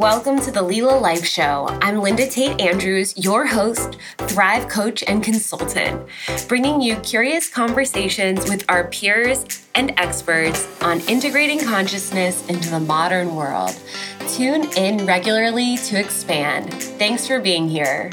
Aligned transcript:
Welcome 0.00 0.40
to 0.40 0.50
the 0.50 0.62
Lila 0.62 0.98
Life 0.98 1.26
Show. 1.26 1.66
I'm 1.82 1.98
Linda 1.98 2.26
Tate 2.26 2.58
Andrews, 2.58 3.12
your 3.18 3.46
host, 3.46 3.98
Thrive 4.16 4.66
Coach, 4.66 5.04
and 5.06 5.22
consultant, 5.22 6.08
bringing 6.48 6.80
you 6.80 6.96
curious 7.00 7.50
conversations 7.50 8.48
with 8.48 8.64
our 8.70 8.88
peers 8.88 9.44
and 9.74 9.92
experts 9.98 10.66
on 10.80 11.00
integrating 11.00 11.62
consciousness 11.62 12.48
into 12.48 12.70
the 12.70 12.80
modern 12.80 13.36
world. 13.36 13.78
Tune 14.26 14.72
in 14.78 15.04
regularly 15.04 15.76
to 15.76 16.00
expand. 16.00 16.72
Thanks 16.72 17.26
for 17.26 17.38
being 17.38 17.68
here. 17.68 18.10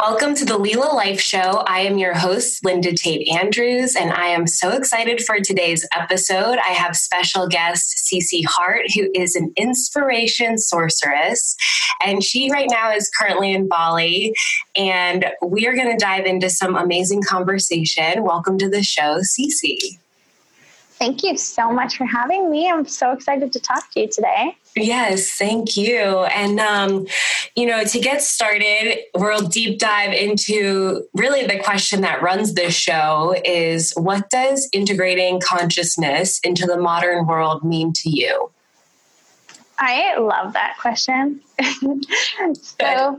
Welcome 0.00 0.34
to 0.36 0.46
the 0.46 0.56
Lila 0.56 0.94
Life 0.94 1.20
Show. 1.20 1.62
I 1.66 1.80
am 1.80 1.98
your 1.98 2.14
host, 2.14 2.64
Linda 2.64 2.94
Tate 2.94 3.28
Andrews, 3.28 3.94
and 3.94 4.10
I 4.10 4.28
am 4.28 4.46
so 4.46 4.70
excited 4.70 5.22
for 5.22 5.40
today's 5.40 5.86
episode. 5.94 6.56
I 6.56 6.72
have 6.72 6.96
special 6.96 7.46
guest 7.46 8.08
Cece 8.10 8.46
Heart, 8.46 8.94
who 8.94 9.10
is 9.14 9.36
an 9.36 9.52
inspiration 9.58 10.56
sorceress, 10.56 11.54
and 12.02 12.24
she 12.24 12.50
right 12.50 12.68
now 12.70 12.90
is 12.90 13.10
currently 13.10 13.52
in 13.52 13.68
Bali. 13.68 14.32
And 14.74 15.26
we 15.42 15.66
are 15.66 15.74
going 15.74 15.90
to 15.90 16.02
dive 16.02 16.24
into 16.24 16.48
some 16.48 16.76
amazing 16.76 17.22
conversation. 17.22 18.22
Welcome 18.22 18.56
to 18.56 18.70
the 18.70 18.82
show, 18.82 19.18
Cece. 19.18 19.99
Thank 21.00 21.22
you 21.22 21.38
so 21.38 21.72
much 21.72 21.96
for 21.96 22.04
having 22.04 22.50
me. 22.50 22.70
I'm 22.70 22.86
so 22.86 23.12
excited 23.12 23.54
to 23.54 23.58
talk 23.58 23.90
to 23.92 24.00
you 24.00 24.08
today. 24.08 24.54
Yes, 24.76 25.30
thank 25.30 25.74
you. 25.74 25.96
And, 25.96 26.60
um, 26.60 27.06
you 27.56 27.64
know, 27.64 27.84
to 27.84 28.00
get 28.00 28.20
started, 28.20 28.98
we'll 29.16 29.48
deep 29.48 29.78
dive 29.78 30.12
into 30.12 31.06
really 31.14 31.46
the 31.46 31.58
question 31.58 32.02
that 32.02 32.20
runs 32.20 32.52
this 32.52 32.74
show 32.74 33.34
is 33.46 33.94
what 33.96 34.28
does 34.28 34.68
integrating 34.74 35.40
consciousness 35.40 36.38
into 36.44 36.66
the 36.66 36.76
modern 36.76 37.26
world 37.26 37.64
mean 37.64 37.94
to 37.94 38.10
you? 38.10 38.50
I 39.82 40.18
love 40.18 40.52
that 40.52 40.76
question. 40.78 41.40
so, 42.60 43.16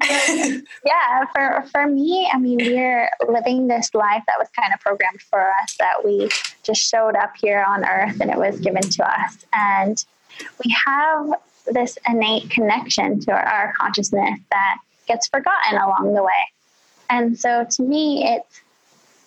yeah, 0.86 1.26
for, 1.34 1.66
for 1.72 1.88
me, 1.88 2.30
I 2.32 2.38
mean, 2.38 2.60
we're 2.60 3.10
living 3.28 3.68
this 3.68 3.96
life 3.96 4.22
that 4.28 4.36
was 4.38 4.48
kind 4.56 4.72
of 4.72 4.80
programmed 4.80 5.24
for 5.24 5.52
us, 5.64 5.76
that 5.80 6.06
we 6.06 6.30
just 6.62 6.82
showed 6.82 7.16
up 7.16 7.34
here 7.42 7.66
on 7.68 7.84
earth 7.84 8.22
and 8.22 8.30
it 8.30 8.38
was 8.38 8.60
given 8.60 8.84
to 8.84 9.04
us. 9.04 9.38
And 9.54 10.06
we 10.64 10.76
have 10.86 11.34
this 11.66 11.98
innate 12.08 12.52
connection 12.52 13.20
to 13.22 13.32
our, 13.32 13.44
our 13.44 13.74
consciousness 13.74 14.40
that 14.52 14.78
gets 15.08 15.28
forgotten 15.30 15.80
along 15.80 16.14
the 16.14 16.22
way. 16.22 16.30
And 17.10 17.40
so 17.40 17.66
to 17.72 17.82
me, 17.82 18.24
it's 18.36 18.62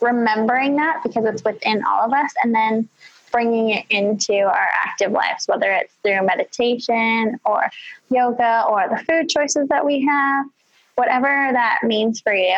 remembering 0.01 0.77
that 0.77 1.01
because 1.03 1.25
it's 1.25 1.43
within 1.43 1.83
all 1.85 2.05
of 2.05 2.13
us 2.13 2.33
and 2.45 2.55
then 2.55 2.89
bringing 3.35 3.71
it 3.71 3.85
into 3.91 4.33
our 4.33 4.69
active 4.85 5.11
lives, 5.11 5.47
whether 5.49 5.73
it's 5.73 5.93
through 6.05 6.25
meditation 6.25 7.37
or 7.45 7.69
yoga 8.09 8.65
or 8.69 8.89
the 8.89 9.05
food 9.05 9.29
choices 9.29 9.67
that 9.71 9.85
we 9.85 10.07
have, 10.07 10.47
whatever 10.95 11.51
that 11.53 11.81
means 11.83 12.21
for 12.21 12.33
you. 12.33 12.55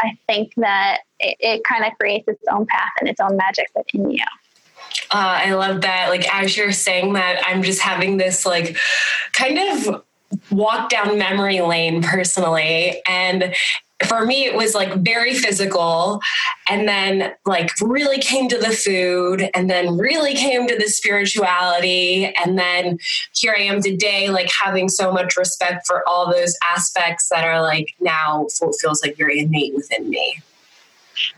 I 0.00 0.16
think 0.28 0.52
that 0.58 1.00
it, 1.18 1.36
it 1.40 1.64
kind 1.64 1.84
of 1.84 1.98
creates 1.98 2.28
its 2.28 2.44
own 2.52 2.66
path 2.66 2.92
and 3.00 3.08
its 3.08 3.20
own 3.20 3.36
magic 3.36 3.66
within 3.74 4.12
you. 4.12 4.24
Uh, 5.10 5.42
I 5.44 5.54
love 5.54 5.80
that. 5.80 6.08
Like, 6.08 6.32
as 6.32 6.56
you're 6.56 6.70
saying 6.70 7.14
that, 7.14 7.42
I'm 7.44 7.64
just 7.64 7.80
having 7.80 8.16
this, 8.16 8.46
like, 8.46 8.76
kind 9.32 9.58
of 9.58 10.04
walk 10.52 10.88
down 10.88 11.18
memory 11.18 11.60
lane 11.62 12.00
personally. 12.00 13.02
And 13.08 13.54
for 14.06 14.24
me 14.24 14.44
it 14.44 14.54
was 14.54 14.74
like 14.74 14.94
very 14.96 15.34
physical 15.34 16.20
and 16.68 16.88
then 16.88 17.32
like 17.46 17.70
really 17.80 18.18
came 18.18 18.48
to 18.48 18.58
the 18.58 18.70
food 18.70 19.48
and 19.54 19.68
then 19.68 19.96
really 19.96 20.34
came 20.34 20.66
to 20.66 20.76
the 20.76 20.88
spirituality 20.88 22.32
and 22.44 22.58
then 22.58 22.98
here 23.34 23.54
i 23.56 23.62
am 23.62 23.80
today 23.80 24.30
like 24.30 24.50
having 24.52 24.88
so 24.88 25.12
much 25.12 25.36
respect 25.36 25.86
for 25.86 26.02
all 26.08 26.30
those 26.30 26.56
aspects 26.70 27.28
that 27.28 27.44
are 27.44 27.62
like 27.62 27.94
now 28.00 28.46
feels 28.80 29.02
like 29.02 29.16
very 29.16 29.40
innate 29.40 29.74
within 29.74 30.08
me 30.08 30.42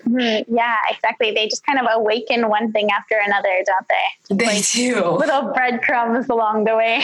Mm-hmm. 0.06 0.54
Yeah, 0.54 0.76
exactly. 0.90 1.32
They 1.32 1.48
just 1.48 1.64
kind 1.66 1.78
of 1.78 1.86
awaken 1.90 2.48
one 2.48 2.72
thing 2.72 2.90
after 2.90 3.16
another, 3.24 3.62
don't 3.66 3.86
they? 3.88 4.34
They 4.34 4.46
like 4.46 4.70
do. 4.70 5.10
Little 5.10 5.52
breadcrumbs 5.52 6.28
along 6.28 6.64
the 6.64 6.76
way. 6.76 7.02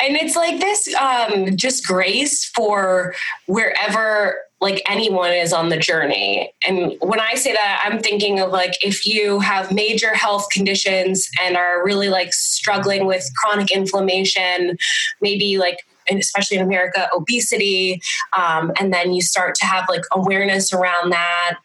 And 0.00 0.16
it's 0.16 0.36
like 0.36 0.60
this 0.60 0.94
um, 0.94 1.56
just 1.56 1.84
grace 1.84 2.44
for 2.44 3.14
wherever 3.46 4.36
like 4.60 4.82
anyone 4.86 5.32
is 5.32 5.52
on 5.52 5.68
the 5.68 5.76
journey. 5.76 6.52
And 6.66 6.96
when 7.00 7.20
I 7.20 7.34
say 7.34 7.52
that, 7.52 7.84
I'm 7.86 8.00
thinking 8.00 8.40
of 8.40 8.50
like 8.50 8.74
if 8.84 9.06
you 9.06 9.38
have 9.40 9.72
major 9.72 10.14
health 10.14 10.48
conditions 10.50 11.28
and 11.40 11.56
are 11.56 11.84
really 11.84 12.08
like 12.08 12.32
struggling 12.32 13.06
with 13.06 13.28
chronic 13.36 13.70
inflammation, 13.70 14.76
maybe 15.20 15.58
like 15.58 15.78
and 16.10 16.18
especially 16.18 16.56
in 16.56 16.62
America, 16.62 17.06
obesity, 17.14 18.00
um, 18.36 18.72
and 18.80 18.92
then 18.94 19.12
you 19.12 19.20
start 19.20 19.54
to 19.56 19.66
have 19.66 19.84
like 19.88 20.02
awareness 20.12 20.72
around 20.72 21.10
that. 21.10 21.58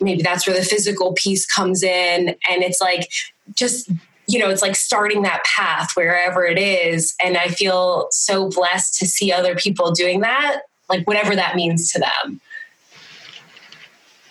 Maybe 0.00 0.22
that's 0.22 0.46
where 0.46 0.54
the 0.54 0.64
physical 0.64 1.14
piece 1.14 1.46
comes 1.46 1.82
in, 1.82 2.28
and 2.28 2.62
it's 2.62 2.80
like 2.80 3.08
just 3.56 3.90
you 4.28 4.38
know, 4.38 4.50
it's 4.50 4.60
like 4.60 4.76
starting 4.76 5.22
that 5.22 5.42
path 5.44 5.92
wherever 5.94 6.44
it 6.44 6.58
is. 6.58 7.14
And 7.24 7.38
I 7.38 7.48
feel 7.48 8.08
so 8.10 8.50
blessed 8.50 8.98
to 8.98 9.06
see 9.06 9.32
other 9.32 9.56
people 9.56 9.90
doing 9.90 10.20
that 10.20 10.60
like 10.88 11.06
whatever 11.06 11.34
that 11.34 11.56
means 11.56 11.92
to 11.92 12.00
them. 12.00 12.40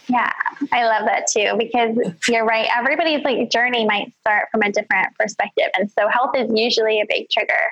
Yeah, 0.07 0.31
I 0.71 0.85
love 0.85 1.05
that 1.05 1.27
too 1.27 1.55
because 1.57 1.97
you're 2.29 2.45
right. 2.45 2.67
Everybody's 2.75 3.23
like 3.23 3.49
journey 3.51 3.85
might 3.85 4.13
start 4.21 4.47
from 4.51 4.61
a 4.61 4.71
different 4.71 5.15
perspective, 5.19 5.67
and 5.77 5.91
so 5.91 6.07
health 6.07 6.31
is 6.35 6.49
usually 6.53 7.01
a 7.01 7.05
big 7.07 7.29
trigger, 7.29 7.71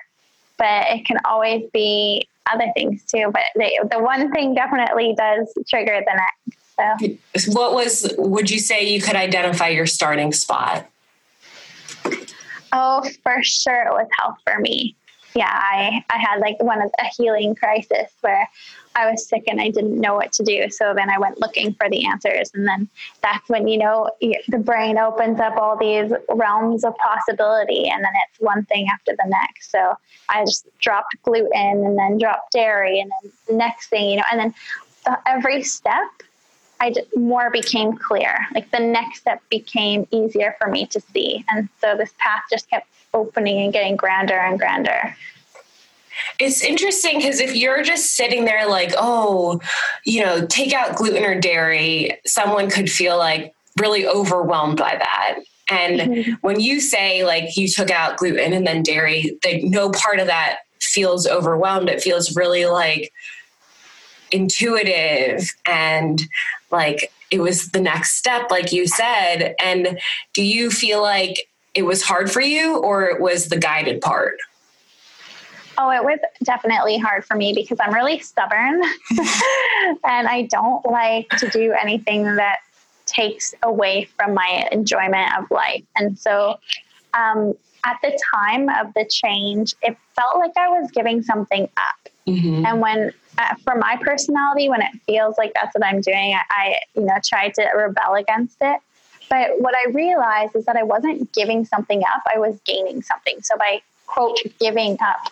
but 0.57 0.88
it 0.90 1.06
can 1.06 1.18
always 1.24 1.69
be 1.72 2.28
other 2.51 2.66
things 2.75 3.03
too. 3.03 3.31
But 3.31 3.44
they, 3.56 3.79
the 3.90 4.00
one 4.00 4.31
thing 4.34 4.53
definitely 4.53 5.16
does 5.18 5.53
trigger 5.69 6.01
the 6.06 6.13
next. 6.13 7.47
So, 7.47 7.53
what 7.53 7.74
was? 7.74 8.13
Would 8.18 8.51
you 8.51 8.59
say 8.59 8.85
you 8.85 9.01
could 9.01 9.16
identify 9.16 9.69
your 9.69 9.85
starting 9.85 10.34
spot? 10.34 10.85
Oh, 12.74 13.01
for 13.24 13.41
sure, 13.41 13.84
it 13.84 13.91
was 13.91 14.07
health 14.19 14.35
for 14.44 14.59
me 14.59 14.97
yeah, 15.35 15.51
I, 15.51 16.03
I 16.09 16.18
had 16.18 16.40
like 16.40 16.63
one 16.63 16.81
of 16.81 16.90
a 17.00 17.06
healing 17.06 17.56
crisis 17.56 18.09
where 18.22 18.50
I 18.96 19.12
was 19.12 19.28
sick 19.28 19.44
and 19.47 19.59
I 19.59 19.69
didn't 19.69 20.00
know 20.00 20.16
what 20.16 20.31
to 20.34 20.44
do. 20.44 20.69
So 20.69 20.94
then 20.96 21.09
I 21.09 21.19
went 21.19 21.41
looking 21.41 21.73
for 21.73 21.90
the 21.90 22.06
answers. 22.06 22.50
And 22.53 22.66
then 22.66 22.88
that's 23.22 23.47
when, 23.50 23.68
you 23.68 23.78
know, 23.78 24.09
the 24.22 24.57
brain 24.57 24.97
opens 24.97 25.41
up 25.41 25.57
all 25.57 25.78
these 25.78 26.13
realms 26.29 26.85
of 26.85 26.95
possibility. 26.97 27.90
And 27.90 28.01
then 28.01 28.13
it's 28.29 28.40
one 28.40 28.63
thing 28.66 28.88
after 28.91 29.12
the 29.12 29.28
next. 29.28 29.72
So 29.72 29.95
I 30.29 30.45
just 30.45 30.66
dropped 30.79 31.16
gluten 31.24 31.51
and 31.53 32.00
then 32.00 32.18
dropped 32.18 32.53
dairy. 32.53 33.01
And 33.01 33.12
then 33.12 33.31
the 33.47 33.53
next 33.56 33.88
thing, 33.88 34.12
you 34.12 34.16
know, 34.16 34.24
and 34.31 34.40
then 34.40 34.53
the, 35.03 35.19
every 35.25 35.63
step, 35.63 36.07
I 36.79 36.91
just, 36.91 37.16
more 37.18 37.50
became 37.51 37.97
clear. 37.97 38.47
Like 38.53 38.72
the 38.72 38.79
next 38.79 39.19
step 39.19 39.41
became 39.50 40.07
easier 40.12 40.56
for 40.59 40.69
me 40.69 40.85
to 40.88 41.01
see. 41.13 41.44
And 41.50 41.68
so 41.81 41.97
this 41.97 42.13
path 42.19 42.44
just 42.50 42.69
kept 42.69 42.88
opening 43.15 43.61
and 43.61 43.73
getting 43.73 43.95
grander 43.95 44.37
and 44.37 44.59
grander. 44.59 45.15
It's 46.39 46.61
interesting 46.61 47.17
because 47.17 47.39
if 47.39 47.55
you're 47.55 47.83
just 47.83 48.15
sitting 48.15 48.45
there 48.45 48.67
like, 48.67 48.93
oh, 48.97 49.59
you 50.05 50.21
know, 50.23 50.45
take 50.45 50.73
out 50.73 50.95
gluten 50.95 51.23
or 51.23 51.39
dairy, 51.39 52.17
someone 52.25 52.69
could 52.69 52.89
feel 52.89 53.17
like 53.17 53.53
really 53.79 54.07
overwhelmed 54.07 54.77
by 54.77 54.95
that. 54.97 55.39
And 55.69 55.99
mm-hmm. 55.99 56.31
when 56.41 56.59
you 56.59 56.79
say 56.79 57.25
like 57.25 57.57
you 57.57 57.67
took 57.67 57.89
out 57.89 58.17
gluten 58.17 58.53
and 58.53 58.67
then 58.67 58.83
dairy, 58.83 59.37
like 59.43 59.63
no 59.63 59.91
part 59.91 60.19
of 60.19 60.27
that 60.27 60.59
feels 60.79 61.27
overwhelmed. 61.27 61.89
It 61.89 62.01
feels 62.01 62.35
really 62.35 62.65
like 62.65 63.11
intuitive 64.31 65.50
and 65.65 66.21
like 66.71 67.11
it 67.31 67.39
was 67.39 67.69
the 67.69 67.81
next 67.81 68.15
step, 68.15 68.51
like 68.51 68.71
you 68.71 68.88
said. 68.88 69.56
And 69.59 70.00
do 70.33 70.44
you 70.44 70.69
feel 70.69 71.01
like 71.01 71.47
it 71.75 71.83
was 71.83 72.01
hard 72.01 72.31
for 72.31 72.42
you 72.42 72.77
or 72.77 73.04
it 73.04 73.22
was 73.22 73.50
the 73.50 73.57
guided 73.57 74.01
part? 74.01 74.38
Oh, 75.77 75.92
it 75.92 76.04
was 76.04 76.19
definitely 76.44 76.98
hard 76.98 77.25
for 77.25 77.36
me 77.36 77.54
because 77.54 77.77
I'm 77.81 77.94
really 77.94 78.19
stubborn 78.19 78.81
and 80.06 80.27
I 80.27 80.48
don't 80.50 80.86
like 80.86 81.30
to 81.31 81.50
do 81.50 81.74
anything 81.74 82.24
that 82.36 82.60
takes 83.06 83.54
away 83.62 84.06
from 84.18 84.33
my 84.33 84.68
enjoyment 84.72 85.38
of 85.38 85.51
life. 85.51 85.83
And 85.98 86.18
so 86.18 86.60
um, 87.13 87.54
at 87.83 87.98
the 88.01 88.18
time 88.33 88.69
of 88.69 88.94
the 88.95 89.06
change, 89.10 89.75
it 89.81 89.98
felt 90.16 90.38
like 90.38 90.54
I 90.57 90.69
was 90.69 90.89
giving 90.92 91.21
something 91.21 91.69
up. 91.78 92.10
Mm-hmm. 92.28 92.66
And 92.66 92.81
when, 92.81 93.13
uh, 93.38 93.56
for 93.63 93.75
my 93.75 93.98
personality, 94.01 94.69
when 94.69 94.81
it 94.81 94.92
feels 95.06 95.38
like 95.38 95.54
that's 95.54 95.75
what 95.75 95.86
I'm 95.86 96.01
doing, 96.01 96.33
I, 96.33 96.42
I, 96.50 96.80
you 96.95 97.04
know, 97.04 97.16
try 97.24 97.50
to 97.50 97.63
rebel 97.75 98.16
against 98.16 98.57
it. 98.62 98.80
But 99.30 99.60
what 99.60 99.74
I 99.75 99.89
realized 99.92 100.56
is 100.56 100.66
that 100.66 100.75
I 100.75 100.83
wasn't 100.83 101.31
giving 101.33 101.66
something 101.66 102.01
up, 102.04 102.22
I 102.33 102.39
was 102.39 102.60
gaining 102.66 103.01
something. 103.01 103.42
So 103.42 103.57
by 103.57 103.81
quote, 104.06 104.38
giving 104.60 104.98
up 105.01 105.31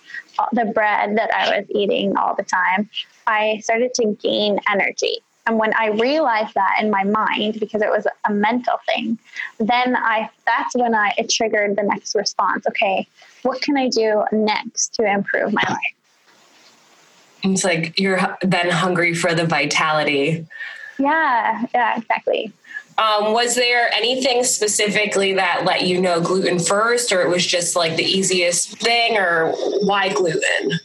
the 0.51 0.65
bread 0.65 1.17
that 1.17 1.33
I 1.33 1.57
was 1.57 1.65
eating 1.69 2.17
all 2.17 2.35
the 2.35 2.43
time, 2.43 2.89
I 3.27 3.59
started 3.63 3.93
to 3.95 4.17
gain 4.21 4.59
energy. 4.69 5.17
And 5.45 5.57
when 5.57 5.73
I 5.73 5.89
realized 5.89 6.53
that 6.53 6.77
in 6.81 6.89
my 6.89 7.03
mind, 7.03 7.59
because 7.59 7.81
it 7.81 7.89
was 7.89 8.07
a 8.27 8.31
mental 8.31 8.77
thing, 8.87 9.19
then 9.59 9.95
I 9.95 10.29
that's 10.45 10.73
when 10.75 10.95
I 10.95 11.13
it 11.17 11.29
triggered 11.29 11.75
the 11.75 11.83
next 11.83 12.15
response. 12.15 12.65
Okay, 12.65 13.07
what 13.41 13.61
can 13.61 13.75
I 13.77 13.89
do 13.89 14.23
next 14.31 14.93
to 14.95 15.03
improve 15.03 15.51
my 15.51 15.63
life? 15.67 15.77
It's 17.43 17.65
like 17.65 17.99
you're 17.99 18.37
then 18.41 18.69
hungry 18.69 19.13
for 19.13 19.35
the 19.35 19.45
vitality. 19.45 20.47
Yeah, 20.97 21.65
yeah, 21.73 21.97
exactly. 21.97 22.53
Um, 22.97 23.33
was 23.33 23.55
there 23.55 23.91
anything 23.93 24.43
specifically 24.43 25.33
that 25.33 25.65
let 25.65 25.87
you 25.87 25.99
know 25.99 26.21
gluten 26.21 26.59
first, 26.59 27.11
or 27.11 27.21
it 27.21 27.29
was 27.29 27.45
just 27.45 27.75
like 27.75 27.95
the 27.95 28.03
easiest 28.03 28.77
thing, 28.77 29.17
or 29.17 29.51
why 29.83 30.09
gluten? 30.09 30.79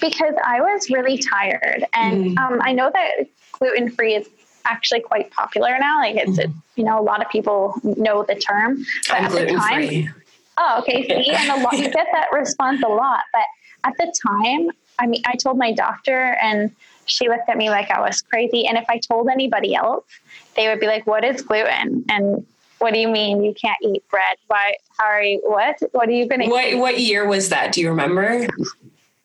Because 0.00 0.34
I 0.44 0.60
was 0.60 0.90
really 0.90 1.18
tired, 1.18 1.84
and 1.92 2.36
mm. 2.36 2.38
um, 2.38 2.60
I 2.62 2.72
know 2.72 2.90
that 2.92 3.26
gluten 3.52 3.90
free 3.90 4.14
is 4.14 4.28
actually 4.64 5.00
quite 5.00 5.30
popular 5.30 5.76
now. 5.78 5.98
Like 5.98 6.16
it's, 6.16 6.38
mm. 6.38 6.54
you 6.76 6.84
know, 6.84 7.00
a 7.00 7.02
lot 7.02 7.22
of 7.22 7.30
people 7.30 7.74
know 7.82 8.22
the 8.22 8.34
term. 8.34 8.84
But 9.08 9.22
I'm 9.22 9.30
gluten 9.30 9.60
free. 9.60 10.10
Oh, 10.58 10.80
okay. 10.80 11.06
See, 11.06 11.30
and 11.34 11.60
a 11.60 11.62
lot 11.62 11.78
you 11.78 11.90
get 11.90 12.06
that 12.12 12.28
response 12.32 12.82
a 12.82 12.88
lot, 12.88 13.24
but 13.32 13.44
at 13.84 13.94
the 13.96 14.12
time, 14.26 14.70
I 14.98 15.06
mean, 15.06 15.22
I 15.26 15.36
told 15.36 15.58
my 15.58 15.72
doctor, 15.72 16.36
and 16.42 16.74
she 17.06 17.28
looked 17.28 17.48
at 17.48 17.56
me 17.56 17.70
like 17.70 17.90
I 17.90 18.00
was 18.00 18.20
crazy. 18.22 18.66
And 18.66 18.76
if 18.76 18.84
I 18.88 18.98
told 18.98 19.28
anybody 19.28 19.74
else, 19.74 20.04
they 20.58 20.68
would 20.68 20.80
be 20.80 20.86
like, 20.86 21.06
"What 21.06 21.24
is 21.24 21.40
gluten?" 21.40 22.04
and 22.10 22.44
what 22.78 22.94
do 22.94 23.00
you 23.00 23.08
mean 23.08 23.42
you 23.42 23.54
can't 23.54 23.78
eat 23.82 24.06
bread? 24.08 24.36
Why? 24.46 24.74
How 24.98 25.06
are 25.06 25.22
you? 25.22 25.40
What? 25.44 25.80
What 25.92 26.08
are 26.08 26.12
you 26.12 26.28
going 26.28 26.42
to? 26.42 26.48
What 26.48 26.66
eat? 26.66 26.74
What 26.76 27.00
year 27.00 27.26
was 27.26 27.48
that? 27.48 27.72
Do 27.72 27.80
you 27.80 27.88
remember? 27.88 28.46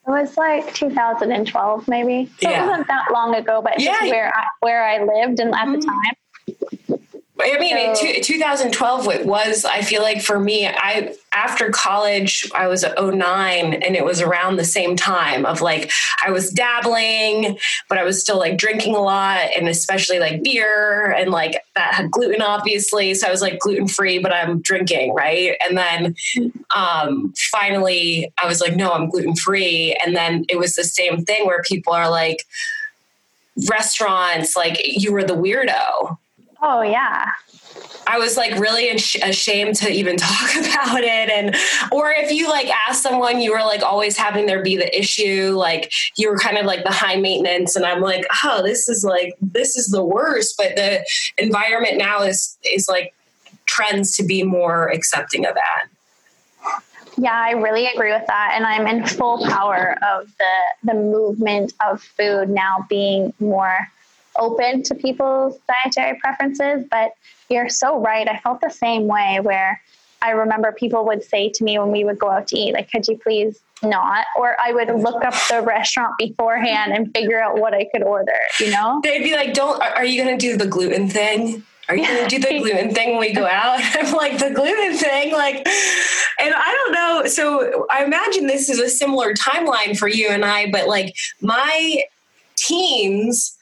It 0.06 0.10
was 0.10 0.36
like 0.36 0.74
2012, 0.74 1.88
maybe. 1.88 2.30
So 2.40 2.50
yeah. 2.50 2.64
it 2.64 2.68
wasn't 2.68 2.86
that 2.88 3.06
long 3.12 3.34
ago, 3.34 3.62
but 3.62 3.80
yeah. 3.80 3.92
just 3.92 4.10
where 4.10 4.36
I 4.36 4.46
where 4.60 4.84
I 4.84 4.98
lived 5.02 5.40
and 5.40 5.54
at 5.54 5.66
mm-hmm. 5.66 5.72
the 5.72 5.86
time. 5.86 6.14
I 7.40 7.58
mean, 7.58 7.96
so, 7.96 8.06
2012 8.22 9.08
it 9.08 9.26
was, 9.26 9.64
I 9.64 9.82
feel 9.82 10.02
like 10.02 10.22
for 10.22 10.38
me, 10.38 10.68
I, 10.68 11.16
after 11.32 11.68
college, 11.70 12.48
I 12.54 12.68
was 12.68 12.84
09 12.84 13.74
and 13.74 13.96
it 13.96 14.04
was 14.04 14.20
around 14.20 14.56
the 14.56 14.64
same 14.64 14.94
time 14.94 15.44
of 15.44 15.60
like, 15.60 15.90
I 16.24 16.30
was 16.30 16.50
dabbling, 16.50 17.58
but 17.88 17.98
I 17.98 18.04
was 18.04 18.20
still 18.20 18.38
like 18.38 18.56
drinking 18.56 18.94
a 18.94 19.00
lot 19.00 19.50
and 19.56 19.68
especially 19.68 20.20
like 20.20 20.44
beer 20.44 21.10
and 21.10 21.32
like 21.32 21.60
that 21.74 21.94
had 21.94 22.12
gluten, 22.12 22.40
obviously. 22.40 23.14
So 23.14 23.26
I 23.26 23.32
was 23.32 23.42
like 23.42 23.58
gluten 23.58 23.88
free, 23.88 24.20
but 24.20 24.32
I'm 24.32 24.60
drinking. 24.60 25.12
Right. 25.12 25.56
And 25.68 25.76
then, 25.76 26.14
um, 26.74 27.34
finally 27.50 28.32
I 28.40 28.46
was 28.46 28.60
like, 28.60 28.76
no, 28.76 28.92
I'm 28.92 29.10
gluten 29.10 29.34
free. 29.34 29.98
And 30.06 30.14
then 30.14 30.44
it 30.48 30.56
was 30.56 30.76
the 30.76 30.84
same 30.84 31.24
thing 31.24 31.46
where 31.46 31.62
people 31.62 31.94
are 31.94 32.08
like, 32.08 32.44
restaurants, 33.68 34.56
like 34.56 34.80
you 34.84 35.12
were 35.12 35.24
the 35.24 35.34
weirdo 35.34 36.16
Oh, 36.66 36.80
yeah. 36.80 37.30
I 38.06 38.18
was 38.18 38.38
like 38.38 38.58
really 38.58 38.88
ashamed 38.88 39.76
to 39.76 39.90
even 39.90 40.16
talk 40.18 40.50
about 40.56 41.02
it. 41.02 41.28
And, 41.28 41.54
or 41.92 42.10
if 42.10 42.32
you 42.32 42.48
like 42.48 42.68
ask 42.88 43.02
someone, 43.02 43.40
you 43.40 43.52
were 43.52 43.60
like 43.60 43.82
always 43.82 44.16
having 44.16 44.46
there 44.46 44.62
be 44.62 44.76
the 44.76 44.98
issue, 44.98 45.52
like 45.54 45.92
you 46.16 46.30
were 46.30 46.38
kind 46.38 46.56
of 46.56 46.64
like 46.64 46.84
the 46.84 46.90
high 46.90 47.16
maintenance. 47.16 47.76
And 47.76 47.84
I'm 47.84 48.00
like, 48.00 48.24
oh, 48.42 48.62
this 48.62 48.88
is 48.88 49.04
like, 49.04 49.34
this 49.42 49.76
is 49.76 49.88
the 49.88 50.02
worst. 50.02 50.54
But 50.56 50.74
the 50.76 51.04
environment 51.36 51.98
now 51.98 52.22
is, 52.22 52.56
is 52.64 52.88
like 52.88 53.14
trends 53.66 54.16
to 54.16 54.22
be 54.22 54.42
more 54.42 54.88
accepting 54.88 55.44
of 55.44 55.54
that. 55.54 55.86
Yeah, 57.18 57.34
I 57.34 57.50
really 57.50 57.86
agree 57.86 58.12
with 58.12 58.26
that. 58.26 58.52
And 58.54 58.64
I'm 58.64 58.86
in 58.86 59.06
full 59.06 59.46
power 59.46 59.98
of 60.02 60.32
the, 60.38 60.92
the 60.92 60.94
movement 60.94 61.74
of 61.86 62.02
food 62.02 62.48
now 62.48 62.86
being 62.88 63.34
more 63.38 63.78
open 64.38 64.82
to 64.84 64.94
people's 64.94 65.58
dietary 65.68 66.18
preferences, 66.18 66.86
but 66.90 67.12
you're 67.48 67.68
so 67.68 68.00
right. 68.00 68.28
I 68.28 68.38
felt 68.38 68.60
the 68.60 68.70
same 68.70 69.06
way 69.06 69.38
where 69.40 69.80
I 70.22 70.30
remember 70.30 70.72
people 70.72 71.04
would 71.04 71.22
say 71.22 71.50
to 71.50 71.64
me 71.64 71.78
when 71.78 71.90
we 71.90 72.04
would 72.04 72.18
go 72.18 72.30
out 72.30 72.48
to 72.48 72.58
eat, 72.58 72.72
like, 72.72 72.90
could 72.90 73.06
you 73.06 73.18
please 73.18 73.60
not? 73.82 74.24
Or 74.36 74.56
I 74.58 74.72
would 74.72 74.88
look 74.88 75.22
up 75.22 75.34
the 75.50 75.60
restaurant 75.60 76.14
beforehand 76.18 76.92
and 76.94 77.12
figure 77.14 77.40
out 77.40 77.58
what 77.58 77.74
I 77.74 77.86
could 77.92 78.02
order, 78.02 78.32
you 78.58 78.70
know? 78.70 79.00
They'd 79.02 79.22
be 79.22 79.34
like, 79.34 79.52
don't, 79.52 79.82
are 79.82 80.04
you 80.04 80.24
going 80.24 80.38
to 80.38 80.46
do 80.46 80.56
the 80.56 80.66
gluten 80.66 81.08
thing? 81.08 81.62
Are 81.90 81.96
you 81.96 82.06
going 82.06 82.26
to 82.26 82.38
do 82.38 82.38
the 82.38 82.58
gluten 82.62 82.94
thing 82.94 83.10
when 83.10 83.20
we 83.20 83.34
go 83.34 83.46
out? 83.46 83.78
I'm 83.94 84.14
like, 84.14 84.38
the 84.38 84.50
gluten 84.50 84.96
thing, 84.96 85.32
like, 85.32 85.56
and 85.56 86.54
I 86.54 86.84
don't 86.84 86.92
know. 86.92 87.26
So 87.26 87.86
I 87.90 88.04
imagine 88.04 88.46
this 88.46 88.70
is 88.70 88.80
a 88.80 88.88
similar 88.88 89.34
timeline 89.34 89.96
for 89.96 90.08
you 90.08 90.28
and 90.28 90.44
I, 90.44 90.70
but 90.70 90.88
like 90.88 91.14
my 91.42 92.02
teens, 92.56 93.58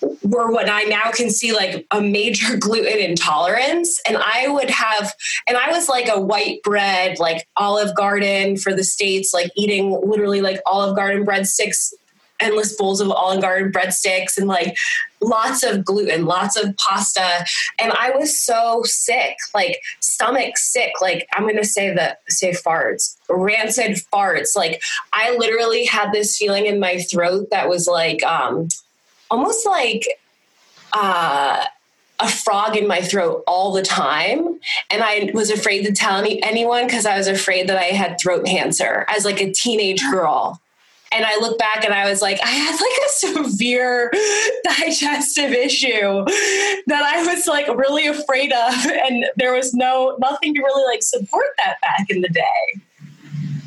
were 0.00 0.50
what 0.50 0.68
I 0.68 0.82
now 0.84 1.10
can 1.10 1.30
see 1.30 1.52
like 1.52 1.86
a 1.90 2.00
major 2.00 2.56
gluten 2.60 2.98
intolerance. 2.98 4.00
And 4.06 4.16
I 4.16 4.48
would 4.48 4.70
have, 4.70 5.12
and 5.46 5.56
I 5.56 5.70
was 5.70 5.88
like 5.88 6.08
a 6.08 6.20
white 6.20 6.62
bread, 6.62 7.18
like 7.18 7.48
Olive 7.56 7.94
Garden 7.96 8.56
for 8.56 8.74
the 8.74 8.84
States, 8.84 9.32
like 9.32 9.50
eating 9.56 9.90
literally 10.04 10.40
like 10.40 10.60
Olive 10.66 10.96
Garden 10.96 11.24
breadsticks, 11.24 11.92
endless 12.40 12.76
bowls 12.76 13.00
of 13.00 13.10
Olive 13.10 13.40
Garden 13.40 13.72
breadsticks, 13.72 14.36
and 14.36 14.46
like 14.46 14.76
lots 15.20 15.64
of 15.64 15.84
gluten, 15.84 16.24
lots 16.24 16.56
of 16.56 16.76
pasta. 16.76 17.44
And 17.80 17.92
I 17.92 18.10
was 18.10 18.40
so 18.40 18.82
sick, 18.84 19.36
like 19.54 19.80
stomach 20.00 20.56
sick. 20.56 20.92
Like 21.00 21.26
I'm 21.34 21.44
going 21.44 21.56
to 21.56 21.64
say 21.64 21.92
that, 21.94 22.20
say 22.28 22.52
farts, 22.52 23.16
rancid 23.28 23.98
farts. 24.12 24.54
Like 24.54 24.80
I 25.12 25.36
literally 25.36 25.84
had 25.84 26.12
this 26.12 26.36
feeling 26.36 26.66
in 26.66 26.78
my 26.78 26.98
throat 26.98 27.48
that 27.50 27.68
was 27.68 27.88
like, 27.88 28.22
um, 28.22 28.68
almost 29.30 29.66
like 29.66 30.06
uh, 30.92 31.64
a 32.20 32.28
frog 32.28 32.76
in 32.76 32.86
my 32.86 33.00
throat 33.00 33.44
all 33.46 33.72
the 33.72 33.82
time. 33.82 34.58
And 34.90 35.02
I 35.02 35.30
was 35.34 35.50
afraid 35.50 35.84
to 35.86 35.92
tell 35.92 36.18
any, 36.18 36.42
anyone 36.42 36.86
because 36.86 37.06
I 37.06 37.16
was 37.16 37.28
afraid 37.28 37.68
that 37.68 37.78
I 37.78 37.84
had 37.84 38.18
throat 38.20 38.44
cancer 38.44 39.04
as 39.08 39.24
like 39.24 39.40
a 39.40 39.52
teenage 39.52 40.02
girl. 40.10 40.60
And 41.10 41.24
I 41.24 41.36
look 41.36 41.58
back 41.58 41.84
and 41.84 41.94
I 41.94 42.08
was 42.08 42.20
like, 42.20 42.38
I 42.42 42.50
had 42.50 42.72
like 42.72 43.46
a 43.46 43.54
severe 43.54 44.12
digestive 44.78 45.52
issue 45.52 46.24
that 46.86 47.02
I 47.02 47.24
was 47.26 47.46
like 47.46 47.66
really 47.68 48.06
afraid 48.06 48.52
of. 48.52 48.74
And 48.86 49.24
there 49.36 49.54
was 49.54 49.72
no, 49.72 50.16
nothing 50.20 50.54
to 50.54 50.60
really 50.60 50.84
like 50.84 51.02
support 51.02 51.46
that 51.64 51.80
back 51.80 52.10
in 52.10 52.20
the 52.20 52.28
day. 52.28 52.82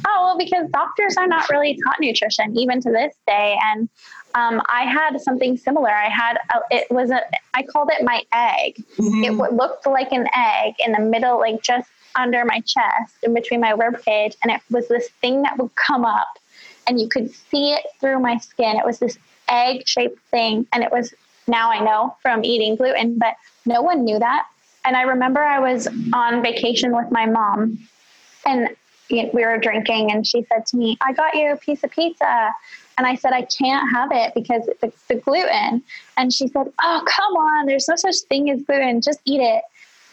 Oh, 0.08 0.24
well, 0.24 0.38
because 0.38 0.69
doctors 0.72 1.16
are 1.18 1.28
not 1.28 1.50
really 1.50 1.80
taught 1.84 1.98
nutrition 2.00 2.58
even 2.58 2.81
to 2.81 2.92
this 2.92 3.16
day. 3.25 3.58
And 3.74 3.90
um, 4.36 4.62
I 4.68 4.83
had 4.83 5.19
something 5.19 5.57
similar. 5.57 5.89
I 5.89 6.10
had 6.10 6.38
a, 6.54 6.60
it 6.72 6.92
was 6.92 7.12
a 7.12 7.22
I 7.53 7.63
called 7.63 7.89
it 7.91 8.03
my 8.03 8.24
egg. 8.34 8.84
Mm-hmm. 8.98 9.24
It 9.24 9.53
looked 9.53 9.86
like 9.88 10.12
an 10.12 10.27
egg 10.36 10.75
in 10.86 10.94
the 10.94 11.00
middle, 11.00 11.39
like 11.39 11.62
just 11.62 11.89
under 12.15 12.44
my 12.46 12.60
chest, 12.62 13.15
in 13.24 13.34
between 13.34 13.62
my 13.62 13.72
rib 13.72 14.01
cage, 14.03 14.36
and 14.44 14.51
it 14.51 14.62
was 14.70 14.88
this 14.88 15.10
thing 15.22 15.44
that 15.44 15.58
would 15.58 15.74
come 15.75 16.05
up, 16.05 16.39
and 16.88 17.00
you 17.00 17.08
could 17.08 17.32
see 17.32 17.72
it 17.72 17.86
through 18.00 18.20
my 18.20 18.38
skin. 18.38 18.77
It 18.77 18.86
was 18.86 19.00
this 19.00 19.17
egg 19.50 19.88
shaped 19.88 20.20
thing, 20.29 20.67
and 20.74 20.84
it 20.84 20.91
was 20.91 21.13
now 21.48 21.72
I 21.72 21.79
know 21.79 22.15
from 22.22 22.44
eating 22.44 22.75
gluten, 22.75 23.17
but 23.17 23.36
no 23.65 23.82
one 23.82 24.03
knew 24.03 24.20
that. 24.20 24.48
And 24.84 24.98
I 24.98 25.03
remember 25.03 25.41
I 25.41 25.60
was 25.60 25.88
on 26.13 26.41
vacation 26.41 26.96
with 26.96 27.12
my 27.12 27.25
mom, 27.25 27.77
and 28.46 28.70
we 29.12 29.46
were 29.46 29.58
drinking, 29.58 30.12
and 30.12 30.25
she 30.25 30.44
said 30.44 30.65
to 30.68 30.77
me, 30.77 30.98
"I 31.01 31.13
got 31.13 31.36
you 31.36 31.51
a 31.51 31.58
piece 31.58 31.84
of 31.84 31.91
pizza." 31.91 32.53
And 32.98 33.08
I 33.08 33.15
said, 33.15 33.34
I 33.34 33.44
can't 33.44 33.89
have 33.96 34.10
it 34.12 34.34
because 34.36 34.70
it's 34.84 35.03
the 35.08 35.15
gluten. 35.15 35.82
And 36.18 36.32
she 36.32 36.48
said, 36.48 36.72
Oh, 36.84 37.03
come 37.08 37.34
on. 37.34 37.65
There's 37.65 37.88
no 37.88 37.96
such 37.96 38.18
thing 38.30 38.51
as 38.51 38.62
gluten. 38.62 39.01
Just 39.01 39.22
eat 39.25 39.41
it. 39.41 39.63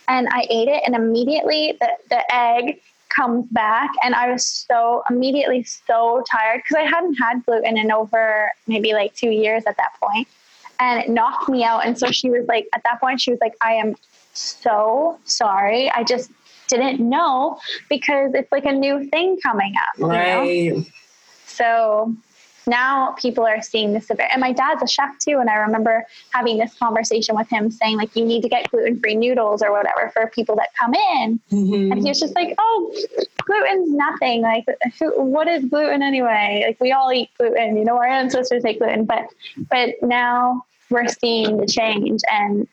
And 0.08 0.26
I 0.30 0.46
ate 0.48 0.68
it, 0.68 0.82
and 0.86 0.94
immediately 0.94 1.76
the, 1.78 1.90
the 2.08 2.34
egg 2.34 2.80
comes 3.10 3.46
back. 3.50 3.90
And 4.02 4.14
I 4.14 4.30
was 4.30 4.46
so 4.46 5.02
immediately 5.10 5.64
so 5.64 6.24
tired 6.30 6.62
because 6.62 6.76
I 6.78 6.88
hadn't 6.88 7.16
had 7.16 7.44
gluten 7.44 7.76
in 7.76 7.92
over 7.92 8.50
maybe 8.66 8.94
like 8.94 9.14
two 9.14 9.30
years 9.30 9.64
at 9.66 9.76
that 9.76 9.92
point. 10.00 10.26
And 10.80 11.00
it 11.02 11.10
knocked 11.10 11.50
me 11.50 11.64
out. 11.64 11.84
And 11.84 11.98
so 11.98 12.10
she 12.10 12.30
was 12.30 12.46
like, 12.46 12.68
at 12.74 12.82
that 12.84 13.00
point, 13.00 13.20
she 13.20 13.32
was 13.32 13.40
like, 13.40 13.54
I 13.60 13.74
am 13.74 13.96
so 14.32 15.18
sorry. 15.24 15.90
I 15.90 16.04
just 16.04 16.30
didn't 16.68 17.00
know 17.00 17.58
because 17.88 18.32
it's 18.34 18.50
like 18.52 18.64
a 18.64 18.72
new 18.72 19.08
thing 19.08 19.38
coming 19.42 19.74
up. 19.76 20.08
Right. 20.08 20.44
You 20.44 20.76
know? 20.76 20.84
So 21.46 22.16
now 22.68 23.12
people 23.18 23.44
are 23.44 23.62
seeing 23.62 23.92
this 23.92 24.10
and 24.10 24.40
my 24.40 24.52
dad's 24.52 24.82
a 24.82 24.86
chef 24.86 25.18
too 25.18 25.38
and 25.38 25.48
i 25.48 25.54
remember 25.54 26.06
having 26.32 26.58
this 26.58 26.74
conversation 26.74 27.34
with 27.34 27.48
him 27.48 27.70
saying 27.70 27.96
like 27.96 28.14
you 28.14 28.24
need 28.24 28.42
to 28.42 28.48
get 28.48 28.70
gluten-free 28.70 29.14
noodles 29.14 29.62
or 29.62 29.72
whatever 29.72 30.10
for 30.10 30.30
people 30.34 30.54
that 30.54 30.68
come 30.78 30.94
in 30.94 31.40
mm-hmm. 31.50 31.92
and 31.92 32.02
he 32.02 32.08
was 32.08 32.20
just 32.20 32.34
like 32.34 32.54
oh 32.58 32.94
gluten's 33.38 33.90
nothing 33.90 34.42
like 34.42 34.64
who, 34.98 35.20
what 35.20 35.48
is 35.48 35.64
gluten 35.64 36.02
anyway 36.02 36.62
like 36.66 36.78
we 36.80 36.92
all 36.92 37.10
eat 37.10 37.30
gluten 37.38 37.76
you 37.76 37.84
know 37.84 37.96
our 37.96 38.06
ancestors 38.06 38.64
ate 38.64 38.78
gluten 38.78 39.04
but 39.04 39.26
but 39.70 39.94
now 40.02 40.62
we're 40.90 41.08
seeing 41.08 41.56
the 41.56 41.66
change 41.66 42.20
and 42.30 42.68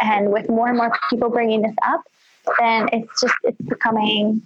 and 0.00 0.32
with 0.32 0.48
more 0.48 0.68
and 0.68 0.76
more 0.76 0.92
people 1.10 1.28
bringing 1.28 1.62
this 1.62 1.74
up 1.86 2.02
then 2.58 2.88
it's 2.92 3.20
just 3.20 3.34
it's 3.44 3.60
becoming 3.62 4.42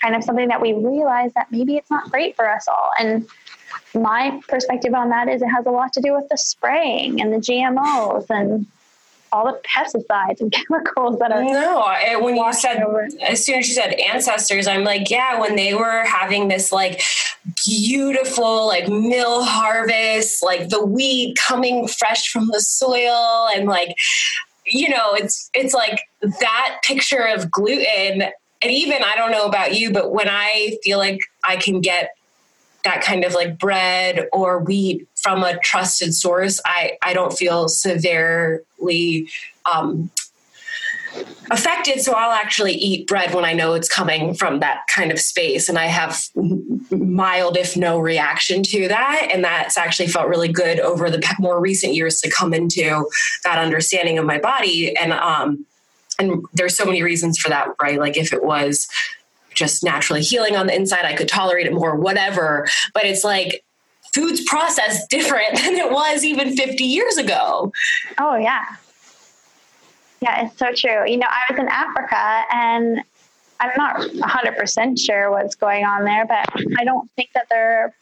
kind 0.00 0.14
of 0.14 0.22
something 0.22 0.48
that 0.48 0.60
we 0.60 0.72
realize 0.72 1.32
that 1.34 1.50
maybe 1.50 1.76
it's 1.76 1.90
not 1.90 2.10
great 2.10 2.36
for 2.36 2.48
us 2.48 2.66
all 2.68 2.90
and 2.98 3.26
my 3.94 4.40
perspective 4.48 4.94
on 4.94 5.08
that 5.10 5.28
is 5.28 5.42
it 5.42 5.48
has 5.48 5.66
a 5.66 5.70
lot 5.70 5.92
to 5.92 6.00
do 6.00 6.14
with 6.14 6.28
the 6.28 6.36
spraying 6.36 7.20
and 7.20 7.32
the 7.32 7.38
GMOs 7.38 8.26
and 8.30 8.66
all 9.34 9.44
the 9.46 9.60
pesticides 9.66 10.40
and 10.40 10.52
chemicals 10.68 11.18
that 11.18 11.32
are. 11.32 11.42
No, 11.42 12.20
when 12.20 12.36
you 12.36 12.52
said, 12.52 12.82
over. 12.82 13.08
as 13.22 13.44
soon 13.44 13.58
as 13.58 13.68
you 13.68 13.74
said 13.74 13.92
ancestors, 13.94 14.66
I'm 14.66 14.84
like, 14.84 15.10
yeah, 15.10 15.40
when 15.40 15.56
they 15.56 15.74
were 15.74 16.04
having 16.04 16.48
this 16.48 16.70
like 16.70 17.02
beautiful, 17.66 18.66
like 18.66 18.88
mill 18.88 19.42
harvest, 19.44 20.42
like 20.42 20.68
the 20.68 20.84
wheat 20.84 21.36
coming 21.36 21.88
fresh 21.88 22.30
from 22.30 22.46
the 22.48 22.60
soil 22.60 23.48
and 23.54 23.68
like, 23.68 23.96
you 24.74 24.88
know, 24.88 25.14
it's, 25.14 25.50
it's 25.54 25.72
like 25.72 26.00
that 26.40 26.78
picture 26.82 27.24
of 27.24 27.48
gluten. 27.48 28.22
And 28.60 28.72
even, 28.72 29.04
I 29.04 29.14
don't 29.16 29.30
know 29.30 29.44
about 29.44 29.78
you, 29.78 29.92
but 29.92 30.12
when 30.12 30.28
I 30.28 30.76
feel 30.82 30.98
like 30.98 31.20
I 31.44 31.56
can 31.56 31.80
get 31.80 32.16
that 32.82 33.00
kind 33.00 33.24
of 33.24 33.34
like 33.34 33.56
bread 33.56 34.26
or 34.32 34.58
wheat 34.58 35.06
from 35.14 35.44
a 35.44 35.58
trusted 35.60 36.12
source, 36.12 36.60
I, 36.66 36.98
I 37.02 37.14
don't 37.14 37.32
feel 37.32 37.68
severely 37.68 39.28
um, 39.64 40.10
affected. 41.50 42.00
So 42.00 42.12
I'll 42.12 42.32
actually 42.32 42.72
eat 42.74 43.06
bread 43.06 43.34
when 43.34 43.44
I 43.44 43.52
know 43.52 43.74
it's 43.74 43.88
coming 43.88 44.34
from 44.34 44.60
that 44.60 44.86
kind 44.94 45.12
of 45.12 45.20
space. 45.20 45.68
And 45.68 45.78
I 45.78 45.86
have 45.86 46.20
mild, 46.90 47.56
if 47.56 47.76
no 47.76 47.98
reaction 47.98 48.62
to 48.64 48.88
that. 48.88 49.28
And 49.32 49.44
that's 49.44 49.76
actually 49.76 50.08
felt 50.08 50.28
really 50.28 50.48
good 50.48 50.80
over 50.80 51.10
the 51.10 51.22
more 51.38 51.60
recent 51.60 51.94
years 51.94 52.20
to 52.20 52.30
come 52.30 52.54
into 52.54 53.08
that 53.44 53.58
understanding 53.58 54.18
of 54.18 54.26
my 54.26 54.38
body. 54.38 54.96
And, 54.96 55.12
um, 55.12 55.66
and 56.18 56.44
there's 56.52 56.76
so 56.76 56.84
many 56.84 57.02
reasons 57.02 57.38
for 57.38 57.48
that, 57.48 57.68
right? 57.80 57.98
Like 57.98 58.16
if 58.16 58.32
it 58.32 58.44
was 58.44 58.88
just 59.54 59.82
naturally 59.84 60.20
healing 60.20 60.56
on 60.56 60.66
the 60.66 60.74
inside. 60.74 61.04
I 61.04 61.14
could 61.14 61.28
tolerate 61.28 61.66
it 61.66 61.72
more, 61.72 61.96
whatever. 61.96 62.66
But 62.92 63.04
it's 63.04 63.24
like 63.24 63.64
food's 64.12 64.44
processed 64.44 65.08
different 65.10 65.56
than 65.56 65.74
it 65.74 65.90
was 65.90 66.24
even 66.24 66.56
50 66.56 66.84
years 66.84 67.16
ago. 67.16 67.72
Oh, 68.18 68.36
yeah. 68.36 68.64
Yeah, 70.24 70.46
it's 70.46 70.56
so 70.56 70.72
true. 70.72 71.06
You 71.06 71.18
know, 71.18 71.26
I 71.28 71.52
was 71.52 71.60
in 71.60 71.68
Africa 71.68 72.44
and 72.50 73.02
I'm 73.60 73.72
not 73.76 74.00
100% 74.00 74.98
sure 74.98 75.30
what's 75.30 75.54
going 75.54 75.84
on 75.84 76.04
there, 76.04 76.24
but 76.24 76.48
I 76.78 76.84
don't 76.84 77.10
think 77.10 77.28
that 77.34 77.46
their 77.50 77.94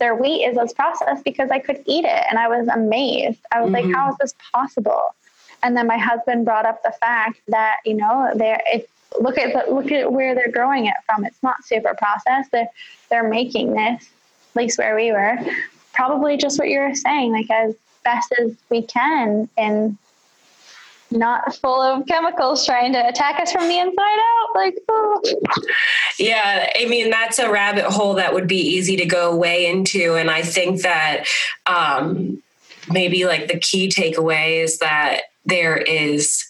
their 0.00 0.16
wheat 0.16 0.44
is 0.44 0.58
as 0.58 0.72
processed 0.72 1.22
because 1.22 1.50
I 1.50 1.60
could 1.60 1.82
eat 1.86 2.04
it 2.04 2.24
and 2.28 2.36
I 2.36 2.48
was 2.48 2.66
amazed. 2.66 3.38
I 3.52 3.60
was 3.60 3.70
mm-hmm. 3.70 3.86
like, 3.86 3.94
how 3.94 4.10
is 4.10 4.16
this 4.20 4.34
possible? 4.52 5.14
And 5.62 5.76
then 5.76 5.86
my 5.86 5.98
husband 5.98 6.44
brought 6.44 6.66
up 6.66 6.82
the 6.82 6.92
fact 7.00 7.40
that, 7.46 7.76
you 7.84 7.94
know, 7.94 8.32
there 8.34 8.60
it's 8.66 8.88
look 9.20 9.38
at 9.38 9.52
the, 9.52 9.72
look 9.72 9.92
at 9.92 10.12
where 10.12 10.34
they're 10.34 10.50
growing 10.50 10.86
it 10.86 10.94
from. 11.06 11.24
It's 11.24 11.42
not 11.44 11.64
super 11.64 11.94
processed. 11.94 12.50
They're 12.50 12.68
they're 13.08 13.28
making 13.28 13.74
this, 13.74 14.10
at 14.50 14.56
least 14.56 14.78
where 14.78 14.96
we 14.96 15.12
were, 15.12 15.36
probably 15.92 16.36
just 16.36 16.58
what 16.58 16.68
you 16.68 16.80
were 16.80 16.94
saying, 16.96 17.32
like 17.32 17.50
as 17.50 17.76
best 18.02 18.32
as 18.40 18.52
we 18.68 18.82
can 18.82 19.48
and 19.56 19.96
not 21.10 21.54
full 21.56 21.80
of 21.80 22.06
chemicals 22.06 22.66
trying 22.66 22.92
to 22.92 23.08
attack 23.08 23.40
us 23.40 23.52
from 23.52 23.68
the 23.68 23.78
inside 23.78 24.18
out. 24.18 24.48
Like, 24.54 24.78
oh. 24.88 25.20
yeah, 26.18 26.70
I 26.78 26.86
mean, 26.86 27.10
that's 27.10 27.38
a 27.38 27.50
rabbit 27.50 27.84
hole 27.84 28.14
that 28.14 28.34
would 28.34 28.46
be 28.46 28.60
easy 28.60 28.96
to 28.96 29.06
go 29.06 29.34
way 29.34 29.66
into. 29.66 30.16
And 30.16 30.30
I 30.30 30.42
think 30.42 30.82
that 30.82 31.24
um, 31.66 32.42
maybe 32.90 33.24
like 33.26 33.48
the 33.48 33.58
key 33.58 33.88
takeaway 33.88 34.62
is 34.62 34.78
that 34.78 35.22
there 35.46 35.76
is 35.76 36.44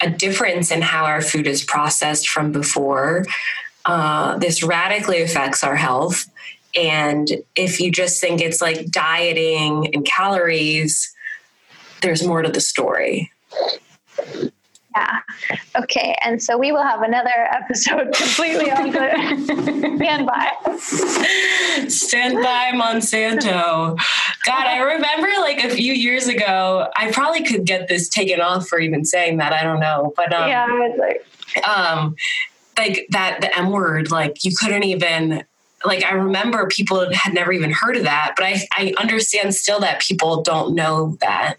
a 0.00 0.10
difference 0.10 0.70
in 0.70 0.82
how 0.82 1.04
our 1.04 1.20
food 1.20 1.46
is 1.46 1.64
processed 1.64 2.28
from 2.28 2.52
before. 2.52 3.24
Uh, 3.84 4.36
this 4.38 4.62
radically 4.62 5.22
affects 5.22 5.62
our 5.62 5.76
health. 5.76 6.28
And 6.76 7.30
if 7.54 7.80
you 7.80 7.92
just 7.92 8.20
think 8.20 8.40
it's 8.40 8.60
like 8.60 8.90
dieting 8.90 9.94
and 9.94 10.04
calories, 10.04 11.14
there's 12.02 12.26
more 12.26 12.42
to 12.42 12.50
the 12.50 12.60
story. 12.60 13.30
Yeah. 14.96 15.18
Okay. 15.76 16.16
And 16.24 16.40
so 16.40 16.56
we 16.56 16.70
will 16.70 16.82
have 16.82 17.02
another 17.02 17.30
episode 17.50 18.14
completely 18.14 18.70
on 18.70 18.90
the 18.90 19.96
standby. 19.96 21.88
Standby 21.88 22.72
Monsanto. 22.74 23.98
God, 24.46 24.66
I 24.66 24.78
remember 24.78 25.28
like 25.40 25.64
a 25.64 25.70
few 25.70 25.92
years 25.92 26.28
ago, 26.28 26.88
I 26.96 27.10
probably 27.10 27.42
could 27.42 27.64
get 27.64 27.88
this 27.88 28.08
taken 28.08 28.40
off 28.40 28.68
for 28.68 28.78
even 28.78 29.04
saying 29.04 29.38
that. 29.38 29.52
I 29.52 29.64
don't 29.64 29.80
know. 29.80 30.12
But 30.16 30.32
um, 30.32 30.48
yeah, 30.48 30.66
I 30.68 30.72
was 30.72 30.98
like, 30.98 31.66
um, 31.66 32.14
like 32.78 33.06
that, 33.10 33.40
the 33.40 33.56
M 33.58 33.70
word, 33.70 34.10
like 34.10 34.44
you 34.44 34.52
couldn't 34.56 34.84
even 34.84 35.44
like 35.84 36.02
I 36.02 36.12
remember 36.12 36.66
people 36.66 37.06
had 37.12 37.34
never 37.34 37.52
even 37.52 37.70
heard 37.70 37.96
of 37.96 38.04
that, 38.04 38.34
but 38.36 38.44
I, 38.46 38.66
I 38.72 38.94
understand 38.98 39.54
still 39.54 39.80
that 39.80 40.00
people 40.00 40.42
don't 40.42 40.74
know 40.74 41.18
that 41.20 41.56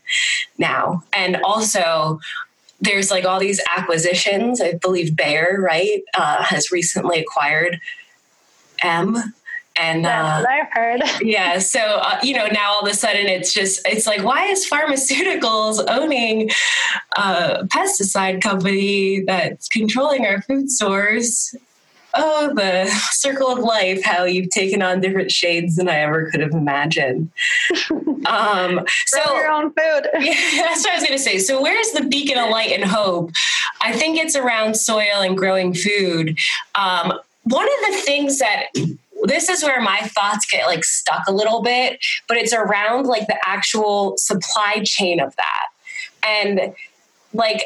now. 0.57 1.03
And 1.13 1.37
also 1.43 2.19
there's 2.85 3.11
like 3.11 3.25
all 3.25 3.39
these 3.39 3.61
acquisitions. 3.75 4.61
I 4.61 4.73
believe 4.73 5.15
Bayer, 5.15 5.57
right, 5.59 6.01
uh, 6.17 6.43
has 6.43 6.71
recently 6.71 7.19
acquired 7.19 7.79
M. 8.81 9.17
And 9.77 10.05
uh, 10.05 10.45
I've 10.47 10.71
heard. 10.71 11.01
yeah, 11.21 11.59
so 11.59 11.79
uh, 11.79 12.17
you 12.23 12.33
know 12.33 12.47
now 12.47 12.71
all 12.71 12.79
of 12.81 12.89
a 12.89 12.93
sudden 12.93 13.25
it's 13.25 13.53
just 13.53 13.85
it's 13.85 14.07
like 14.07 14.23
why 14.23 14.45
is 14.45 14.65
pharmaceuticals 14.69 15.83
owning 15.89 16.49
a 17.17 17.65
pesticide 17.67 18.41
company 18.41 19.23
that's 19.27 19.67
controlling 19.67 20.25
our 20.25 20.41
food 20.43 20.71
source? 20.71 21.53
Oh, 22.15 22.53
the 22.55 22.87
circle 23.11 23.51
of 23.51 23.59
life, 23.59 24.03
how 24.03 24.23
you've 24.23 24.49
taken 24.49 24.81
on 24.81 25.01
different 25.01 25.31
shades 25.31 25.75
than 25.75 25.89
I 25.89 25.99
ever 25.99 26.29
could 26.29 26.41
have 26.41 26.51
imagined. 26.51 27.31
Um, 28.25 28.83
so 29.05 29.35
your 29.35 29.51
own 29.51 29.65
food. 29.65 29.75
yeah, 30.19 30.33
that's 30.61 30.83
what 30.83 30.93
I 30.93 30.95
was 30.95 31.03
going 31.03 31.15
to 31.15 31.19
say. 31.19 31.37
So 31.37 31.61
where's 31.61 31.91
the 31.91 32.05
beacon 32.05 32.39
of 32.39 32.49
light 32.49 32.71
and 32.71 32.83
hope? 32.83 33.29
I 33.81 33.91
think 33.91 34.17
it's 34.17 34.35
around 34.35 34.77
soil 34.77 35.21
and 35.21 35.37
growing 35.37 35.75
food. 35.75 36.35
Um, 36.73 37.13
one 37.43 37.67
of 37.67 37.93
the 37.93 38.01
things 38.01 38.39
that 38.39 38.65
this 39.25 39.47
is 39.47 39.61
where 39.63 39.79
my 39.79 39.99
thoughts 40.01 40.47
get 40.47 40.65
like 40.65 40.83
stuck 40.83 41.27
a 41.27 41.31
little 41.31 41.61
bit, 41.61 41.99
but 42.27 42.37
it's 42.37 42.51
around 42.51 43.05
like 43.05 43.27
the 43.27 43.37
actual 43.45 44.15
supply 44.17 44.81
chain 44.83 45.19
of 45.19 45.35
that. 45.35 45.67
And 46.23 46.73
like 47.33 47.65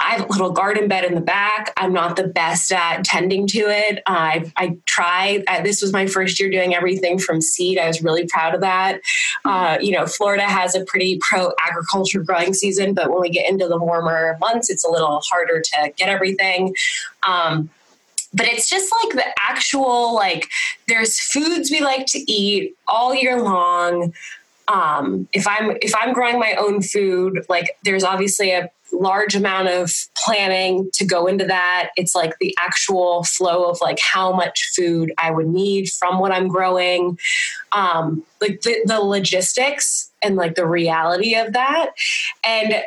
I 0.00 0.14
have 0.14 0.24
a 0.28 0.32
little 0.32 0.50
garden 0.50 0.88
bed 0.88 1.04
in 1.04 1.14
the 1.14 1.20
back. 1.20 1.72
I'm 1.76 1.92
not 1.92 2.16
the 2.16 2.26
best 2.26 2.72
at 2.72 3.04
tending 3.04 3.46
to 3.48 3.58
it. 3.58 4.02
I 4.06 4.50
I 4.56 4.78
try. 4.86 5.44
This 5.62 5.82
was 5.82 5.92
my 5.92 6.06
first 6.06 6.40
year 6.40 6.50
doing 6.50 6.74
everything 6.74 7.18
from 7.18 7.40
seed. 7.40 7.78
I 7.78 7.86
was 7.86 8.02
really 8.02 8.26
proud 8.26 8.54
of 8.54 8.62
that. 8.62 9.00
Uh, 9.44 9.78
you 9.80 9.92
know, 9.92 10.06
Florida 10.06 10.44
has 10.44 10.74
a 10.74 10.84
pretty 10.84 11.18
pro 11.20 11.52
agriculture 11.66 12.22
growing 12.22 12.54
season, 12.54 12.94
but 12.94 13.10
when 13.10 13.20
we 13.20 13.28
get 13.28 13.48
into 13.48 13.68
the 13.68 13.78
warmer 13.78 14.38
months, 14.40 14.70
it's 14.70 14.84
a 14.84 14.90
little 14.90 15.20
harder 15.20 15.60
to 15.60 15.92
get 15.96 16.08
everything. 16.08 16.74
Um, 17.28 17.68
but 18.32 18.46
it's 18.46 18.68
just 18.68 18.92
like 19.02 19.14
the 19.14 19.26
actual 19.40 20.14
like 20.14 20.48
there's 20.86 21.18
foods 21.20 21.70
we 21.70 21.80
like 21.80 22.06
to 22.06 22.32
eat 22.32 22.76
all 22.86 23.14
year 23.14 23.40
long 23.42 24.12
um, 24.72 25.28
if 25.32 25.46
i'm 25.46 25.76
if 25.82 25.94
i'm 25.96 26.12
growing 26.12 26.38
my 26.38 26.54
own 26.58 26.82
food 26.82 27.44
like 27.48 27.76
there's 27.84 28.04
obviously 28.04 28.50
a 28.52 28.70
large 28.92 29.34
amount 29.34 29.68
of 29.68 29.92
planning 30.16 30.90
to 30.94 31.04
go 31.04 31.26
into 31.26 31.44
that. 31.46 31.90
It's 31.96 32.14
like 32.14 32.38
the 32.38 32.54
actual 32.58 33.24
flow 33.24 33.70
of 33.70 33.78
like 33.80 33.98
how 34.00 34.32
much 34.32 34.72
food 34.74 35.12
I 35.18 35.30
would 35.30 35.46
need 35.46 35.90
from 35.90 36.18
what 36.18 36.32
I'm 36.32 36.48
growing, 36.48 37.18
um, 37.72 38.24
like 38.40 38.62
the, 38.62 38.80
the 38.84 39.00
logistics 39.00 40.10
and 40.22 40.36
like 40.36 40.54
the 40.54 40.66
reality 40.66 41.34
of 41.34 41.52
that, 41.52 41.90
and 42.44 42.82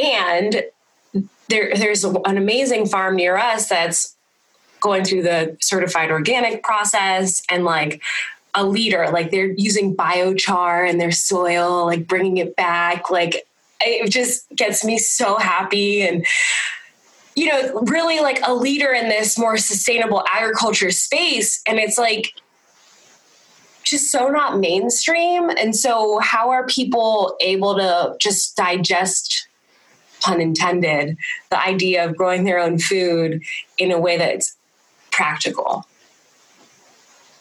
and 0.00 0.64
there 1.48 1.72
there's 1.74 2.04
an 2.04 2.36
amazing 2.36 2.86
farm 2.86 3.16
near 3.16 3.36
us 3.36 3.68
that's 3.68 4.14
going 4.80 5.04
through 5.04 5.22
the 5.22 5.56
certified 5.60 6.10
organic 6.10 6.62
process 6.62 7.42
and 7.50 7.64
like 7.64 8.02
a 8.54 8.64
leader 8.64 9.08
like 9.12 9.30
they're 9.30 9.52
using 9.56 9.96
biochar 9.96 10.88
in 10.88 10.98
their 10.98 11.12
soil 11.12 11.86
like 11.86 12.06
bringing 12.06 12.36
it 12.36 12.54
back 12.56 13.10
like 13.10 13.46
it 13.80 14.08
just 14.10 14.48
gets 14.54 14.84
me 14.84 14.96
so 14.98 15.36
happy 15.36 16.02
and 16.02 16.24
you 17.34 17.46
know 17.46 17.80
really 17.82 18.20
like 18.20 18.38
a 18.46 18.54
leader 18.54 18.92
in 18.92 19.08
this 19.08 19.38
more 19.38 19.56
sustainable 19.56 20.24
agriculture 20.30 20.90
space 20.90 21.60
and 21.66 21.78
it's 21.78 21.98
like 21.98 22.32
just 23.84 24.10
so 24.10 24.28
not 24.28 24.58
mainstream. 24.58 25.50
And 25.50 25.76
so 25.76 26.18
how 26.18 26.50
are 26.50 26.66
people 26.66 27.36
able 27.40 27.76
to 27.76 28.16
just 28.18 28.56
digest 28.56 29.46
pun 30.20 30.40
intended 30.40 31.18
the 31.50 31.62
idea 31.62 32.04
of 32.04 32.16
growing 32.16 32.44
their 32.44 32.58
own 32.58 32.78
food 32.78 33.42
in 33.76 33.92
a 33.92 34.00
way 34.00 34.16
that's 34.16 34.56
practical 35.10 35.86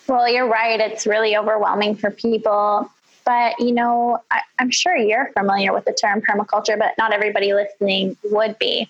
well, 0.08 0.30
you're 0.30 0.48
right. 0.48 0.80
It's 0.80 1.06
really 1.06 1.38
overwhelming 1.38 1.96
for 1.96 2.12
people. 2.12 2.90
But, 3.26 3.60
you 3.60 3.72
know, 3.72 4.20
I, 4.32 4.42
am 4.60 4.70
sure 4.70 4.96
you're 4.96 5.32
familiar 5.38 5.74
with 5.74 5.86
the 5.86 5.94
term 5.94 6.22
permaculture, 6.22 6.78
but 6.78 6.94
not 6.98 7.14
everybody 7.14 7.54
listening 7.54 8.18
would 8.26 8.60
be. 8.60 8.90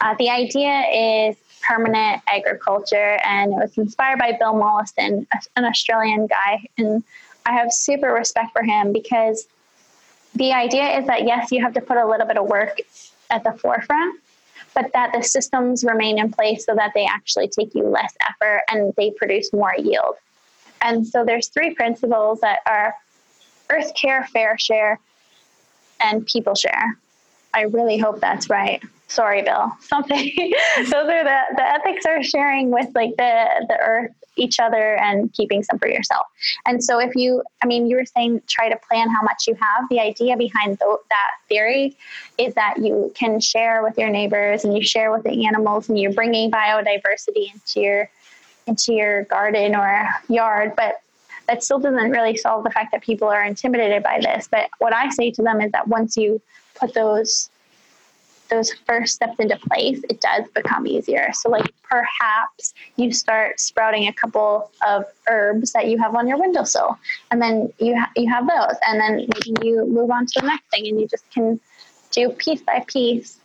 Uh, 0.00 0.14
the 0.18 0.30
idea 0.30 1.28
is 1.30 1.36
permanent 1.66 2.22
agriculture, 2.32 3.18
and 3.24 3.52
it 3.52 3.56
was 3.56 3.76
inspired 3.76 4.18
by 4.18 4.32
Bill 4.32 4.54
Mollison, 4.54 5.26
an 5.56 5.64
Australian 5.64 6.26
guy. 6.26 6.66
And 6.78 7.02
I 7.44 7.52
have 7.52 7.72
super 7.72 8.12
respect 8.12 8.52
for 8.52 8.62
him 8.62 8.92
because 8.92 9.46
the 10.34 10.52
idea 10.52 10.98
is 10.98 11.06
that 11.06 11.26
yes, 11.26 11.52
you 11.52 11.62
have 11.62 11.74
to 11.74 11.80
put 11.80 11.96
a 11.96 12.06
little 12.06 12.26
bit 12.26 12.38
of 12.38 12.46
work 12.46 12.78
at 13.30 13.44
the 13.44 13.52
forefront, 13.52 14.20
but 14.74 14.92
that 14.92 15.12
the 15.12 15.22
systems 15.22 15.84
remain 15.84 16.18
in 16.18 16.30
place 16.30 16.64
so 16.64 16.74
that 16.74 16.92
they 16.94 17.06
actually 17.06 17.48
take 17.48 17.74
you 17.74 17.84
less 17.84 18.16
effort 18.28 18.62
and 18.70 18.94
they 18.96 19.10
produce 19.10 19.52
more 19.52 19.74
yield. 19.76 20.16
And 20.86 21.04
so 21.04 21.24
there's 21.24 21.48
three 21.48 21.74
principles 21.74 22.40
that 22.40 22.60
are 22.64 22.94
earth 23.70 23.92
care, 23.96 24.24
fair 24.32 24.56
share, 24.56 25.00
and 26.00 26.24
people 26.24 26.54
share. 26.54 26.96
I 27.52 27.62
really 27.62 27.98
hope 27.98 28.20
that's 28.20 28.48
right. 28.48 28.80
Sorry, 29.08 29.42
Bill. 29.42 29.72
Something. 29.80 30.30
Those 30.76 30.94
are 30.94 31.24
the 31.24 31.40
the 31.56 31.66
ethics 31.66 32.06
are 32.06 32.22
sharing 32.22 32.70
with 32.70 32.88
like 32.94 33.16
the 33.16 33.66
the 33.68 33.78
earth, 33.80 34.12
each 34.36 34.60
other, 34.60 34.96
and 34.96 35.32
keeping 35.32 35.64
some 35.64 35.78
for 35.78 35.88
yourself. 35.88 36.26
And 36.66 36.82
so, 36.82 37.00
if 37.00 37.16
you, 37.16 37.42
I 37.62 37.66
mean, 37.66 37.88
you 37.88 37.96
were 37.96 38.04
saying 38.04 38.42
try 38.48 38.68
to 38.68 38.76
plan 38.76 39.08
how 39.08 39.22
much 39.22 39.48
you 39.48 39.54
have. 39.54 39.88
The 39.90 39.98
idea 39.98 40.36
behind 40.36 40.78
th- 40.78 41.00
that 41.08 41.30
theory 41.48 41.96
is 42.38 42.54
that 42.54 42.78
you 42.78 43.12
can 43.16 43.40
share 43.40 43.82
with 43.82 43.98
your 43.98 44.10
neighbors 44.10 44.64
and 44.64 44.76
you 44.76 44.84
share 44.84 45.10
with 45.10 45.24
the 45.24 45.46
animals, 45.46 45.88
and 45.88 45.98
you're 45.98 46.12
bringing 46.12 46.50
biodiversity 46.50 47.52
into 47.52 47.80
your 47.80 48.10
into 48.66 48.92
your 48.92 49.24
garden 49.24 49.74
or 49.74 50.08
yard, 50.28 50.74
but 50.76 51.00
that 51.46 51.62
still 51.62 51.78
doesn't 51.78 52.10
really 52.10 52.36
solve 52.36 52.64
the 52.64 52.70
fact 52.70 52.92
that 52.92 53.02
people 53.02 53.28
are 53.28 53.44
intimidated 53.44 54.02
by 54.02 54.20
this. 54.20 54.48
But 54.50 54.68
what 54.78 54.92
I 54.92 55.08
say 55.10 55.30
to 55.32 55.42
them 55.42 55.60
is 55.60 55.72
that 55.72 55.88
once 55.88 56.16
you 56.16 56.40
put 56.74 56.94
those 56.94 57.50
those 58.48 58.72
first 58.86 59.14
steps 59.14 59.40
into 59.40 59.56
place, 59.56 60.00
it 60.08 60.20
does 60.20 60.44
become 60.54 60.86
easier. 60.86 61.30
So, 61.32 61.50
like 61.50 61.68
perhaps 61.82 62.74
you 62.96 63.12
start 63.12 63.58
sprouting 63.58 64.06
a 64.06 64.12
couple 64.12 64.70
of 64.86 65.04
herbs 65.26 65.72
that 65.72 65.88
you 65.88 65.98
have 65.98 66.14
on 66.14 66.28
your 66.28 66.38
windowsill, 66.38 66.98
and 67.30 67.42
then 67.42 67.72
you 67.78 67.98
ha- 67.98 68.10
you 68.16 68.30
have 68.30 68.46
those, 68.46 68.76
and 68.86 69.00
then 69.00 69.26
you 69.62 69.86
move 69.86 70.10
on 70.10 70.26
to 70.26 70.40
the 70.40 70.46
next 70.46 70.68
thing, 70.70 70.86
and 70.86 71.00
you 71.00 71.08
just 71.08 71.28
can 71.30 71.58
do 72.12 72.30
piece 72.30 72.62
by 72.62 72.84
piece 72.86 73.38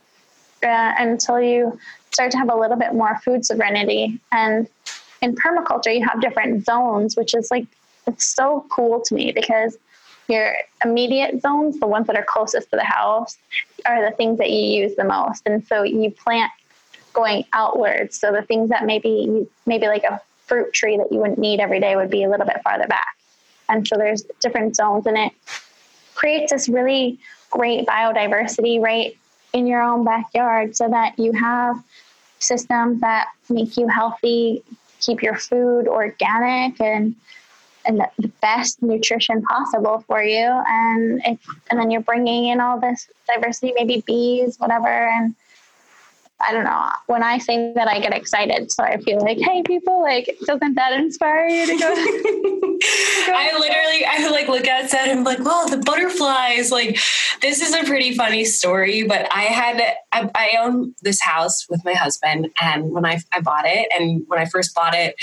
uh, 0.62 0.92
until 0.98 1.40
you 1.40 1.78
start 2.12 2.30
to 2.30 2.38
have 2.38 2.50
a 2.50 2.56
little 2.56 2.76
bit 2.76 2.94
more 2.94 3.18
food 3.24 3.44
sovereignty. 3.44 4.20
And 4.30 4.68
in 5.22 5.34
permaculture, 5.36 5.94
you 5.94 6.06
have 6.06 6.20
different 6.20 6.64
zones, 6.64 7.16
which 7.16 7.34
is 7.34 7.50
like 7.50 7.66
it's 8.06 8.24
so 8.24 8.66
cool 8.70 9.00
to 9.00 9.14
me 9.14 9.32
because 9.32 9.78
your 10.28 10.54
immediate 10.84 11.40
zones, 11.40 11.78
the 11.78 11.86
ones 11.86 12.06
that 12.08 12.16
are 12.16 12.24
closest 12.24 12.70
to 12.70 12.76
the 12.76 12.84
house, 12.84 13.36
are 13.86 14.08
the 14.08 14.14
things 14.16 14.38
that 14.38 14.50
you 14.50 14.82
use 14.82 14.94
the 14.96 15.04
most. 15.04 15.42
And 15.46 15.66
so 15.66 15.82
you 15.82 16.10
plant 16.10 16.50
going 17.12 17.44
outwards. 17.52 18.18
So 18.18 18.32
the 18.32 18.42
things 18.42 18.70
that 18.70 18.84
maybe 18.84 19.46
maybe 19.66 19.86
like 19.86 20.04
a 20.04 20.20
fruit 20.46 20.72
tree 20.72 20.96
that 20.96 21.12
you 21.12 21.18
wouldn't 21.18 21.38
need 21.38 21.60
every 21.60 21.80
day 21.80 21.96
would 21.96 22.10
be 22.10 22.24
a 22.24 22.30
little 22.30 22.46
bit 22.46 22.60
farther 22.62 22.86
back. 22.86 23.16
And 23.68 23.86
so 23.86 23.96
there's 23.96 24.22
different 24.40 24.76
zones 24.76 25.06
and 25.06 25.16
it 25.16 25.32
creates 26.14 26.52
this 26.52 26.68
really 26.68 27.18
great 27.50 27.86
biodiversity 27.86 28.80
right 28.80 29.16
in 29.52 29.66
your 29.66 29.82
own 29.82 30.04
backyard 30.04 30.76
so 30.76 30.88
that 30.88 31.18
you 31.18 31.32
have 31.32 31.82
systems 32.38 33.00
that 33.00 33.28
make 33.48 33.76
you 33.76 33.86
healthy, 33.86 34.62
keep 35.02 35.22
your 35.22 35.36
food 35.36 35.86
organic 35.88 36.80
and 36.80 37.14
and 37.84 37.98
the 38.18 38.28
best 38.40 38.80
nutrition 38.80 39.42
possible 39.42 40.04
for 40.06 40.22
you. 40.22 40.46
And 40.68 41.20
it, 41.24 41.38
and 41.68 41.80
then 41.80 41.90
you're 41.90 42.00
bringing 42.00 42.46
in 42.46 42.60
all 42.60 42.78
this 42.78 43.08
diversity 43.26 43.72
maybe 43.74 44.04
bees 44.06 44.58
whatever 44.58 44.86
and 44.86 45.34
I 46.46 46.52
don't 46.52 46.64
know. 46.64 46.90
When 47.06 47.22
I 47.22 47.38
say 47.38 47.72
that, 47.74 47.88
I 47.88 48.00
get 48.00 48.12
excited. 48.12 48.72
So 48.72 48.82
I 48.82 48.98
feel 48.98 49.20
like, 49.20 49.38
hey, 49.38 49.62
people, 49.62 50.02
like, 50.02 50.36
doesn't 50.44 50.74
that 50.74 50.92
inspire 50.92 51.46
you 51.46 51.66
to 51.66 51.78
go? 51.78 51.94
go 53.26 53.32
I 53.34 53.52
literally, 53.58 54.04
I 54.04 54.28
like 54.30 54.48
look 54.48 54.66
outside 54.66 55.08
and 55.08 55.20
I'm 55.20 55.24
like, 55.24 55.38
well, 55.38 55.68
the 55.68 55.78
butterflies. 55.78 56.70
Like, 56.72 56.98
this 57.40 57.60
is 57.60 57.74
a 57.74 57.84
pretty 57.84 58.14
funny 58.14 58.44
story. 58.44 59.04
But 59.04 59.28
I 59.32 59.42
had, 59.42 59.80
I, 60.12 60.30
I 60.34 60.58
own 60.60 60.94
this 61.02 61.20
house 61.20 61.66
with 61.68 61.84
my 61.84 61.94
husband, 61.94 62.50
and 62.60 62.90
when 62.90 63.04
I 63.04 63.20
I 63.32 63.40
bought 63.40 63.64
it, 63.66 63.88
and 63.98 64.24
when 64.26 64.38
I 64.38 64.46
first 64.46 64.74
bought 64.74 64.94
it, 64.94 65.14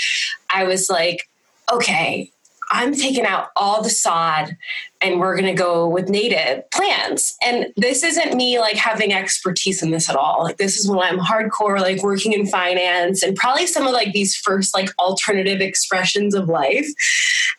I 0.52 0.64
was 0.64 0.88
like, 0.88 1.28
okay, 1.72 2.30
I'm 2.70 2.94
taking 2.94 3.26
out 3.26 3.48
all 3.56 3.82
the 3.82 3.90
sod 3.90 4.56
and 5.00 5.18
we're 5.18 5.34
going 5.34 5.54
to 5.54 5.60
go 5.60 5.88
with 5.88 6.08
native 6.08 6.70
plants. 6.70 7.36
And 7.44 7.66
this 7.76 8.04
isn't 8.04 8.34
me 8.34 8.60
like 8.60 8.76
having 8.76 9.12
expertise 9.12 9.82
in 9.82 9.90
this 9.90 10.08
at 10.08 10.16
all. 10.16 10.44
Like 10.44 10.58
this 10.58 10.78
is 10.78 10.88
when 10.88 11.00
I'm 11.00 11.18
hardcore 11.18 11.80
like 11.80 12.02
working 12.02 12.32
in 12.32 12.46
finance 12.46 13.22
and 13.22 13.36
probably 13.36 13.66
some 13.66 13.86
of 13.86 13.92
like 13.92 14.12
these 14.12 14.36
first 14.36 14.74
like 14.74 14.88
alternative 14.98 15.60
expressions 15.60 16.34
of 16.34 16.48
life. 16.48 16.86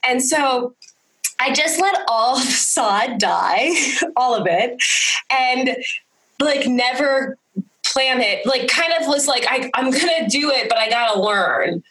And 0.07 0.23
so 0.23 0.75
I 1.41 1.51
just 1.53 1.81
let 1.81 2.03
all 2.07 2.35
the 2.35 2.45
sod 2.45 3.17
die, 3.17 3.71
all 4.15 4.35
of 4.35 4.45
it, 4.47 4.81
and 5.31 5.75
like 6.39 6.67
never 6.67 7.37
plan 7.83 8.21
it. 8.21 8.45
Like 8.45 8.67
kind 8.67 8.93
of 8.99 9.07
was 9.07 9.27
like 9.27 9.45
I, 9.49 9.69
I'm 9.73 9.91
gonna 9.91 10.29
do 10.29 10.51
it, 10.51 10.69
but 10.69 10.77
I 10.77 10.89
gotta 10.89 11.19
learn. 11.19 11.83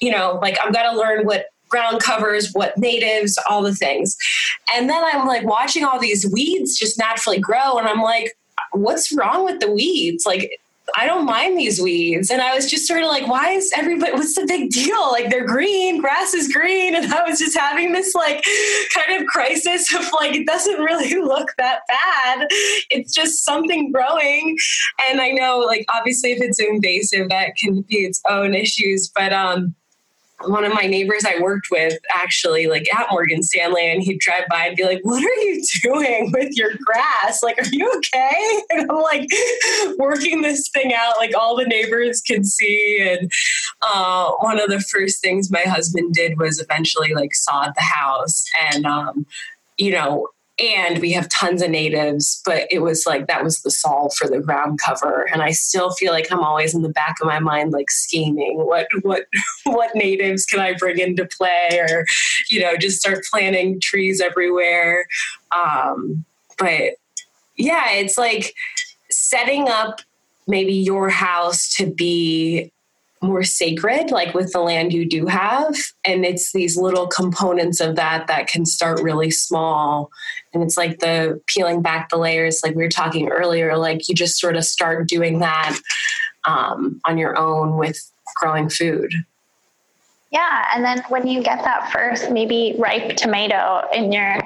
You 0.00 0.12
know, 0.12 0.38
like 0.40 0.58
I'm 0.62 0.72
gonna 0.72 0.96
learn 0.96 1.24
what 1.24 1.46
ground 1.68 2.00
covers, 2.00 2.52
what 2.52 2.76
natives, 2.78 3.38
all 3.48 3.62
the 3.62 3.74
things. 3.74 4.16
And 4.74 4.88
then 4.88 5.02
I'm 5.04 5.26
like 5.26 5.44
watching 5.44 5.84
all 5.84 5.98
these 5.98 6.30
weeds 6.30 6.78
just 6.78 6.98
naturally 6.98 7.38
grow. 7.38 7.78
And 7.78 7.86
I'm 7.86 8.02
like, 8.02 8.36
what's 8.72 9.12
wrong 9.12 9.44
with 9.44 9.60
the 9.60 9.70
weeds? 9.70 10.26
Like, 10.26 10.50
I 10.96 11.06
don't 11.06 11.26
mind 11.26 11.58
these 11.58 11.80
weeds. 11.80 12.30
And 12.30 12.40
I 12.40 12.54
was 12.54 12.70
just 12.70 12.86
sort 12.86 13.02
of 13.02 13.08
like, 13.08 13.26
why 13.26 13.50
is 13.50 13.72
everybody, 13.76 14.12
what's 14.12 14.34
the 14.34 14.46
big 14.46 14.70
deal? 14.70 15.10
Like 15.10 15.30
they're 15.30 15.46
green, 15.46 16.00
grass 16.00 16.34
is 16.34 16.48
green. 16.48 16.94
And 16.98 17.12
I 17.12 17.22
was 17.28 17.38
just 17.38 17.56
having 17.56 17.92
this 17.92 18.14
like 18.14 18.44
kind 18.94 19.20
of 19.20 19.28
crisis 19.28 19.94
of 19.94 20.10
like, 20.12 20.34
it 20.34 20.46
doesn't 20.46 20.80
really 20.80 21.14
look 21.22 21.50
that 21.58 21.80
bad. 21.86 22.48
It's 22.90 23.14
just 23.14 23.44
something 23.44 23.92
growing. 23.92 24.56
And 25.08 25.20
I 25.20 25.30
know 25.30 25.58
like, 25.58 25.84
obviously 25.94 26.32
if 26.32 26.40
it's 26.40 26.58
invasive, 26.58 27.28
that 27.28 27.56
can 27.56 27.82
be 27.82 27.98
its 27.98 28.20
own 28.28 28.54
issues. 28.54 29.10
But, 29.14 29.32
um, 29.32 29.74
one 30.44 30.64
of 30.64 30.72
my 30.72 30.86
neighbors 30.86 31.24
I 31.26 31.40
worked 31.40 31.68
with 31.70 31.98
actually 32.14 32.68
like 32.68 32.86
at 32.94 33.08
Morgan 33.10 33.42
Stanley 33.42 33.90
and 33.90 34.02
he'd 34.02 34.20
drive 34.20 34.44
by 34.48 34.66
and 34.66 34.76
be 34.76 34.84
like, 34.84 35.00
What 35.02 35.22
are 35.22 35.40
you 35.42 35.62
doing 35.82 36.32
with 36.32 36.56
your 36.56 36.70
grass? 36.84 37.42
Like, 37.42 37.58
are 37.58 37.68
you 37.70 37.92
okay? 37.96 38.62
And 38.70 38.90
I'm 38.90 38.98
like 38.98 39.28
working 39.98 40.42
this 40.42 40.68
thing 40.68 40.92
out, 40.94 41.14
like 41.18 41.36
all 41.36 41.56
the 41.56 41.64
neighbors 41.64 42.20
can 42.20 42.44
see. 42.44 42.98
And 43.00 43.30
uh, 43.82 44.32
one 44.40 44.60
of 44.60 44.68
the 44.68 44.80
first 44.80 45.20
things 45.20 45.50
my 45.50 45.62
husband 45.62 46.14
did 46.14 46.38
was 46.38 46.60
eventually 46.60 47.14
like 47.14 47.34
sod 47.34 47.72
the 47.74 47.82
house 47.82 48.44
and 48.72 48.86
um, 48.86 49.26
you 49.78 49.92
know, 49.92 50.28
and 50.60 50.98
we 50.98 51.12
have 51.12 51.28
tons 51.28 51.62
of 51.62 51.70
natives 51.70 52.40
but 52.44 52.66
it 52.70 52.80
was 52.80 53.06
like 53.06 53.26
that 53.26 53.44
was 53.44 53.62
the 53.62 53.70
solve 53.70 54.12
for 54.14 54.28
the 54.28 54.40
ground 54.40 54.78
cover. 54.84 55.28
And 55.32 55.42
i 55.42 55.50
still 55.50 55.90
feel 55.92 56.12
like 56.12 56.30
i'm 56.32 56.40
always 56.40 56.74
in 56.74 56.82
the 56.82 56.88
back 56.88 57.16
of 57.20 57.26
my 57.26 57.38
mind 57.38 57.72
like 57.72 57.90
scheming 57.90 58.58
what 58.58 58.88
what 59.02 59.26
what 59.64 59.94
natives 59.94 60.44
can 60.44 60.60
i 60.60 60.74
bring 60.74 60.98
into 60.98 61.26
play 61.26 61.68
or 61.72 62.06
you 62.48 62.60
know 62.60 62.76
just 62.76 62.98
start 62.98 63.24
planting 63.30 63.80
trees 63.80 64.20
everywhere. 64.20 65.06
Um, 65.56 66.24
but 66.58 66.94
yeah 67.56 67.90
it's 67.92 68.18
like 68.18 68.54
setting 69.10 69.68
up 69.68 70.00
maybe 70.46 70.72
your 70.72 71.08
house 71.10 71.74
to 71.76 71.86
be 71.86 72.72
more 73.22 73.42
sacred, 73.42 74.10
like 74.10 74.34
with 74.34 74.52
the 74.52 74.60
land 74.60 74.92
you 74.92 75.08
do 75.08 75.26
have. 75.26 75.74
And 76.04 76.24
it's 76.24 76.52
these 76.52 76.76
little 76.76 77.06
components 77.06 77.80
of 77.80 77.96
that 77.96 78.26
that 78.28 78.46
can 78.46 78.64
start 78.64 79.02
really 79.02 79.30
small. 79.30 80.10
And 80.54 80.62
it's 80.62 80.76
like 80.76 81.00
the 81.00 81.40
peeling 81.46 81.82
back 81.82 82.10
the 82.10 82.16
layers, 82.16 82.62
like 82.62 82.74
we 82.74 82.82
were 82.82 82.88
talking 82.88 83.28
earlier, 83.28 83.76
like 83.76 84.08
you 84.08 84.14
just 84.14 84.38
sort 84.38 84.56
of 84.56 84.64
start 84.64 85.08
doing 85.08 85.40
that 85.40 85.78
um, 86.44 87.00
on 87.04 87.18
your 87.18 87.36
own 87.36 87.76
with 87.76 87.98
growing 88.36 88.68
food. 88.68 89.12
Yeah, 90.30 90.66
and 90.74 90.84
then 90.84 91.02
when 91.08 91.26
you 91.26 91.42
get 91.42 91.64
that 91.64 91.90
first 91.90 92.30
maybe 92.30 92.74
ripe 92.78 93.16
tomato 93.16 93.82
in 93.94 94.12
your 94.12 94.38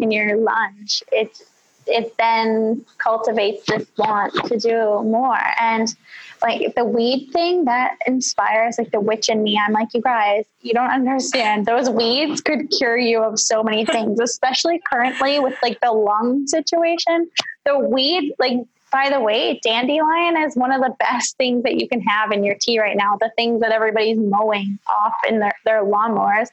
in 0.00 0.10
your 0.10 0.36
lunch, 0.36 1.04
it 1.12 1.40
it 1.86 2.16
then 2.18 2.84
cultivates 2.98 3.64
this 3.66 3.86
want 3.96 4.34
to 4.46 4.58
do 4.58 5.02
more. 5.04 5.38
And 5.60 5.94
like 6.42 6.74
the 6.74 6.84
weed 6.84 7.30
thing 7.32 7.64
that 7.66 7.96
inspires 8.06 8.78
like 8.78 8.90
the 8.90 9.00
witch 9.00 9.28
in 9.28 9.42
me. 9.42 9.60
I'm 9.62 9.72
like, 9.72 9.88
you 9.92 10.00
guys, 10.00 10.44
you 10.62 10.72
don't 10.72 10.90
understand. 10.90 11.66
Those 11.66 11.90
weeds 11.90 12.40
could 12.40 12.70
cure 12.70 12.96
you 12.96 13.22
of 13.22 13.38
so 13.38 13.62
many 13.62 13.84
things, 13.86 14.20
especially 14.20 14.80
currently 14.90 15.40
with 15.40 15.56
like 15.62 15.80
the 15.80 15.92
lung 15.92 16.46
situation. 16.46 17.30
The 17.64 17.78
weed, 17.78 18.34
like 18.38 18.58
by 18.90 19.10
the 19.10 19.20
way, 19.20 19.60
dandelion 19.62 20.36
is 20.38 20.56
one 20.56 20.72
of 20.72 20.80
the 20.80 20.94
best 20.98 21.36
things 21.36 21.62
that 21.62 21.76
you 21.76 21.88
can 21.88 22.00
have 22.00 22.32
in 22.32 22.42
your 22.42 22.56
tea 22.60 22.80
right 22.80 22.96
now. 22.96 23.16
The 23.20 23.30
things 23.36 23.60
that 23.60 23.72
everybody's 23.72 24.18
mowing 24.18 24.78
off 24.88 25.14
in 25.28 25.38
their, 25.38 25.54
their 25.64 25.84
lawnmowers. 25.84 26.48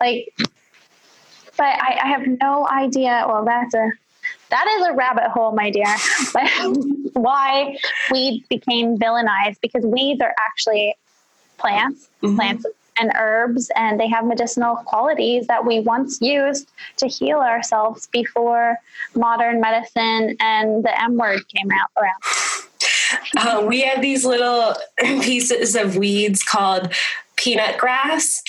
Like, 0.00 0.34
but 1.56 1.66
I, 1.66 1.98
I 2.02 2.08
have 2.08 2.26
no 2.26 2.68
idea. 2.68 3.24
Well, 3.26 3.44
that's 3.44 3.74
a 3.74 3.90
that 4.50 4.66
is 4.78 4.86
a 4.86 4.92
rabbit 4.94 5.30
hole, 5.30 5.52
my 5.52 5.70
dear. 5.70 5.94
Why 7.14 7.76
weeds 8.10 8.46
became 8.48 8.98
villainized 8.98 9.60
because 9.60 9.84
weeds 9.84 10.20
are 10.20 10.34
actually 10.40 10.96
plants, 11.58 12.08
mm-hmm. 12.22 12.36
plants, 12.36 12.66
and 13.00 13.12
herbs, 13.16 13.70
and 13.76 13.98
they 13.98 14.08
have 14.08 14.24
medicinal 14.24 14.76
qualities 14.76 15.46
that 15.46 15.64
we 15.64 15.80
once 15.80 16.20
used 16.20 16.70
to 16.96 17.06
heal 17.06 17.38
ourselves 17.38 18.08
before 18.08 18.76
modern 19.14 19.60
medicine 19.60 20.36
and 20.40 20.84
the 20.84 21.02
M 21.02 21.16
word 21.16 21.40
came 21.48 21.70
out 21.70 21.90
around. 21.96 22.48
Uh, 23.36 23.64
we 23.66 23.82
have 23.82 24.02
these 24.02 24.24
little 24.24 24.74
pieces 24.98 25.76
of 25.76 25.96
weeds 25.96 26.42
called 26.42 26.92
peanut 27.36 27.78
grass, 27.78 28.42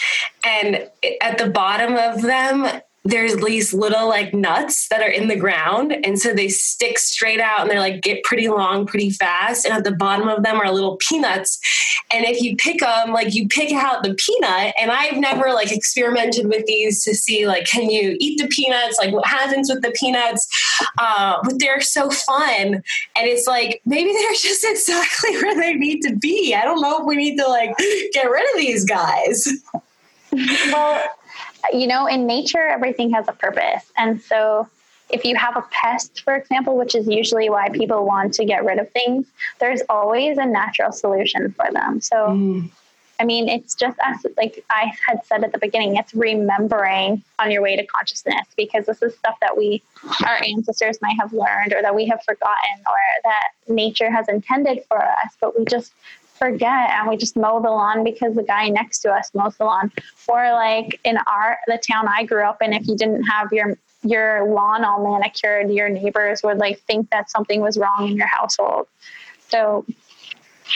and 0.43 0.89
at 1.21 1.38
the 1.38 1.49
bottom 1.49 1.95
of 1.95 2.21
them 2.21 2.81
there's 3.05 3.35
these 3.38 3.73
little 3.73 4.07
like 4.09 4.33
nuts 4.33 4.88
that 4.89 5.01
are 5.01 5.09
in 5.09 5.29
the 5.29 5.35
ground 5.35 5.95
and 6.03 6.19
so 6.19 6.33
they 6.33 6.49
stick 6.49 6.99
straight 6.99 7.39
out 7.39 7.62
and 7.62 7.71
they're 7.71 7.79
like 7.79 8.01
get 8.01 8.23
pretty 8.23 8.49
long 8.49 8.85
pretty 8.85 9.09
fast 9.09 9.65
and 9.65 9.73
at 9.73 9.85
the 9.85 9.91
bottom 9.91 10.27
of 10.27 10.43
them 10.43 10.57
are 10.57 10.71
little 10.71 10.97
peanuts. 11.07 11.59
And 12.12 12.25
if 12.25 12.41
you 12.41 12.55
pick 12.57 12.81
them 12.81 13.12
like 13.12 13.33
you 13.33 13.47
pick 13.47 13.71
out 13.71 14.03
the 14.03 14.15
peanut 14.15 14.73
and 14.79 14.91
i've 14.91 15.17
never 15.17 15.53
like 15.53 15.71
experimented 15.71 16.47
with 16.47 16.65
these 16.65 17.03
to 17.03 17.15
see 17.15 17.47
like 17.47 17.65
can 17.65 17.89
you 17.89 18.17
eat 18.19 18.38
the 18.39 18.47
peanuts? 18.47 18.97
Like 18.97 19.13
what 19.13 19.25
happens 19.25 19.69
with 19.73 19.81
the 19.81 19.91
peanuts? 19.91 20.47
Uh, 20.97 21.38
but 21.43 21.57
they're 21.57 21.81
so 21.81 22.09
fun 22.09 22.73
and 22.73 22.83
it's 23.15 23.47
like 23.47 23.81
maybe 23.85 24.12
they're 24.12 24.31
just 24.33 24.65
exactly 24.65 25.31
where 25.41 25.55
they 25.55 25.73
need 25.73 26.01
to 26.01 26.15
be. 26.17 26.53
I 26.53 26.65
don't 26.65 26.81
know 26.81 26.99
if 26.99 27.05
we 27.05 27.15
need 27.15 27.38
to 27.38 27.47
like 27.47 27.77
get 28.12 28.29
rid 28.29 28.43
of 28.53 28.57
these 28.57 28.83
guys. 28.83 29.47
Well 30.31 31.03
you 31.74 31.88
know, 31.88 32.08
in 32.08 32.26
nature, 32.28 32.65
everything 32.65 33.12
has 33.12 33.28
a 33.28 33.34
purpose. 33.34 33.91
And 33.98 34.22
so 34.22 34.67
if 35.10 35.26
you 35.26 35.36
have 35.36 35.58
a 35.58 35.63
pest, 35.72 36.22
for 36.22 36.36
example, 36.36 36.78
which 36.78 36.95
is 36.95 37.08
usually 37.08 37.50
why 37.50 37.69
people 37.69 38.06
want 38.06 38.34
to 38.36 38.45
get 38.45 38.63
rid 38.63 38.80
of 38.80 38.89
things, 38.91 39.28
there's 39.60 39.82
always 39.89 40.38
a 40.38 40.45
natural 40.45 40.91
solution 40.91 41.52
for 41.54 41.72
them. 41.72 42.00
So, 42.00 42.15
mm. 42.15 42.69
I 43.19 43.26
mean, 43.26 43.50
it's 43.50 43.76
just 43.76 43.98
as, 44.02 44.26
like 44.38 44.63
I 44.69 44.93
had 45.08 45.26
said 45.26 45.43
at 45.43 45.52
the 45.52 45.58
beginning, 45.58 45.98
it's 45.98 46.13
remembering 46.13 47.22
on 47.38 47.52
your 47.52 47.62
way 47.62 47.76
to 47.76 47.86
consciousness 47.86 48.48
because 48.56 48.86
this 48.86 49.02
is 49.02 49.13
stuff 49.17 49.36
that 49.41 49.58
we, 49.58 49.82
our 50.26 50.39
ancestors 50.41 51.02
might 51.02 51.17
have 51.19 51.34
learned 51.34 51.74
or 51.74 51.82
that 51.82 51.93
we 51.93 52.06
have 52.06 52.24
forgotten 52.24 52.78
or 52.88 52.95
that 53.24 53.50
nature 53.67 54.10
has 54.10 54.30
intended 54.30 54.86
for 54.88 55.04
us, 55.04 55.36
but 55.41 55.58
we 55.58 55.65
just 55.65 55.91
forget 56.39 56.89
and 56.91 57.08
we 57.08 57.17
just 57.17 57.36
mow 57.36 57.62
the 57.62 57.69
lawn 57.69 58.04
because 58.04 58.36
the 58.36 58.43
guy 58.43 58.69
next 58.69 58.99
to 58.99 59.12
us 59.12 59.30
mows 59.36 59.58
the 59.58 59.65
lawn. 59.65 59.91
Or 60.28 60.52
like 60.54 60.99
in 61.04 61.17
our 61.28 61.60
the 61.67 61.78
town 61.78 62.08
I 62.08 62.23
grew 62.23 62.43
up 62.43 62.62
in, 62.62 62.73
if 62.73 62.88
you 62.88 62.95
didn't 62.95 63.23
have 63.25 63.52
your 63.52 63.78
your 64.02 64.47
lawn 64.49 64.86
all 64.86 65.04
manicured, 65.04 65.69
your 65.71 65.89
neighbors 65.89 66.41
would 66.43 66.58
like 66.58 66.82
think 66.82 67.10
that 67.12 67.30
something 67.30 67.62
was 67.62 67.78
wrong 67.78 68.08
in 68.10 68.15
your 68.15 68.28
household. 68.28 68.88
So 69.49 69.86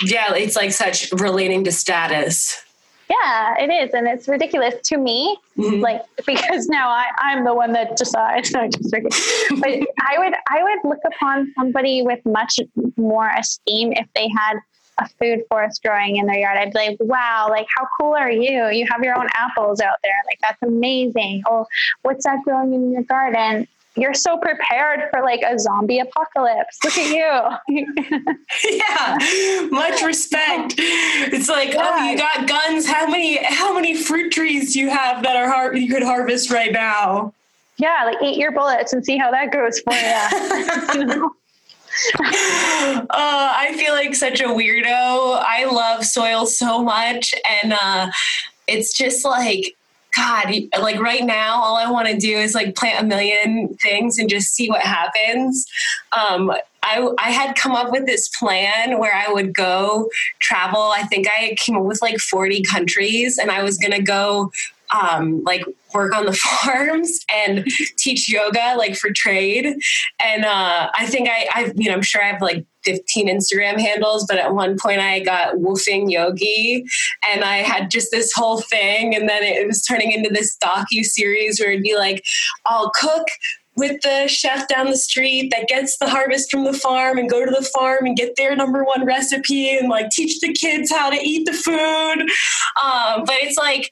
yeah, 0.04 0.34
it's 0.36 0.56
like 0.56 0.72
such 0.72 1.12
relating 1.14 1.64
to 1.64 1.72
status. 1.72 2.64
Yeah, 3.10 3.56
it 3.60 3.70
is, 3.70 3.94
and 3.94 4.08
it's 4.08 4.28
ridiculous 4.28 4.76
to 4.90 4.98
me. 4.98 5.38
Mm-hmm. 5.58 5.82
Like 5.82 6.02
because 6.26 6.68
now 6.68 6.90
I, 6.90 7.06
I'm 7.18 7.44
the 7.44 7.54
one 7.54 7.74
that 7.74 7.96
decides. 7.96 8.52
No, 8.52 8.68
just 8.68 8.92
but 8.92 9.02
I 9.62 10.18
would 10.18 10.34
I 10.50 10.64
would 10.64 10.80
look 10.90 11.02
upon 11.06 11.52
somebody 11.58 12.02
with 12.02 12.20
much 12.26 12.60
more 12.98 13.30
esteem 13.38 13.94
if 13.94 14.08
they 14.16 14.30
had 14.36 14.58
a 15.00 15.08
food 15.20 15.44
forest 15.50 15.82
growing 15.84 16.18
in 16.18 16.26
their 16.26 16.40
yard, 16.40 16.58
I'd 16.58 16.72
be 16.74 16.80
like, 16.80 16.98
wow, 17.00 17.48
like 17.50 17.68
how 17.78 17.88
cool 18.00 18.14
are 18.14 18.32
you? 18.32 18.68
You 18.70 18.86
have 18.90 19.04
your 19.04 19.18
own 19.18 19.28
apples 19.36 19.82
out 19.82 19.98
there. 20.04 20.16
Like 20.26 20.40
that's 20.42 20.62
amazing. 20.62 21.44
Oh, 21.48 21.66
what's 22.04 22.24
that 22.26 22.40
growing 22.44 22.74
in 22.74 22.92
your 22.92 23.04
garden? 23.04 23.68
You're 23.96 24.16
so 24.16 24.38
prepared 24.38 25.04
for 25.12 25.22
like 25.22 25.42
a 25.44 25.60
zombie 25.60 26.00
apocalypse. 26.00 26.80
Look 26.84 26.98
at 26.98 27.60
you. 27.70 27.86
yeah. 28.64 29.68
Much 29.70 30.02
respect. 30.06 30.74
It's 30.78 31.48
like, 31.48 31.74
yeah. 31.74 31.92
oh, 31.94 32.10
you 32.10 32.18
got 32.18 32.48
guns. 32.48 32.88
How 32.88 33.08
many 33.08 33.44
how 33.44 33.74
many 33.74 33.96
fruit 33.96 34.32
trees 34.32 34.74
do 34.74 34.80
you 34.80 34.90
have 34.90 35.22
that 35.24 35.36
are 35.36 35.48
har- 35.48 35.76
you 35.76 35.94
could 35.94 36.02
harvest 36.02 36.50
right 36.50 36.72
now? 36.72 37.34
Yeah, 37.78 38.04
like 38.06 38.18
eat 38.22 38.38
your 38.38 38.52
bullets 38.52 38.94
and 38.94 39.06
see 39.06 39.18
how 39.18 39.30
that 39.32 39.52
goes 39.52 39.80
for 39.80 39.94
you. 40.98 41.36
Uh, 42.20 43.06
I 43.10 43.74
feel 43.78 43.94
like 43.94 44.16
such 44.16 44.42
a 44.42 44.46
weirdo. 44.46 44.86
I 45.46 45.66
love 45.66 46.06
soil 46.06 46.46
so 46.46 46.84
much. 46.84 47.34
And 47.62 47.74
uh, 47.74 48.12
it's 48.68 48.94
just 48.94 49.26
like, 49.26 49.76
God, 50.16 50.54
like 50.80 51.00
right 51.00 51.24
now, 51.24 51.62
all 51.62 51.76
I 51.76 51.90
want 51.90 52.08
to 52.08 52.18
do 52.18 52.38
is 52.38 52.54
like 52.54 52.76
plant 52.76 53.04
a 53.04 53.08
million 53.08 53.76
things 53.82 54.20
and 54.20 54.30
just 54.30 54.54
see 54.54 54.70
what 54.70 54.82
happens. 54.82 55.66
Um, 56.16 56.52
I, 56.84 57.10
I 57.18 57.32
had 57.32 57.56
come 57.56 57.72
up 57.72 57.92
with 57.92 58.06
this 58.06 58.30
plan 58.38 59.00
where 59.00 59.14
I 59.14 59.32
would 59.32 59.56
go 59.56 60.10
travel. 60.40 60.92
I 60.96 61.04
think 61.04 61.28
I 61.28 61.56
came 61.58 61.78
up 61.78 61.84
with 61.84 62.02
like 62.02 62.20
40 62.20 62.62
countries 62.62 63.40
and 63.40 63.50
I 63.50 63.64
was 63.64 63.78
going 63.78 63.94
to 63.94 64.04
go 64.04 64.52
um, 64.94 65.44
like 65.44 65.66
work 65.94 66.16
on 66.16 66.26
the 66.26 66.34
farms 66.64 67.20
and 67.34 67.66
teach 67.98 68.32
yoga 68.32 68.76
like 68.78 68.96
for 68.96 69.12
trade. 69.12 69.76
And 70.24 70.46
uh, 70.46 70.90
I 70.94 71.06
think 71.06 71.30
I, 71.30 71.48
I, 71.54 71.74
you 71.76 71.90
know, 71.90 71.96
I'm 71.96 72.02
sure 72.02 72.24
I 72.24 72.28
have 72.28 72.42
like 72.42 72.66
15 72.84 73.30
Instagram 73.30 73.80
handles, 73.80 74.26
but 74.28 74.38
at 74.38 74.54
one 74.54 74.78
point 74.78 75.00
I 75.00 75.22
got 75.22 75.56
woofing 75.56 76.12
yogi 76.12 76.86
and 77.26 77.44
I 77.44 77.58
had 77.58 77.90
just 77.90 78.12
this 78.12 78.32
whole 78.34 78.62
thing. 78.62 79.16
And 79.16 79.30
then 79.30 79.44
it 79.44 79.66
was 79.66 79.84
turning 79.84 80.12
into 80.12 80.30
this 80.30 80.58
docu 80.58 81.04
series 81.04 81.60
where 81.60 81.72
it'd 81.72 81.84
be 81.84 81.96
like, 81.96 82.24
I'll 82.66 82.92
cook 82.92 83.28
with 83.76 84.00
the 84.02 84.28
chef 84.28 84.68
down 84.68 84.90
the 84.90 84.98
street 84.98 85.50
that 85.50 85.68
gets 85.68 85.98
the 85.98 86.08
harvest 86.08 86.52
from 86.52 86.64
the 86.64 86.74
farm 86.74 87.18
and 87.18 87.30
go 87.30 87.44
to 87.44 87.52
the 87.52 87.68
farm 87.74 88.06
and 88.06 88.16
get 88.16 88.36
their 88.36 88.56
number 88.56 88.84
one 88.84 89.04
recipe 89.04 89.76
and 89.76 89.90
like 89.90 90.10
teach 90.12 90.40
the 90.42 90.54
kids 90.54 90.92
how 90.92 91.10
to 91.10 91.18
eat 91.18 91.46
the 91.46 91.54
food. 91.54 92.22
Um, 92.84 93.24
but 93.26 93.36
it's 93.42 93.58
like, 93.58 93.92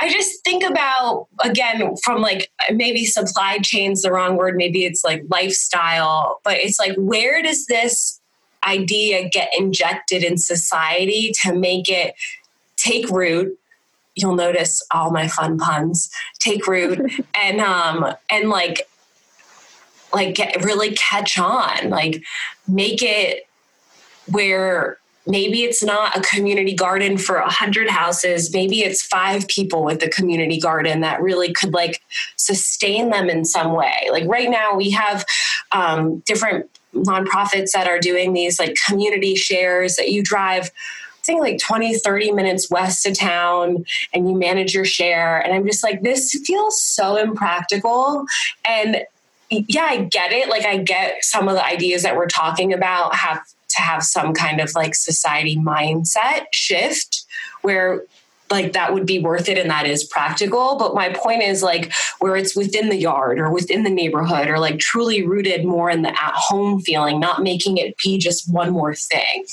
I 0.00 0.08
just 0.08 0.44
think 0.44 0.62
about 0.62 1.26
again 1.40 1.96
from 2.04 2.20
like 2.20 2.50
maybe 2.72 3.04
supply 3.04 3.58
chain's 3.58 4.02
the 4.02 4.12
wrong 4.12 4.36
word, 4.36 4.56
maybe 4.56 4.84
it's 4.84 5.04
like 5.04 5.24
lifestyle, 5.28 6.40
but 6.44 6.56
it's 6.58 6.78
like 6.78 6.94
where 6.96 7.42
does 7.42 7.66
this 7.66 8.20
idea 8.66 9.28
get 9.28 9.50
injected 9.56 10.22
in 10.22 10.38
society 10.38 11.32
to 11.42 11.54
make 11.54 11.88
it 11.88 12.14
take 12.76 13.08
root? 13.10 13.58
You'll 14.14 14.36
notice 14.36 14.82
all 14.92 15.10
my 15.10 15.28
fun 15.28 15.58
puns 15.58 16.10
take 16.40 16.66
root 16.66 17.00
and 17.34 17.60
um 17.60 18.14
and 18.30 18.50
like 18.50 18.88
like 20.12 20.34
get, 20.34 20.64
really 20.64 20.92
catch 20.92 21.38
on, 21.38 21.90
like 21.90 22.22
make 22.66 23.02
it 23.02 23.46
where 24.30 24.97
maybe 25.28 25.62
it's 25.62 25.82
not 25.82 26.16
a 26.16 26.22
community 26.22 26.74
garden 26.74 27.18
for 27.18 27.36
a 27.36 27.50
hundred 27.50 27.88
houses 27.88 28.52
maybe 28.52 28.80
it's 28.82 29.02
five 29.02 29.46
people 29.46 29.84
with 29.84 30.02
a 30.02 30.08
community 30.08 30.58
garden 30.58 31.00
that 31.00 31.20
really 31.20 31.52
could 31.52 31.72
like 31.72 32.00
sustain 32.36 33.10
them 33.10 33.28
in 33.28 33.44
some 33.44 33.72
way 33.74 34.08
like 34.10 34.24
right 34.26 34.50
now 34.50 34.74
we 34.74 34.90
have 34.90 35.24
um, 35.72 36.20
different 36.20 36.68
nonprofits 36.94 37.72
that 37.72 37.86
are 37.86 38.00
doing 38.00 38.32
these 38.32 38.58
like 38.58 38.76
community 38.86 39.36
shares 39.36 39.96
that 39.96 40.10
you 40.10 40.22
drive 40.22 40.70
I 41.20 41.32
think 41.32 41.40
like 41.42 41.58
20, 41.58 41.98
30 41.98 42.32
minutes 42.32 42.70
west 42.70 43.04
of 43.04 43.12
town 43.12 43.84
and 44.14 44.30
you 44.30 44.34
manage 44.34 44.72
your 44.72 44.86
share. 44.86 45.38
And 45.38 45.52
I'm 45.52 45.66
just 45.66 45.84
like, 45.84 46.00
this 46.00 46.32
feels 46.46 46.82
so 46.82 47.16
impractical. 47.16 48.24
And 48.66 49.02
yeah, 49.50 49.88
I 49.90 50.04
get 50.04 50.32
it. 50.32 50.48
Like, 50.48 50.64
I 50.64 50.78
get 50.78 51.22
some 51.22 51.46
of 51.46 51.54
the 51.54 51.62
ideas 51.62 52.02
that 52.04 52.16
we're 52.16 52.28
talking 52.28 52.72
about 52.72 53.14
have 53.14 53.42
to 53.70 53.82
have 53.82 54.02
some 54.02 54.32
kind 54.32 54.60
of 54.60 54.74
like 54.74 54.94
society 54.94 55.56
mindset 55.56 56.46
shift 56.52 57.24
where 57.62 58.02
like 58.50 58.72
that 58.72 58.94
would 58.94 59.06
be 59.06 59.18
worth 59.18 59.48
it 59.48 59.58
and 59.58 59.70
that 59.70 59.86
is 59.86 60.04
practical. 60.04 60.76
But 60.78 60.94
my 60.94 61.12
point 61.12 61.42
is 61.42 61.62
like 61.62 61.92
where 62.18 62.36
it's 62.36 62.56
within 62.56 62.88
the 62.88 62.96
yard 62.96 63.38
or 63.38 63.52
within 63.52 63.82
the 63.82 63.90
neighborhood 63.90 64.48
or 64.48 64.58
like 64.58 64.78
truly 64.78 65.26
rooted 65.26 65.64
more 65.64 65.90
in 65.90 66.02
the 66.02 66.10
at 66.10 66.32
home 66.34 66.80
feeling 66.80 67.20
not 67.20 67.42
making 67.42 67.76
it 67.76 67.96
be 67.98 68.18
just 68.18 68.52
one 68.52 68.70
more 68.70 68.94
thing. 68.94 69.44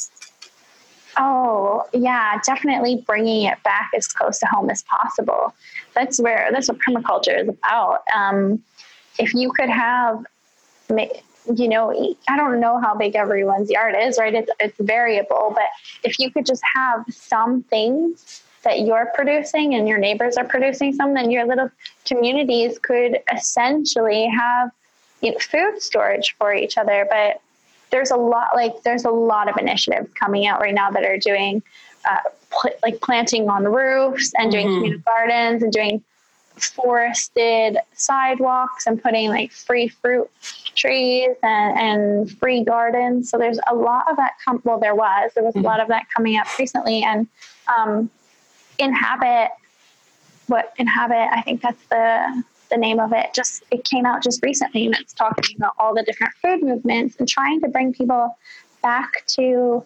Oh 1.18 1.84
yeah 1.94 2.40
definitely 2.46 3.04
bringing 3.08 3.44
it 3.44 3.62
back 3.64 3.92
as 3.96 4.08
close 4.08 4.40
to 4.40 4.46
home 4.48 4.70
as 4.70 4.84
possible. 4.84 5.54
That's 5.94 6.20
where 6.20 6.50
that's 6.52 6.68
what 6.68 6.78
permaculture 6.88 7.42
is 7.42 7.50
about. 7.50 8.04
Um, 8.14 8.62
if 9.18 9.34
you 9.34 9.52
could 9.52 9.70
have 9.70 10.26
you 11.54 11.68
know, 11.68 12.16
I 12.28 12.38
don't 12.38 12.60
know 12.60 12.80
how 12.80 12.96
big 12.96 13.16
everyone's 13.16 13.70
yard 13.70 13.96
is, 14.00 14.18
right? 14.18 14.34
It's, 14.34 14.50
it's 14.60 14.78
variable, 14.80 15.52
but 15.54 15.66
if 16.04 16.20
you 16.20 16.32
could 16.32 16.46
just 16.46 16.64
have 16.76 17.06
some 17.12 17.64
things 17.64 18.44
that 18.64 18.82
you're 18.82 19.12
producing 19.14 19.76
and 19.76 19.88
your 19.88 19.98
neighbors 19.98 20.38
are 20.38 20.44
producing 20.44 20.94
some, 20.94 21.14
then 21.14 21.30
your 21.30 21.46
little 21.46 21.70
communities 22.06 22.80
could 22.80 23.20
essentially 23.34 24.28
have 24.28 24.72
you 25.22 25.32
know, 25.32 25.38
food 25.40 25.82
storage 25.82 26.36
for 26.38 26.54
each 26.54 26.78
other. 26.78 27.08
But 27.10 27.42
there's 27.92 28.12
a 28.12 28.18
lot, 28.18 28.50
like, 28.56 28.82
there's 28.84 29.06
a 29.06 29.12
lot 29.12 29.48
of 29.50 29.58
initiatives 29.58 30.12
coming 30.14 30.48
out 30.48 30.60
right 30.60 30.74
now 30.74 30.90
that 30.92 31.04
are 31.04 31.18
doing, 31.18 31.62
uh, 32.10 32.18
pl- 32.50 32.74
like, 32.84 33.00
planting 33.02 33.50
on 33.50 33.66
roofs 33.66 34.34
and 34.38 34.52
doing 34.52 34.68
mm-hmm. 34.68 34.76
community 34.76 35.04
gardens 35.06 35.64
and 35.64 35.72
doing 35.72 36.04
forested 36.58 37.78
sidewalks 37.94 38.88
and 38.88 39.02
putting 39.02 39.30
like 39.30 39.52
free 39.52 39.88
fruit 39.88 40.30
trees 40.76 41.36
and, 41.44 41.80
and 41.80 42.38
free 42.38 42.64
gardens. 42.64 43.30
So 43.30 43.38
there's 43.38 43.60
a 43.70 43.76
lot 43.76 44.10
of 44.10 44.18
that. 44.18 44.34
Com- 44.44 44.62
well, 44.64 44.80
there 44.80 44.96
was 44.96 45.32
there 45.36 45.44
was 45.44 45.56
a 45.56 45.60
mm-hmm. 45.60 45.68
lot 45.68 45.80
of 45.80 45.88
that 45.88 46.08
coming 46.16 46.38
up 46.38 46.48
recently, 46.60 47.04
and 47.04 47.28
um, 47.68 48.10
inhabit 48.80 49.52
what 50.48 50.74
inhabit 50.78 51.28
i 51.32 51.42
think 51.42 51.62
that's 51.62 51.84
the 51.88 52.44
the 52.70 52.78
name 52.78 53.00
of 53.00 53.14
it 53.14 53.34
just 53.34 53.64
it 53.72 53.84
came 53.84 54.06
out 54.06 54.24
just 54.24 54.44
recently 54.44 54.86
and 54.86 54.96
it's 54.96 55.14
talking 55.14 55.56
about 55.58 55.74
all 55.78 55.94
the 55.94 56.04
different 56.04 56.34
food 56.42 56.62
movements 56.64 57.16
and 57.18 57.28
trying 57.28 57.60
to 57.62 57.68
bring 57.68 57.94
people 57.94 58.38
back 58.82 59.26
to 59.28 59.84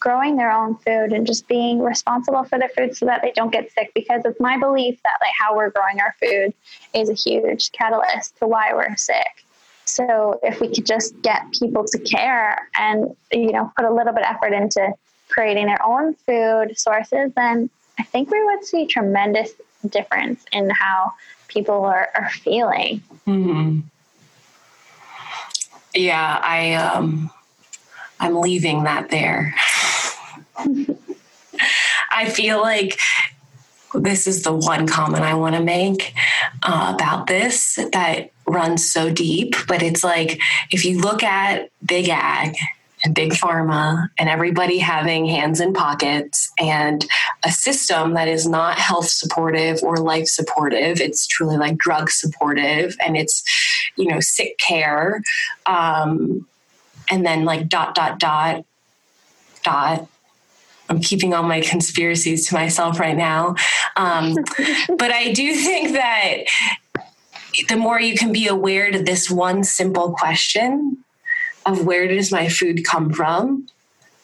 growing 0.00 0.36
their 0.36 0.50
own 0.50 0.74
food 0.78 1.12
and 1.12 1.26
just 1.26 1.46
being 1.46 1.78
responsible 1.80 2.42
for 2.44 2.58
their 2.58 2.70
food 2.70 2.96
so 2.96 3.06
that 3.06 3.22
they 3.22 3.30
don't 3.32 3.52
get 3.52 3.70
sick 3.72 3.92
because 3.94 4.22
it's 4.24 4.40
my 4.40 4.58
belief 4.58 4.98
that 5.04 5.14
like 5.20 5.30
how 5.38 5.54
we're 5.54 5.70
growing 5.70 6.00
our 6.00 6.14
food 6.20 6.52
is 6.94 7.08
a 7.08 7.14
huge 7.14 7.70
catalyst 7.72 8.36
to 8.38 8.46
why 8.46 8.72
we're 8.74 8.96
sick 8.96 9.44
so 9.92 10.40
if 10.42 10.60
we 10.60 10.68
could 10.68 10.86
just 10.86 11.20
get 11.22 11.42
people 11.52 11.84
to 11.84 11.98
care 11.98 12.68
and 12.74 13.14
you 13.32 13.52
know 13.52 13.70
put 13.76 13.84
a 13.84 13.92
little 13.92 14.12
bit 14.12 14.24
of 14.24 14.34
effort 14.34 14.52
into 14.52 14.92
creating 15.28 15.66
their 15.66 15.84
own 15.84 16.14
food 16.14 16.76
sources 16.78 17.32
then 17.36 17.68
i 17.98 18.02
think 18.02 18.30
we 18.30 18.42
would 18.44 18.64
see 18.64 18.86
tremendous 18.86 19.52
difference 19.88 20.44
in 20.52 20.70
how 20.70 21.12
people 21.52 21.84
are, 21.84 22.08
are 22.14 22.30
feeling. 22.30 23.02
Mm-hmm. 23.26 23.80
Yeah, 25.94 26.40
I 26.42 26.74
um, 26.74 27.30
I'm 28.18 28.36
leaving 28.36 28.84
that 28.84 29.10
there. 29.10 29.54
I 32.10 32.30
feel 32.30 32.60
like 32.60 32.98
this 33.94 34.26
is 34.26 34.42
the 34.42 34.52
one 34.52 34.86
comment 34.86 35.22
I 35.22 35.34
want 35.34 35.54
to 35.54 35.62
make 35.62 36.14
uh, 36.62 36.94
about 36.94 37.26
this 37.26 37.78
that 37.92 38.30
runs 38.52 38.90
so 38.90 39.10
deep, 39.10 39.54
but 39.66 39.82
it's 39.82 40.04
like 40.04 40.40
if 40.70 40.84
you 40.84 40.98
look 40.98 41.22
at 41.22 41.70
big 41.84 42.08
ag 42.08 42.56
and 43.04 43.14
big 43.14 43.32
pharma 43.32 44.08
and 44.18 44.28
everybody 44.28 44.78
having 44.78 45.26
hands 45.26 45.60
in 45.60 45.72
pockets 45.72 46.50
and 46.58 47.06
a 47.44 47.50
system 47.50 48.14
that 48.14 48.28
is 48.28 48.46
not 48.46 48.78
health 48.78 49.08
supportive 49.08 49.82
or 49.82 49.96
life 49.96 50.26
supportive 50.26 51.00
it's 51.00 51.26
truly 51.26 51.56
like 51.56 51.76
drug 51.76 52.10
supportive 52.10 52.96
and 53.04 53.16
it's 53.16 53.42
you 53.96 54.06
know 54.06 54.20
sick 54.20 54.56
care 54.58 55.20
um, 55.66 56.46
and 57.10 57.26
then 57.26 57.44
like 57.44 57.68
dot 57.68 57.94
dot 57.94 58.18
dot 58.18 58.64
dot 59.64 60.08
I'm 60.88 61.00
keeping 61.00 61.32
all 61.32 61.42
my 61.42 61.62
conspiracies 61.62 62.48
to 62.48 62.54
myself 62.54 63.00
right 63.00 63.16
now. 63.16 63.54
Um, 63.96 64.34
but 64.98 65.10
I 65.10 65.32
do 65.32 65.54
think 65.54 65.92
that 65.92 66.44
the 67.68 67.76
more 67.76 68.00
you 68.00 68.16
can 68.16 68.32
be 68.32 68.46
aware 68.46 68.90
to 68.90 69.02
this 69.02 69.30
one 69.30 69.64
simple 69.64 70.12
question 70.12 70.98
of 71.64 71.86
where 71.86 72.08
does 72.08 72.32
my 72.32 72.48
food 72.48 72.84
come 72.84 73.12
from, 73.12 73.66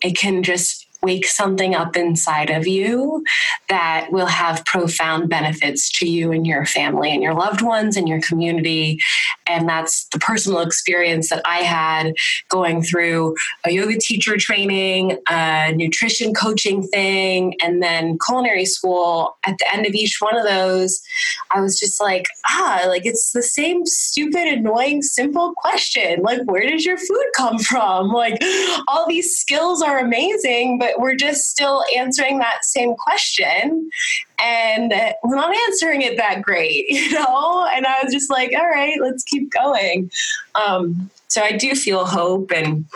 it 0.03 0.17
can 0.17 0.43
just 0.43 0.88
wake 1.03 1.27
something 1.27 1.75
up 1.75 1.97
inside 1.97 2.51
of 2.51 2.67
you 2.67 3.25
that 3.69 4.09
will 4.11 4.27
have 4.27 4.65
profound 4.65 5.29
benefits 5.29 5.91
to 5.99 6.09
you 6.09 6.33
and 6.33 6.47
your 6.47 6.65
family 6.67 7.13
and 7.13 7.23
your 7.23 7.35
loved 7.35 7.63
ones 7.63 7.97
and 7.97 8.09
your 8.09 8.21
community. 8.21 8.99
And 9.47 9.69
that's 9.69 10.07
the 10.09 10.19
personal 10.19 10.61
experience 10.61 11.31
that 11.31 11.43
I 11.45 11.59
had 11.59 12.15
going 12.49 12.83
through 12.83 13.37
a 13.65 13.71
yoga 13.71 13.99
teacher 13.99 14.37
training, 14.37 15.19
a 15.29 15.73
nutrition 15.73 16.35
coaching 16.35 16.83
thing, 16.83 17.55
and 17.63 17.83
then 17.83 18.19
culinary 18.25 18.65
school. 18.65 19.37
At 19.45 19.59
the 19.59 19.73
end 19.73 19.87
of 19.87 19.95
each 19.95 20.19
one 20.21 20.37
of 20.37 20.45
those, 20.45 21.01
I 21.51 21.61
was 21.61 21.79
just 21.79 22.01
like, 22.01 22.27
ah, 22.47 22.85
like 22.89 23.07
it's 23.07 23.33
the 23.33 23.43
same 23.43 23.87
stupid, 23.87 24.49
annoying, 24.49 25.03
simple 25.03 25.55
question. 25.57 26.23
Like, 26.23 26.41
where 26.45 26.69
does 26.69 26.85
your 26.85 26.99
food 26.99 27.25
come 27.37 27.59
from? 27.59 28.09
Like, 28.09 28.43
all 28.89 29.07
these 29.09 29.39
skills 29.39 29.83
are 29.83 29.99
amazing, 29.99 30.79
but 30.79 30.88
but 30.89 31.01
we're 31.01 31.15
just 31.15 31.51
still 31.51 31.83
answering 31.97 32.39
that 32.39 32.65
same 32.65 32.95
question 32.95 33.91
and 34.43 34.93
we're 35.25 35.37
not 35.37 35.55
answering 35.69 36.03
it 36.03 36.17
that 36.17 36.43
great, 36.43 36.87
you 36.89 37.13
know? 37.13 37.69
And 37.73 37.87
I 37.87 38.03
was 38.03 38.13
just 38.13 38.31
like, 38.31 38.53
all 38.57 38.69
right, 38.69 39.01
let's 39.01 39.25
keep 39.25 39.51
going. 39.51 40.11
Um, 40.55 41.11
so 41.29 41.43
I 41.43 41.53
do 41.53 41.75
feel 41.75 42.05
hope 42.05 42.51
and 42.53 42.87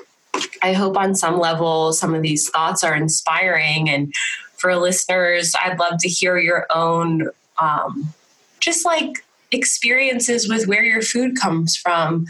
I 0.63 0.73
hope 0.73 0.97
on 0.97 1.15
some 1.15 1.39
level 1.39 1.93
some 1.93 2.15
of 2.15 2.23
these 2.23 2.49
thoughts 2.49 2.83
are 2.83 2.95
inspiring. 2.95 3.91
And 3.91 4.13
for 4.57 4.75
listeners, 4.77 5.55
I'd 5.61 5.79
love 5.79 5.99
to 6.01 6.09
hear 6.09 6.39
your 6.39 6.67
own, 6.71 7.29
um, 7.61 8.15
just 8.61 8.87
like 8.87 9.25
experiences 9.51 10.49
with 10.49 10.67
where 10.67 10.85
your 10.85 11.03
food 11.03 11.37
comes 11.37 11.77
from. 11.77 12.27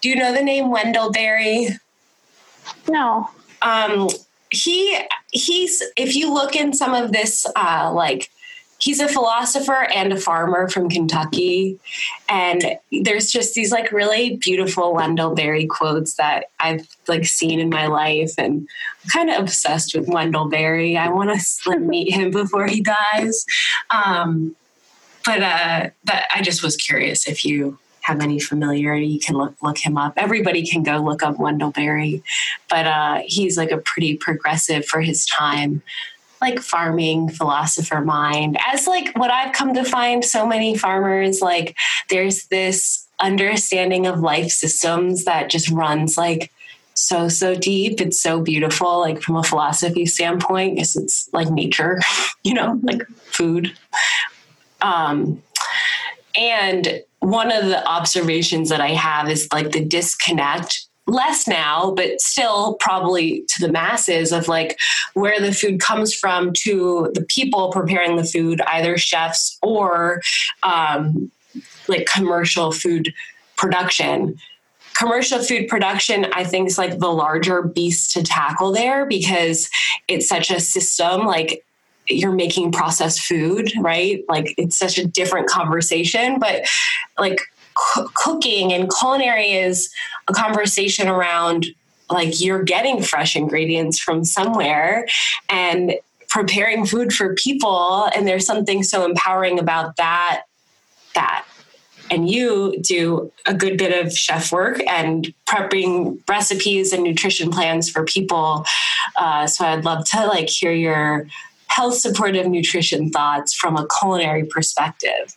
Do 0.00 0.08
you 0.08 0.16
know 0.16 0.32
the 0.32 0.42
name 0.42 0.70
Wendell 0.70 1.10
Berry? 1.10 1.68
No. 2.88 3.28
Um, 3.62 4.08
he 4.50 4.98
he's 5.32 5.82
if 5.96 6.16
you 6.16 6.32
look 6.32 6.56
in 6.56 6.72
some 6.72 6.94
of 6.94 7.12
this 7.12 7.46
uh, 7.56 7.90
like 7.94 8.30
he's 8.80 8.98
a 8.98 9.08
philosopher 9.08 9.86
and 9.94 10.12
a 10.12 10.16
farmer 10.16 10.68
from 10.68 10.88
Kentucky. 10.88 11.78
And 12.28 12.78
there's 13.02 13.30
just 13.30 13.54
these 13.54 13.70
like 13.70 13.92
really 13.92 14.36
beautiful 14.36 14.94
Wendell 14.94 15.34
Berry 15.34 15.66
quotes 15.66 16.14
that 16.14 16.46
I've 16.58 16.88
like 17.06 17.26
seen 17.26 17.60
in 17.60 17.68
my 17.68 17.86
life. 17.86 18.32
And 18.38 18.66
I'm 19.04 19.10
kind 19.10 19.30
of 19.30 19.40
obsessed 19.40 19.94
with 19.94 20.08
Wendell 20.08 20.48
Berry. 20.48 20.96
I 20.96 21.10
want 21.10 21.30
to 21.30 21.70
like, 21.70 21.80
meet 21.80 22.12
him 22.12 22.30
before 22.30 22.66
he 22.66 22.82
dies. 22.82 23.44
Um, 23.90 24.56
but 25.26 25.42
uh, 25.42 25.90
but 26.04 26.24
I 26.34 26.40
just 26.40 26.62
was 26.62 26.76
curious 26.76 27.28
if 27.28 27.44
you 27.44 27.78
have 28.02 28.20
any 28.20 28.40
familiarity, 28.40 29.06
you 29.06 29.20
can 29.20 29.36
look 29.36 29.54
look 29.62 29.78
him 29.78 29.96
up. 29.96 30.14
Everybody 30.16 30.66
can 30.66 30.82
go 30.82 30.98
look 30.98 31.22
up 31.22 31.38
Wendell 31.38 31.70
Berry, 31.70 32.22
but 32.68 32.86
uh, 32.86 33.20
he's 33.24 33.56
like 33.56 33.70
a 33.70 33.78
pretty 33.78 34.16
progressive 34.16 34.86
for 34.86 35.00
his 35.00 35.26
time, 35.26 35.82
like 36.40 36.60
farming 36.60 37.28
philosopher 37.28 38.00
mind. 38.00 38.58
As 38.66 38.86
like 38.86 39.16
what 39.16 39.30
I've 39.30 39.52
come 39.52 39.74
to 39.74 39.84
find, 39.84 40.24
so 40.24 40.46
many 40.46 40.76
farmers 40.76 41.40
like 41.40 41.76
there's 42.08 42.46
this 42.46 43.06
understanding 43.20 44.06
of 44.06 44.20
life 44.20 44.50
systems 44.50 45.24
that 45.24 45.50
just 45.50 45.70
runs 45.70 46.16
like 46.16 46.50
so 46.94 47.28
so 47.28 47.54
deep 47.54 48.00
it's 48.00 48.20
so 48.20 48.40
beautiful 48.40 48.98
like 48.98 49.22
from 49.22 49.36
a 49.36 49.42
philosophy 49.42 50.04
standpoint 50.04 50.74
because 50.74 50.96
it's 50.96 51.28
like 51.32 51.48
nature 51.50 52.00
you 52.44 52.52
know 52.52 52.78
like 52.82 53.02
food 53.26 53.72
um 54.82 55.42
and 56.36 57.02
one 57.20 57.52
of 57.52 57.66
the 57.66 57.86
observations 57.86 58.68
that 58.70 58.80
I 58.80 58.90
have 58.90 59.28
is 59.28 59.48
like 59.52 59.72
the 59.72 59.84
disconnect 59.84 60.86
less 61.06 61.48
now, 61.48 61.92
but 61.92 62.20
still 62.20 62.74
probably 62.74 63.44
to 63.48 63.66
the 63.66 63.72
masses 63.72 64.32
of 64.32 64.48
like 64.48 64.78
where 65.14 65.40
the 65.40 65.52
food 65.52 65.80
comes 65.80 66.14
from 66.14 66.52
to 66.52 67.10
the 67.14 67.22
people 67.22 67.72
preparing 67.72 68.16
the 68.16 68.24
food, 68.24 68.60
either 68.68 68.96
chefs 68.96 69.58
or 69.62 70.22
um, 70.62 71.30
like 71.88 72.06
commercial 72.06 72.72
food 72.72 73.12
production. 73.56 74.36
Commercial 74.94 75.38
food 75.42 75.66
production, 75.68 76.26
I 76.32 76.44
think, 76.44 76.68
is 76.68 76.78
like 76.78 76.98
the 76.98 77.12
larger 77.12 77.62
beast 77.62 78.12
to 78.12 78.22
tackle 78.22 78.72
there 78.72 79.06
because 79.06 79.68
it's 80.08 80.28
such 80.28 80.50
a 80.50 80.60
system. 80.60 81.26
Like 81.26 81.64
you're 82.10 82.32
making 82.32 82.72
processed 82.72 83.20
food, 83.20 83.72
right? 83.78 84.24
Like 84.28 84.54
it's 84.56 84.78
such 84.78 84.98
a 84.98 85.06
different 85.06 85.48
conversation, 85.48 86.38
but 86.38 86.66
like 87.18 87.40
c- 87.94 88.04
cooking 88.14 88.72
and 88.72 88.90
culinary 88.98 89.52
is 89.52 89.90
a 90.28 90.32
conversation 90.32 91.08
around 91.08 91.66
like 92.10 92.40
you're 92.40 92.62
getting 92.62 93.02
fresh 93.02 93.36
ingredients 93.36 93.98
from 93.98 94.24
somewhere 94.24 95.06
and 95.48 95.94
preparing 96.28 96.86
food 96.86 97.12
for 97.12 97.34
people 97.34 98.08
and 98.14 98.26
there's 98.26 98.46
something 98.46 98.82
so 98.82 99.04
empowering 99.04 99.58
about 99.58 99.96
that 99.96 100.42
that 101.14 101.44
and 102.10 102.28
you 102.28 102.76
do 102.80 103.32
a 103.46 103.54
good 103.54 103.78
bit 103.78 104.04
of 104.04 104.12
chef 104.12 104.50
work 104.52 104.80
and 104.86 105.32
prepping 105.48 106.18
recipes 106.28 106.92
and 106.92 107.02
nutrition 107.02 107.50
plans 107.50 107.90
for 107.90 108.04
people 108.04 108.64
uh, 109.16 109.46
so 109.46 109.64
i'd 109.66 109.84
love 109.84 110.04
to 110.04 110.24
like 110.26 110.48
hear 110.48 110.72
your 110.72 111.26
health 111.70 111.94
supportive 111.94 112.46
nutrition 112.48 113.10
thoughts 113.10 113.54
from 113.54 113.76
a 113.76 113.86
culinary 113.98 114.44
perspective. 114.44 115.36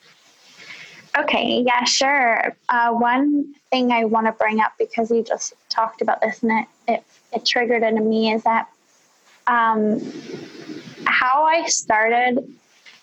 Okay, 1.17 1.63
yeah, 1.65 1.83
sure. 1.83 2.55
Uh, 2.69 2.91
one 2.91 3.53
thing 3.69 3.91
I 3.91 4.05
want 4.05 4.25
to 4.25 4.31
bring 4.31 4.59
up 4.59 4.73
because 4.79 5.11
we 5.11 5.21
just 5.21 5.53
talked 5.69 6.01
about 6.01 6.21
this 6.21 6.41
and 6.41 6.51
it, 6.51 6.67
it, 6.91 7.03
it 7.33 7.45
triggered 7.45 7.83
into 7.83 8.01
me 8.01 8.33
is 8.33 8.43
that 8.43 8.67
um, 9.45 9.99
how 11.05 11.43
I 11.43 11.65
started 11.67 12.39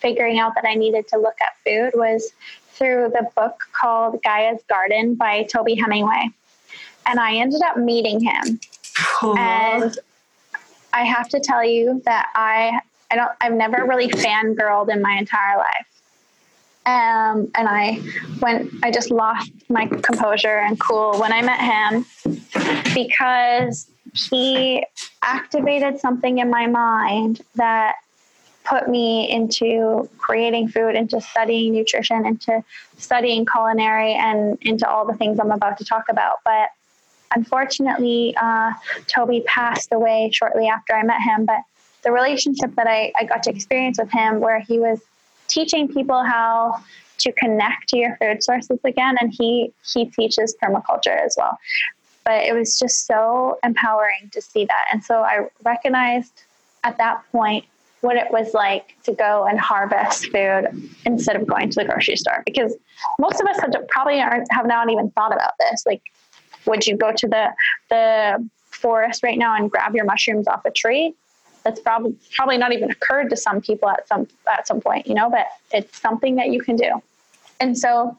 figuring 0.00 0.40
out 0.40 0.56
that 0.56 0.64
I 0.66 0.74
needed 0.74 1.06
to 1.08 1.18
look 1.18 1.36
at 1.40 1.54
food 1.64 1.92
was 1.94 2.32
through 2.72 3.12
the 3.14 3.28
book 3.36 3.62
called 3.72 4.20
Gaia's 4.24 4.62
Garden 4.68 5.14
by 5.14 5.44
Toby 5.44 5.76
Hemenway. 5.76 6.32
And 7.06 7.20
I 7.20 7.36
ended 7.36 7.62
up 7.62 7.76
meeting 7.76 8.20
him. 8.20 8.58
And 9.22 9.96
I 10.92 11.04
have 11.04 11.28
to 11.28 11.40
tell 11.40 11.64
you 11.64 12.02
that 12.04 12.30
I 12.34 12.80
I 13.10 13.16
don't, 13.16 13.32
I've 13.40 13.52
never 13.52 13.84
really 13.86 14.08
fangirled 14.08 14.92
in 14.92 15.02
my 15.02 15.16
entire 15.18 15.58
life. 15.58 15.86
Um, 16.86 17.50
and 17.54 17.68
I 17.68 18.00
went, 18.40 18.72
I 18.82 18.90
just 18.90 19.10
lost 19.10 19.50
my 19.68 19.86
composure 19.86 20.58
and 20.58 20.80
cool 20.80 21.18
when 21.18 21.32
I 21.32 21.42
met 21.42 21.60
him 21.60 22.06
because 22.94 23.90
he 24.14 24.84
activated 25.22 26.00
something 26.00 26.38
in 26.38 26.50
my 26.50 26.66
mind 26.66 27.42
that 27.56 27.96
put 28.64 28.88
me 28.88 29.30
into 29.30 30.08
creating 30.18 30.68
food, 30.68 30.94
into 30.94 31.20
studying 31.20 31.72
nutrition, 31.72 32.24
into 32.26 32.62
studying 32.96 33.44
culinary, 33.44 34.14
and 34.14 34.58
into 34.62 34.88
all 34.88 35.06
the 35.06 35.14
things 35.14 35.38
I'm 35.38 35.50
about 35.50 35.78
to 35.78 35.84
talk 35.84 36.08
about. 36.08 36.36
But 36.44 36.70
unfortunately, 37.34 38.34
uh, 38.40 38.72
Toby 39.06 39.42
passed 39.46 39.92
away 39.92 40.30
shortly 40.32 40.68
after 40.68 40.94
I 40.94 41.02
met 41.02 41.20
him. 41.20 41.44
But 41.44 41.60
the 42.02 42.12
relationship 42.12 42.74
that 42.76 42.86
I, 42.86 43.12
I 43.18 43.24
got 43.24 43.42
to 43.44 43.50
experience 43.50 43.98
with 43.98 44.10
him, 44.10 44.40
where 44.40 44.60
he 44.60 44.78
was 44.78 45.00
teaching 45.48 45.88
people 45.88 46.22
how 46.22 46.82
to 47.18 47.32
connect 47.32 47.88
to 47.88 47.96
your 47.98 48.16
food 48.16 48.42
sources 48.42 48.78
again, 48.84 49.16
and 49.20 49.32
he 49.36 49.72
he 49.92 50.06
teaches 50.06 50.56
permaculture 50.62 51.18
as 51.24 51.34
well. 51.36 51.58
But 52.24 52.44
it 52.44 52.54
was 52.54 52.78
just 52.78 53.06
so 53.06 53.58
empowering 53.64 54.30
to 54.32 54.40
see 54.40 54.64
that, 54.64 54.84
and 54.92 55.02
so 55.02 55.22
I 55.22 55.48
recognized 55.64 56.44
at 56.84 56.96
that 56.98 57.22
point 57.30 57.64
what 58.00 58.16
it 58.16 58.30
was 58.30 58.54
like 58.54 58.96
to 59.04 59.12
go 59.12 59.46
and 59.46 59.60
harvest 59.60 60.26
food 60.28 60.90
instead 61.04 61.36
of 61.36 61.46
going 61.46 61.68
to 61.68 61.80
the 61.80 61.84
grocery 61.84 62.16
store. 62.16 62.42
Because 62.46 62.74
most 63.18 63.40
of 63.40 63.46
us 63.46 63.60
have 63.60 63.74
probably 63.88 64.20
aren't, 64.20 64.50
have 64.50 64.66
not 64.66 64.88
even 64.90 65.10
thought 65.10 65.34
about 65.34 65.52
this. 65.58 65.84
Like 65.84 66.00
would 66.66 66.86
you 66.86 66.96
go 66.96 67.12
to 67.12 67.28
the 67.28 67.48
the 67.88 68.48
forest 68.70 69.22
right 69.22 69.38
now 69.38 69.54
and 69.54 69.70
grab 69.70 69.94
your 69.94 70.04
mushrooms 70.04 70.48
off 70.48 70.64
a 70.64 70.70
tree 70.70 71.14
that's 71.62 71.80
probably 71.80 72.14
probably 72.34 72.58
not 72.58 72.72
even 72.72 72.90
occurred 72.90 73.30
to 73.30 73.36
some 73.36 73.60
people 73.60 73.88
at 73.88 74.06
some 74.08 74.26
at 74.50 74.66
some 74.66 74.80
point 74.80 75.06
you 75.06 75.14
know 75.14 75.30
but 75.30 75.46
it's 75.72 75.98
something 76.00 76.36
that 76.36 76.50
you 76.50 76.60
can 76.60 76.76
do. 76.76 76.90
And 77.60 77.76
so 77.76 78.16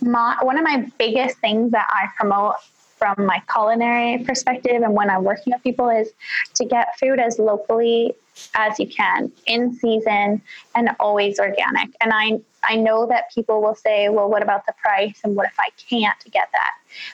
my, 0.00 0.36
one 0.42 0.56
of 0.58 0.64
my 0.64 0.90
biggest 0.98 1.38
things 1.38 1.72
that 1.72 1.86
i 1.90 2.06
promote 2.16 2.56
from 2.98 3.26
my 3.26 3.42
culinary 3.52 4.22
perspective 4.24 4.82
and 4.82 4.94
when 4.94 5.10
i'm 5.10 5.24
working 5.24 5.52
with 5.52 5.62
people 5.62 5.88
is 5.88 6.12
to 6.54 6.64
get 6.64 6.98
food 6.98 7.18
as 7.18 7.38
locally 7.38 8.14
as 8.54 8.78
you 8.78 8.86
can 8.86 9.30
in 9.46 9.72
season 9.74 10.40
and 10.74 10.90
always 11.00 11.38
organic. 11.38 11.90
And 12.00 12.12
i 12.12 12.40
i 12.62 12.76
know 12.76 13.06
that 13.06 13.32
people 13.34 13.62
will 13.62 13.74
say 13.74 14.08
well 14.08 14.28
what 14.28 14.42
about 14.42 14.66
the 14.66 14.74
price 14.82 15.20
and 15.24 15.36
what 15.36 15.46
if 15.46 15.54
i 15.58 15.68
can't 15.88 16.18
get 16.30 16.48
that? 16.52 16.72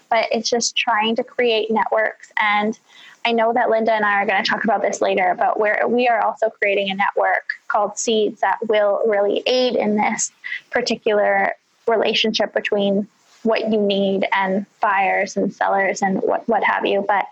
But 0.08 0.26
it's 0.30 0.48
just 0.48 0.76
trying 0.76 1.16
to 1.16 1.24
create 1.24 1.70
networks 1.70 2.32
and 2.40 2.78
I 3.24 3.32
know 3.32 3.52
that 3.52 3.68
Linda 3.68 3.92
and 3.92 4.04
I 4.04 4.22
are 4.22 4.26
going 4.26 4.42
to 4.42 4.50
talk 4.50 4.64
about 4.64 4.80
this 4.80 5.00
later, 5.00 5.36
but 5.38 5.60
we 5.90 6.08
are 6.08 6.24
also 6.24 6.48
creating 6.48 6.90
a 6.90 6.94
network 6.94 7.50
called 7.68 7.98
Seeds 7.98 8.40
that 8.40 8.58
will 8.68 9.02
really 9.06 9.42
aid 9.46 9.76
in 9.76 9.96
this 9.96 10.32
particular 10.70 11.54
relationship 11.86 12.54
between 12.54 13.06
what 13.42 13.70
you 13.70 13.80
need 13.80 14.26
and 14.32 14.64
buyers 14.80 15.36
and 15.36 15.52
sellers 15.52 16.02
and 16.02 16.20
what, 16.22 16.48
what 16.48 16.64
have 16.64 16.86
you. 16.86 17.04
But 17.06 17.26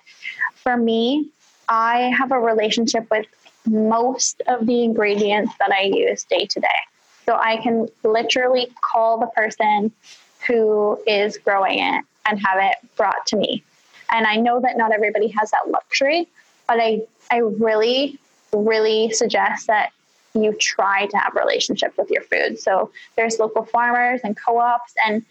for 0.55 0.77
me, 0.77 1.29
I 1.69 2.13
have 2.19 2.33
a 2.33 2.39
relationship 2.39 3.07
with 3.11 3.27
most 3.67 4.43
of 4.47 4.67
the 4.67 4.85
ingredients 4.85 5.53
that 5.59 5.71
I 5.71 5.83
use 5.83 6.25
day 6.25 6.47
to 6.47 6.61
day. 6.61 6.69
So 7.27 7.35
I 7.35 7.59
can 7.59 7.89
literally 8.03 8.73
call 8.81 9.19
the 9.19 9.27
person 9.27 9.93
who 10.47 10.99
is 11.07 11.37
growing 11.39 11.79
it 11.79 12.05
and 12.27 12.41
have 12.47 12.59
it 12.59 12.77
brought 12.97 13.27
to 13.27 13.37
me. 13.37 13.63
And 14.11 14.27
I 14.27 14.37
know 14.37 14.61
that 14.61 14.77
not 14.77 14.93
everybody 14.93 15.29
has 15.29 15.51
that 15.51 15.69
luxury, 15.69 16.29
but 16.67 16.79
I, 16.81 17.03
I 17.31 17.39
really, 17.39 18.19
really 18.53 19.11
suggest 19.13 19.67
that 19.67 19.93
you 20.35 20.53
try 20.55 21.07
to 21.07 21.17
have 21.17 21.35
relationships 21.35 21.97
with 21.97 22.11
your 22.11 22.23
food. 22.23 22.59
So 22.59 22.91
there's 23.17 23.39
local 23.39 23.65
farmers 23.65 24.21
and 24.25 24.37
co-ops 24.37 24.95
and 25.07 25.25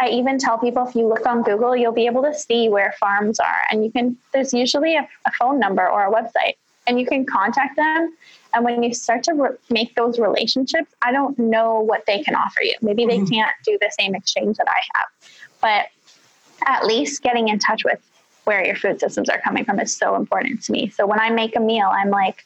I 0.00 0.08
even 0.08 0.38
tell 0.38 0.58
people 0.58 0.86
if 0.86 0.96
you 0.96 1.06
look 1.06 1.24
on 1.24 1.42
Google, 1.42 1.76
you'll 1.76 1.92
be 1.92 2.06
able 2.06 2.22
to 2.22 2.34
see 2.34 2.68
where 2.68 2.94
farms 2.98 3.38
are 3.38 3.62
and 3.70 3.84
you 3.84 3.92
can 3.92 4.16
there's 4.32 4.52
usually 4.52 4.96
a, 4.96 5.08
a 5.26 5.32
phone 5.32 5.60
number 5.60 5.88
or 5.88 6.06
a 6.06 6.10
website 6.10 6.54
and 6.86 6.98
you 6.98 7.06
can 7.06 7.24
contact 7.24 7.76
them 7.76 8.16
and 8.54 8.64
when 8.64 8.82
you 8.82 8.94
start 8.94 9.24
to 9.24 9.32
re- 9.34 9.56
make 9.68 9.94
those 9.96 10.18
relationships, 10.18 10.94
I 11.02 11.10
don't 11.10 11.36
know 11.38 11.80
what 11.80 12.06
they 12.06 12.22
can 12.22 12.36
offer 12.36 12.62
you. 12.62 12.74
Maybe 12.80 13.04
they 13.04 13.18
mm-hmm. 13.18 13.34
can't 13.34 13.54
do 13.64 13.76
the 13.80 13.90
same 13.98 14.14
exchange 14.14 14.56
that 14.58 14.68
I 14.68 14.80
have. 14.94 15.06
But 15.60 15.86
at 16.66 16.86
least 16.86 17.22
getting 17.22 17.48
in 17.48 17.58
touch 17.58 17.84
with 17.84 18.00
where 18.44 18.64
your 18.64 18.76
food 18.76 19.00
systems 19.00 19.28
are 19.28 19.40
coming 19.40 19.64
from 19.64 19.80
is 19.80 19.96
so 19.96 20.14
important 20.16 20.62
to 20.64 20.72
me. 20.72 20.90
So 20.90 21.06
when 21.06 21.20
I 21.20 21.30
make 21.30 21.56
a 21.56 21.60
meal, 21.60 21.90
I'm 21.90 22.10
like, 22.10 22.44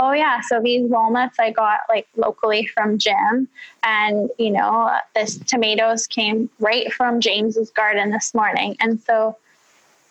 oh 0.00 0.12
yeah, 0.12 0.40
so 0.40 0.60
these 0.60 0.88
walnuts 0.88 1.38
I 1.38 1.50
got 1.50 1.80
like 1.88 2.06
locally 2.16 2.66
from 2.66 2.98
Jim, 2.98 3.48
and 3.82 4.30
you 4.38 4.50
know 4.50 4.96
this 5.14 5.38
tomatoes 5.38 6.06
came 6.06 6.48
right 6.60 6.92
from 6.92 7.20
James's 7.20 7.70
garden 7.70 8.10
this 8.10 8.34
morning, 8.34 8.76
and 8.80 9.00
so 9.00 9.36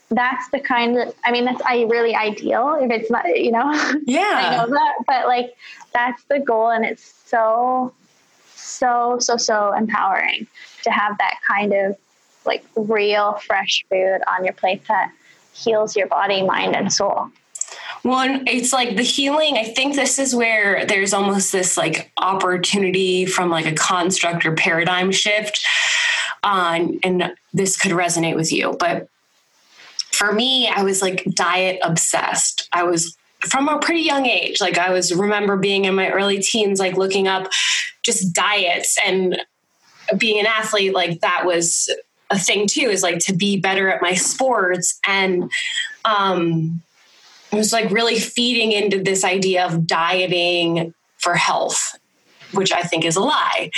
that's 0.10 0.50
the 0.50 0.60
kind 0.60 0.98
of 0.98 1.14
I 1.26 1.32
mean 1.32 1.46
that's 1.46 1.62
I 1.66 1.84
really 1.84 2.16
ideal 2.16 2.78
if 2.82 2.92
it's 2.92 3.12
not 3.12 3.26
you 3.28 3.52
know? 3.52 3.72
Yeah. 4.06 4.58
I 4.62 4.66
know 4.66 4.74
that 4.74 4.96
but 5.06 5.28
like 5.28 5.56
that's 5.94 6.24
the 6.30 6.40
goal 6.40 6.70
and 6.70 6.86
it's 6.86 7.14
so 7.26 7.94
so 8.56 9.18
so 9.20 9.38
so 9.38 9.74
empowering 9.74 10.48
to 10.84 10.92
have 10.92 11.18
that 11.18 11.40
kind 11.46 11.74
of 11.74 11.98
like 12.46 12.64
real 12.76 13.34
fresh 13.46 13.86
food 13.90 14.20
on 14.28 14.46
your 14.46 14.54
plate 14.54 14.82
that 14.88 15.12
heals 15.58 15.96
your 15.96 16.08
body, 16.08 16.44
mind, 16.44 16.76
and 16.76 16.92
soul. 16.92 17.30
Well, 18.04 18.42
it's 18.48 18.72
like 18.72 18.96
the 18.96 19.04
healing. 19.04 19.58
I 19.58 19.64
think 19.64 19.96
this 19.96 20.20
is 20.20 20.34
where 20.34 20.86
there's 20.86 21.14
almost 21.14 21.52
this 21.52 21.76
like 21.76 22.12
opportunity 22.18 23.26
from 23.26 23.50
like 23.50 23.66
a 23.66 23.74
construct 23.74 24.46
or 24.46 24.54
paradigm 24.54 25.12
shift. 25.12 25.66
Um, 26.44 27.00
and 27.04 27.34
this 27.54 27.76
could 27.76 27.92
resonate 27.92 28.36
with 28.36 28.52
you. 28.52 28.78
But 28.80 29.10
for 30.12 30.32
me, 30.32 30.70
I 30.70 30.84
was 30.84 31.02
like 31.02 31.26
diet 31.34 31.80
obsessed. 31.84 32.70
I 32.72 32.84
was 32.84 33.18
from 33.42 33.68
a 33.68 33.80
pretty 33.80 34.02
young 34.02 34.26
age. 34.26 34.62
Like 34.62 34.78
I 34.78 34.92
was 34.92 35.14
remember 35.14 35.58
being 35.58 35.86
in 35.86 35.96
my 35.96 36.10
early 36.10 36.40
teens, 36.40 36.80
like 36.80 36.96
looking 36.96 37.28
up 37.28 37.50
just 38.04 38.34
diets 38.34 38.98
and 39.06 39.38
being 40.18 40.40
an 40.40 40.46
athlete, 40.46 40.94
like 40.94 41.20
that 41.20 41.46
was 41.46 41.94
a 42.30 42.38
thing 42.38 42.68
too 42.68 42.90
is 42.90 43.04
like 43.04 43.20
to 43.20 43.34
be 43.34 43.60
better 43.60 43.90
at 43.90 44.02
my 44.02 44.14
sports. 44.14 45.00
And 45.06 45.52
um 46.06 46.82
it 47.52 47.56
was 47.56 47.72
like 47.72 47.90
really 47.92 48.20
feeding 48.20 48.74
into 48.74 49.02
this 49.02 49.24
idea 49.24 49.66
of 49.66 49.88
dieting 49.88 50.94
for 51.18 51.36
health 51.36 51.98
which 52.52 52.72
i 52.72 52.82
think 52.82 53.06
is 53.06 53.16
a 53.16 53.22
lie. 53.22 53.70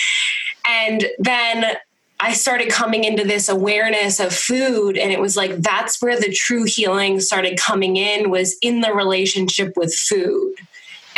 And 0.67 1.05
then 1.19 1.77
i 2.19 2.33
started 2.33 2.69
coming 2.69 3.03
into 3.03 3.23
this 3.23 3.49
awareness 3.49 4.19
of 4.19 4.33
food 4.33 4.97
and 4.97 5.12
it 5.12 5.19
was 5.19 5.35
like 5.38 5.55
that's 5.57 6.01
where 6.01 6.19
the 6.19 6.31
true 6.31 6.65
healing 6.65 7.19
started 7.19 7.57
coming 7.57 7.97
in 7.97 8.29
was 8.29 8.57
in 8.62 8.81
the 8.81 8.93
relationship 8.93 9.73
with 9.75 9.93
food 9.93 10.55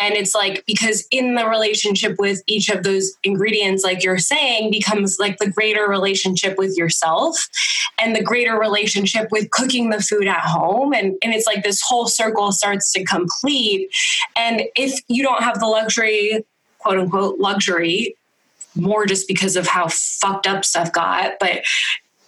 and 0.02 0.16
it's 0.16 0.34
like, 0.34 0.64
because 0.66 1.06
in 1.12 1.36
the 1.36 1.48
relationship 1.48 2.18
with 2.18 2.42
each 2.48 2.70
of 2.70 2.84
those 2.84 3.14
ingredients, 3.24 3.84
like 3.84 4.04
you're 4.04 4.18
saying, 4.18 4.72
becomes 4.72 5.18
like 5.20 5.38
the 5.38 5.50
greater 5.50 5.88
relationship 5.88 6.58
with 6.58 6.76
yourself 6.76 7.38
and 8.00 8.16
the 8.16 8.24
greater 8.24 8.58
relationship 8.58 9.30
with 9.32 9.52
cooking 9.52 9.92
the 9.92 10.02
food 10.02 10.28
at 10.28 10.42
home. 10.42 10.94
And, 10.94 11.16
and 11.24 11.34
it's 11.34 11.46
like 11.46 11.64
this 11.64 11.82
whole 11.82 12.08
circle 12.08 12.52
starts 12.52 12.92
to 12.94 13.04
complete. 13.04 13.90
And 14.36 14.64
if 14.76 15.00
you 15.08 15.22
don't 15.22 15.44
have 15.44 15.60
the 15.60 15.68
luxury, 15.68 16.44
quote 16.80 16.98
unquote, 16.98 17.40
luxury, 17.40 18.16
more 18.76 19.06
just 19.06 19.28
because 19.28 19.56
of 19.56 19.68
how 19.68 19.88
fucked 19.90 20.48
up 20.48 20.66
stuff 20.66 20.92
got, 20.92 21.34
but 21.40 21.64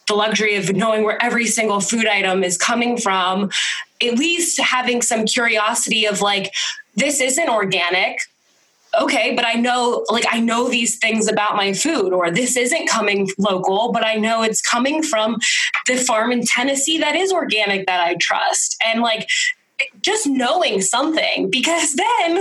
the 0.07 0.13
luxury 0.13 0.55
of 0.55 0.73
knowing 0.75 1.03
where 1.03 1.21
every 1.23 1.47
single 1.47 1.79
food 1.79 2.05
item 2.05 2.43
is 2.43 2.57
coming 2.57 2.97
from, 2.97 3.49
at 4.01 4.17
least 4.19 4.59
having 4.59 5.01
some 5.01 5.25
curiosity 5.25 6.05
of 6.05 6.21
like, 6.21 6.53
this 6.95 7.21
isn't 7.21 7.49
organic. 7.49 8.19
Okay 8.99 9.33
but 9.35 9.43
i 9.43 9.53
know 9.53 10.05
like 10.09 10.25
i 10.31 10.39
know 10.39 10.69
these 10.69 10.99
things 10.99 11.27
about 11.27 11.55
my 11.55 11.73
food 11.73 12.13
or 12.13 12.29
this 12.29 12.55
isn't 12.55 12.87
coming 12.87 13.27
local 13.39 13.91
but 13.91 14.05
i 14.05 14.13
know 14.13 14.43
it's 14.43 14.61
coming 14.61 15.01
from 15.01 15.37
the 15.87 15.97
farm 15.97 16.31
in 16.31 16.43
tennessee 16.45 16.99
that 16.99 17.15
is 17.15 17.33
organic 17.33 17.87
that 17.87 18.01
i 18.01 18.15
trust. 18.21 18.77
And 18.85 19.01
like 19.01 19.27
just 20.01 20.27
knowing 20.27 20.81
something 20.81 21.49
because 21.49 21.93
then 21.95 22.35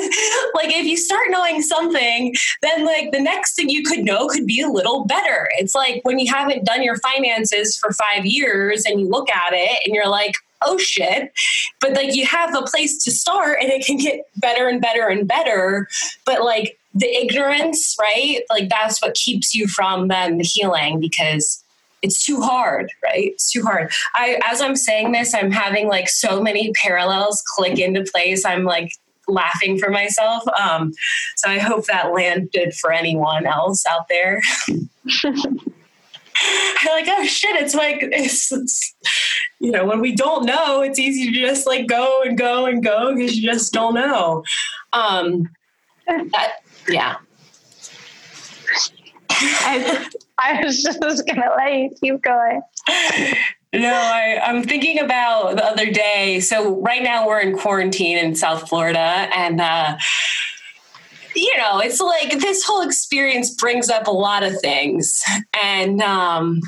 like 0.54 0.68
if 0.68 0.84
you 0.84 0.96
start 0.96 1.24
knowing 1.28 1.62
something 1.62 2.34
then 2.60 2.84
like 2.84 3.10
the 3.12 3.20
next 3.20 3.56
thing 3.56 3.68
you 3.68 3.82
could 3.82 4.00
know 4.00 4.28
could 4.28 4.46
be 4.46 4.60
a 4.60 4.68
little 4.68 5.04
better. 5.06 5.48
It's 5.58 5.74
like 5.74 6.00
when 6.04 6.18
you 6.18 6.32
haven't 6.32 6.64
done 6.64 6.82
your 6.82 6.98
finances 6.98 7.76
for 7.76 7.92
5 7.92 8.26
years 8.26 8.84
and 8.84 9.00
you 9.00 9.08
look 9.08 9.30
at 9.30 9.52
it 9.52 9.78
and 9.86 9.94
you're 9.94 10.08
like 10.08 10.34
oh 10.64 10.78
shit. 10.78 11.32
But 11.80 11.94
like 11.94 12.14
you 12.14 12.26
have 12.26 12.54
a 12.54 12.62
place 12.62 13.02
to 13.04 13.10
start 13.10 13.58
and 13.60 13.70
it 13.70 13.84
can 13.84 13.96
get 13.96 14.20
better 14.36 14.68
and 14.68 14.80
better 14.80 15.08
and 15.08 15.26
better. 15.26 15.88
But 16.24 16.42
like 16.42 16.78
the 16.94 17.06
ignorance, 17.06 17.96
right? 18.00 18.40
Like 18.50 18.68
that's 18.68 19.00
what 19.00 19.14
keeps 19.14 19.54
you 19.54 19.66
from 19.66 20.08
then 20.08 20.40
healing 20.42 21.00
because 21.00 21.62
it's 22.02 22.24
too 22.24 22.40
hard, 22.40 22.90
right? 23.02 23.30
It's 23.32 23.50
too 23.50 23.62
hard. 23.62 23.92
I 24.16 24.40
as 24.44 24.60
I'm 24.60 24.76
saying 24.76 25.12
this, 25.12 25.34
I'm 25.34 25.52
having 25.52 25.88
like 25.88 26.08
so 26.08 26.42
many 26.42 26.72
parallels 26.72 27.42
click 27.54 27.78
into 27.78 28.04
place. 28.04 28.44
I'm 28.44 28.64
like 28.64 28.92
laughing 29.28 29.78
for 29.78 29.90
myself. 29.90 30.42
Um, 30.48 30.92
so 31.36 31.48
I 31.48 31.58
hope 31.58 31.86
that 31.86 32.12
landed 32.12 32.74
for 32.74 32.92
anyone 32.92 33.46
else 33.46 33.84
out 33.86 34.08
there. 34.08 34.42
I'm 36.80 36.88
like, 36.88 37.06
oh 37.08 37.24
shit, 37.24 37.56
it's 37.56 37.74
like 37.74 37.98
it's, 38.00 38.50
it's, 38.52 38.94
you 39.60 39.70
know, 39.70 39.84
when 39.84 40.00
we 40.00 40.14
don't 40.14 40.44
know, 40.44 40.82
it's 40.82 40.98
easy 40.98 41.32
to 41.32 41.40
just 41.40 41.66
like 41.66 41.86
go 41.86 42.22
and 42.22 42.36
go 42.36 42.66
and 42.66 42.82
go 42.82 43.14
because 43.14 43.36
you 43.36 43.50
just 43.50 43.72
don't 43.72 43.94
know. 43.94 44.42
Um, 44.92 45.48
that, 46.06 46.62
Yeah. 46.88 47.16
I, 49.30 50.08
I 50.38 50.64
was 50.64 50.82
just 50.82 51.00
going 51.00 51.40
to 51.40 51.50
let 51.56 51.74
you 51.74 51.90
keep 52.00 52.22
going. 52.22 52.62
No, 53.72 53.92
I, 53.94 54.38
I'm 54.44 54.62
thinking 54.62 54.98
about 54.98 55.56
the 55.56 55.64
other 55.64 55.90
day. 55.90 56.40
So 56.40 56.80
right 56.80 57.02
now 57.02 57.26
we're 57.26 57.40
in 57.40 57.56
quarantine 57.56 58.18
in 58.18 58.34
South 58.34 58.68
Florida, 58.68 58.98
and 58.98 59.60
uh, 59.60 59.96
you 61.34 61.56
know, 61.56 61.78
it's 61.78 62.00
like 62.00 62.38
this 62.40 62.64
whole 62.64 62.82
experience 62.82 63.54
brings 63.54 63.88
up 63.88 64.06
a 64.06 64.12
lot 64.12 64.42
of 64.42 64.58
things, 64.60 65.22
and 65.62 66.00
um, 66.02 66.60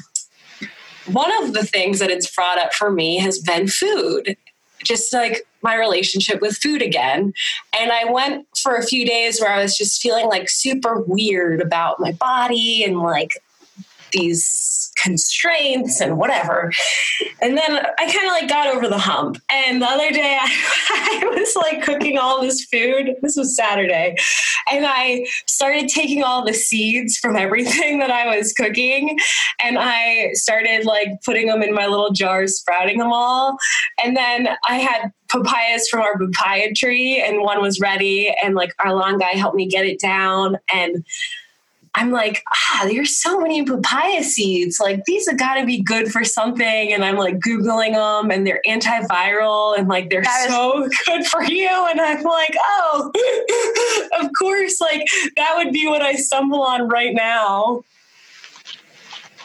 one 1.06 1.30
of 1.42 1.52
the 1.52 1.64
things 1.64 1.98
that 1.98 2.10
it's 2.10 2.32
brought 2.34 2.58
up 2.58 2.72
for 2.72 2.90
me 2.90 3.18
has 3.18 3.38
been 3.38 3.68
food, 3.68 4.36
just 4.84 5.12
like 5.12 5.46
my 5.62 5.74
relationship 5.74 6.40
with 6.40 6.56
food 6.56 6.82
again. 6.82 7.32
And 7.78 7.92
I 7.92 8.10
went 8.10 8.46
for 8.62 8.76
a 8.76 8.84
few 8.84 9.06
days 9.06 9.40
where 9.40 9.50
I 9.50 9.62
was 9.62 9.76
just 9.76 10.00
feeling 10.00 10.26
like 10.26 10.48
super 10.48 11.00
weird 11.06 11.60
about 11.60 12.00
my 12.00 12.12
body 12.12 12.84
and 12.84 13.00
like 13.00 13.30
these 14.12 14.83
constraints 15.02 16.00
and 16.00 16.16
whatever. 16.16 16.72
And 17.40 17.56
then 17.56 17.78
I 17.98 18.12
kind 18.12 18.26
of 18.26 18.32
like 18.32 18.48
got 18.48 18.74
over 18.74 18.88
the 18.88 18.98
hump. 18.98 19.38
And 19.50 19.82
the 19.82 19.86
other 19.86 20.10
day 20.10 20.38
I, 20.40 21.22
I, 21.22 21.26
was 21.26 21.54
like 21.56 21.82
cooking 21.82 22.18
all 22.18 22.40
this 22.40 22.64
food. 22.64 23.14
This 23.22 23.36
was 23.36 23.56
Saturday. 23.56 24.16
And 24.70 24.86
I 24.86 25.26
started 25.46 25.88
taking 25.88 26.22
all 26.22 26.44
the 26.44 26.54
seeds 26.54 27.16
from 27.16 27.36
everything 27.36 27.98
that 28.00 28.10
I 28.10 28.36
was 28.36 28.52
cooking 28.52 29.18
and 29.62 29.78
I 29.78 30.30
started 30.32 30.84
like 30.84 31.08
putting 31.24 31.46
them 31.48 31.62
in 31.62 31.74
my 31.74 31.86
little 31.86 32.10
jars, 32.10 32.58
sprouting 32.58 32.98
them 32.98 33.12
all. 33.12 33.56
And 34.02 34.16
then 34.16 34.48
I 34.68 34.76
had 34.76 35.12
papayas 35.28 35.88
from 35.88 36.00
our 36.00 36.18
papaya 36.18 36.72
tree 36.74 37.20
and 37.20 37.40
one 37.40 37.60
was 37.60 37.80
ready 37.80 38.34
and 38.42 38.54
like 38.54 38.72
our 38.84 38.94
long 38.94 39.18
guy 39.18 39.30
helped 39.30 39.56
me 39.56 39.66
get 39.66 39.86
it 39.86 39.98
down 39.98 40.56
and 40.72 41.04
I'm 41.96 42.10
like, 42.10 42.42
ah, 42.52 42.86
there's 42.86 43.16
so 43.16 43.38
many 43.38 43.64
papaya 43.64 44.24
seeds. 44.24 44.80
Like 44.80 45.04
these 45.04 45.28
have 45.28 45.38
got 45.38 45.54
to 45.54 45.66
be 45.66 45.80
good 45.80 46.10
for 46.10 46.24
something. 46.24 46.92
And 46.92 47.04
I'm 47.04 47.16
like 47.16 47.38
Googling 47.38 47.92
them 47.92 48.32
and 48.32 48.44
they're 48.44 48.60
antiviral 48.66 49.78
and 49.78 49.86
like 49.88 50.10
they're 50.10 50.24
so 50.46 50.88
good 51.06 51.24
for 51.26 51.44
you. 51.44 51.68
And 51.90 52.00
I'm 52.00 52.22
like, 52.22 52.56
oh, 52.60 53.12
of 54.20 54.30
course, 54.36 54.80
like 54.80 55.06
that 55.36 55.54
would 55.56 55.72
be 55.72 55.86
what 55.86 56.02
I 56.02 56.14
stumble 56.14 56.62
on 56.62 56.88
right 56.88 57.14
now. 57.14 57.82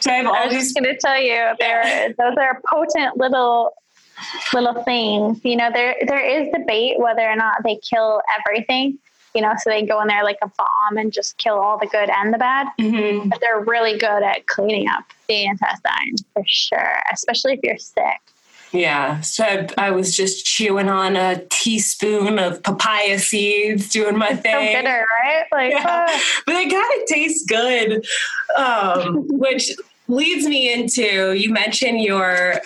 So 0.00 0.10
I 0.10 0.14
have 0.14 0.26
all 0.26 0.34
I 0.34 0.46
was 0.46 0.54
these- 0.54 0.62
just 0.72 0.74
going 0.76 0.92
to 0.92 1.00
tell 1.00 1.20
you, 1.20 1.54
there, 1.60 2.14
those 2.18 2.34
are 2.36 2.60
potent 2.68 3.16
little 3.16 3.74
little 4.52 4.82
things. 4.82 5.40
You 5.44 5.56
know, 5.56 5.70
there 5.72 5.94
there 6.06 6.20
is 6.20 6.50
debate 6.52 6.98
whether 6.98 7.22
or 7.22 7.36
not 7.36 7.62
they 7.64 7.78
kill 7.88 8.20
everything 8.38 8.98
you 9.34 9.40
know, 9.40 9.52
so 9.58 9.70
they 9.70 9.84
go 9.84 10.00
in 10.00 10.08
there 10.08 10.24
like 10.24 10.38
a 10.42 10.50
bomb 10.58 10.96
and 10.96 11.12
just 11.12 11.38
kill 11.38 11.54
all 11.54 11.78
the 11.78 11.86
good 11.86 12.10
and 12.10 12.34
the 12.34 12.38
bad. 12.38 12.68
Mm-hmm. 12.78 13.28
But 13.28 13.40
they're 13.40 13.60
really 13.60 13.98
good 13.98 14.22
at 14.22 14.46
cleaning 14.46 14.88
up 14.88 15.04
the 15.28 15.44
intestine 15.44 16.16
for 16.32 16.42
sure, 16.46 17.02
especially 17.12 17.54
if 17.54 17.60
you're 17.62 17.78
sick. 17.78 18.20
Yeah, 18.72 19.20
so 19.20 19.44
I, 19.44 19.68
I, 19.78 19.90
was 19.90 20.16
just 20.16 20.46
chewing 20.46 20.88
on 20.88 21.16
a 21.16 21.44
teaspoon 21.50 22.38
of 22.38 22.62
papaya 22.62 23.18
seeds, 23.18 23.88
doing 23.88 24.16
my 24.16 24.36
thing. 24.36 24.52
So 24.52 24.80
bitter, 24.82 25.06
right? 25.24 25.44
Like, 25.50 25.72
yeah. 25.72 26.06
uh. 26.08 26.18
but 26.46 26.52
they 26.52 26.68
kind 26.68 27.00
of 27.00 27.06
taste 27.08 27.48
good, 27.48 28.06
um, 28.56 29.26
which 29.28 29.72
leads 30.06 30.46
me 30.46 30.72
into 30.72 31.32
you 31.32 31.50
mentioned 31.52 32.00
your 32.00 32.60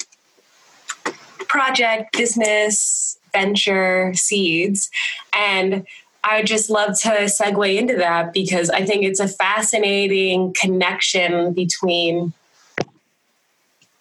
project, 1.48 2.16
business, 2.16 3.18
venture, 3.32 4.12
seeds, 4.14 4.90
and 5.32 5.86
I 6.26 6.38
would 6.38 6.46
just 6.46 6.70
love 6.70 6.98
to 7.00 7.10
segue 7.10 7.76
into 7.76 7.96
that 7.96 8.32
because 8.32 8.70
I 8.70 8.86
think 8.86 9.04
it's 9.04 9.20
a 9.20 9.28
fascinating 9.28 10.54
connection 10.54 11.52
between 11.52 12.32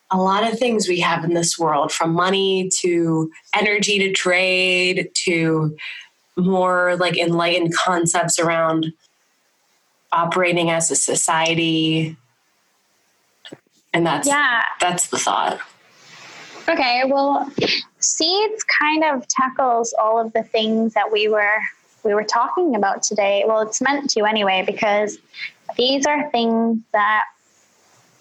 a 0.09 0.17
lot 0.17 0.49
of 0.49 0.57
things 0.57 0.88
we 0.88 1.01
have 1.01 1.26
in 1.26 1.34
this 1.34 1.59
world 1.59 1.91
from 1.91 2.13
money 2.13 2.69
to 2.80 3.30
energy 3.53 3.99
to 3.99 4.13
trade 4.13 5.09
to 5.26 5.76
more 6.38 6.95
like 6.95 7.17
enlightened 7.17 7.76
concepts 7.76 8.39
around 8.39 8.93
operating 10.13 10.69
as 10.69 10.89
a 10.91 10.95
society. 10.95 12.15
And 13.91 14.05
that's 14.05 14.30
yeah. 14.30 14.61
that's 14.80 15.07
the 15.07 15.17
thought. 15.17 15.59
Okay 16.69 17.03
well 17.05 17.51
seeds 17.99 18.63
kind 18.63 19.03
of 19.03 19.28
tackles 19.28 19.93
all 19.99 20.21
of 20.21 20.32
the 20.32 20.43
things 20.43 20.93
that 20.93 21.11
we 21.11 21.28
were 21.28 21.59
we 22.04 22.14
were 22.14 22.24
talking 22.24 22.76
about 22.76 23.04
today. 23.04 23.43
Well, 23.45 23.62
it's 23.62 23.82
meant 23.82 24.10
to 24.12 24.26
anyway, 24.26 24.64
because 24.66 25.18
these 25.78 26.06
are 26.06 26.30
things 26.32 26.80
that 26.91 27.24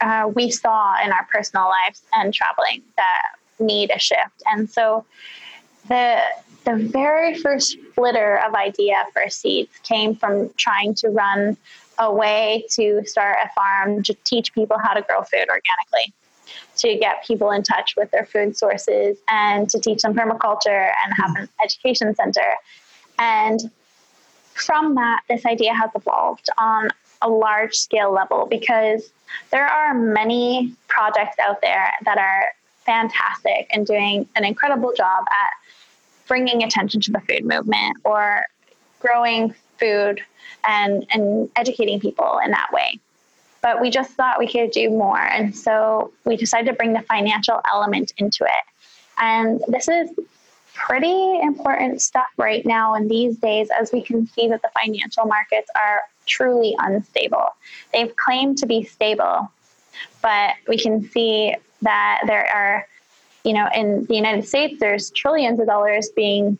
uh, 0.00 0.30
we 0.34 0.50
saw 0.50 1.02
in 1.02 1.12
our 1.12 1.26
personal 1.32 1.68
lives 1.68 2.02
and 2.14 2.32
traveling 2.32 2.82
that 2.96 3.36
need 3.58 3.90
a 3.94 3.98
shift. 3.98 4.42
And 4.46 4.68
so 4.70 5.04
the 5.88 6.20
the 6.64 6.76
very 6.76 7.36
first 7.38 7.76
flitter 7.94 8.38
of 8.46 8.54
idea 8.54 9.04
for 9.12 9.28
seeds 9.28 9.70
came 9.82 10.14
from 10.14 10.48
trying 10.56 10.94
to 10.94 11.08
run 11.08 11.56
a 11.98 12.12
way 12.12 12.64
to 12.70 13.02
start 13.04 13.36
a 13.44 13.48
farm 13.52 14.02
to 14.04 14.14
teach 14.24 14.54
people 14.54 14.76
how 14.78 14.94
to 14.94 15.02
grow 15.02 15.22
food 15.22 15.46
organically 15.48 16.14
to 16.76 16.96
get 16.96 17.24
people 17.26 17.50
in 17.50 17.62
touch 17.62 17.94
with 17.96 18.10
their 18.10 18.26
food 18.26 18.56
sources 18.56 19.18
and 19.28 19.68
to 19.70 19.78
teach 19.78 20.02
them 20.02 20.14
permaculture 20.14 20.90
and 21.04 21.14
have 21.16 21.34
an 21.36 21.48
education 21.62 22.14
center 22.14 22.54
and 23.18 23.70
from 24.54 24.94
that, 24.96 25.22
this 25.28 25.46
idea 25.46 25.74
has 25.74 25.90
evolved 25.94 26.48
on 26.58 26.88
a 27.22 27.28
large 27.28 27.74
scale 27.74 28.12
level 28.12 28.46
because 28.46 29.10
there 29.50 29.66
are 29.66 29.94
many 29.94 30.74
projects 30.88 31.36
out 31.46 31.60
there 31.62 31.92
that 32.04 32.18
are 32.18 32.44
fantastic 32.84 33.68
and 33.70 33.86
doing 33.86 34.28
an 34.36 34.44
incredible 34.44 34.92
job 34.96 35.24
at 35.30 35.50
bringing 36.26 36.62
attention 36.62 37.00
to 37.00 37.12
the 37.12 37.20
food 37.20 37.44
movement 37.44 37.96
or 38.04 38.44
growing 39.00 39.54
food 39.78 40.20
and, 40.66 41.06
and 41.10 41.48
educating 41.56 42.00
people 42.00 42.40
in 42.44 42.50
that 42.50 42.68
way. 42.72 42.98
But 43.62 43.80
we 43.80 43.90
just 43.90 44.12
thought 44.12 44.38
we 44.38 44.48
could 44.48 44.72
do 44.72 44.90
more. 44.90 45.20
And 45.20 45.54
so 45.56 46.12
we 46.24 46.36
decided 46.36 46.66
to 46.66 46.72
bring 46.72 46.92
the 46.92 47.02
financial 47.02 47.60
element 47.72 48.12
into 48.18 48.44
it. 48.44 48.64
And 49.18 49.62
this 49.68 49.88
is 49.88 50.10
pretty 50.74 51.40
important 51.40 52.00
stuff 52.00 52.26
right 52.36 52.64
now 52.64 52.94
in 52.94 53.08
these 53.08 53.36
days 53.36 53.68
as 53.78 53.92
we 53.92 54.02
can 54.02 54.26
see 54.26 54.48
that 54.48 54.62
the 54.62 54.70
financial 54.80 55.24
markets 55.26 55.70
are 55.74 56.00
truly 56.26 56.74
unstable. 56.78 57.48
They've 57.92 58.14
claimed 58.16 58.58
to 58.58 58.66
be 58.66 58.84
stable, 58.84 59.50
but 60.22 60.54
we 60.68 60.78
can 60.78 61.08
see 61.10 61.54
that 61.82 62.22
there 62.26 62.46
are, 62.46 62.86
you 63.44 63.52
know, 63.52 63.68
in 63.74 64.04
the 64.06 64.14
United 64.14 64.46
States, 64.46 64.76
there's 64.80 65.10
trillions 65.10 65.60
of 65.60 65.66
dollars 65.66 66.10
being 66.14 66.58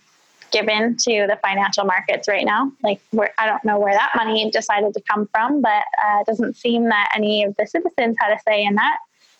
given 0.51 0.97
to 0.99 1.27
the 1.27 1.39
financial 1.43 1.85
markets 1.85 2.29
right 2.29 2.45
now. 2.45 2.71
Like, 2.83 3.01
I 3.39 3.47
don't 3.47 3.65
know 3.65 3.79
where 3.79 3.95
that 3.95 4.13
money 4.15 4.51
decided 4.51 4.93
to 4.95 5.01
come 5.11 5.27
from, 5.29 5.63
but 5.63 5.83
uh, 6.05 6.21
it 6.21 6.27
doesn't 6.27 6.57
seem 6.57 6.85
that 6.91 7.11
any 7.17 7.43
of 7.45 7.57
the 7.57 7.67
citizens 7.67 8.17
had 8.21 8.33
a 8.33 8.41
say 8.47 8.63
in 8.63 8.75
that. 8.75 8.99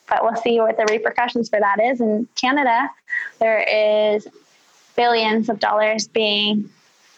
But 0.09 0.23
we'll 0.25 0.37
see 0.37 0.59
what 0.61 0.77
the 0.77 0.87
repercussions 0.87 1.49
for 1.49 1.61
that 1.61 1.81
is. 1.81 2.01
In 2.01 2.27
Canada, 2.35 2.91
there 3.39 3.61
is 3.61 4.27
billions 4.97 5.49
of 5.49 5.59
dollars 5.61 6.09
being 6.09 6.69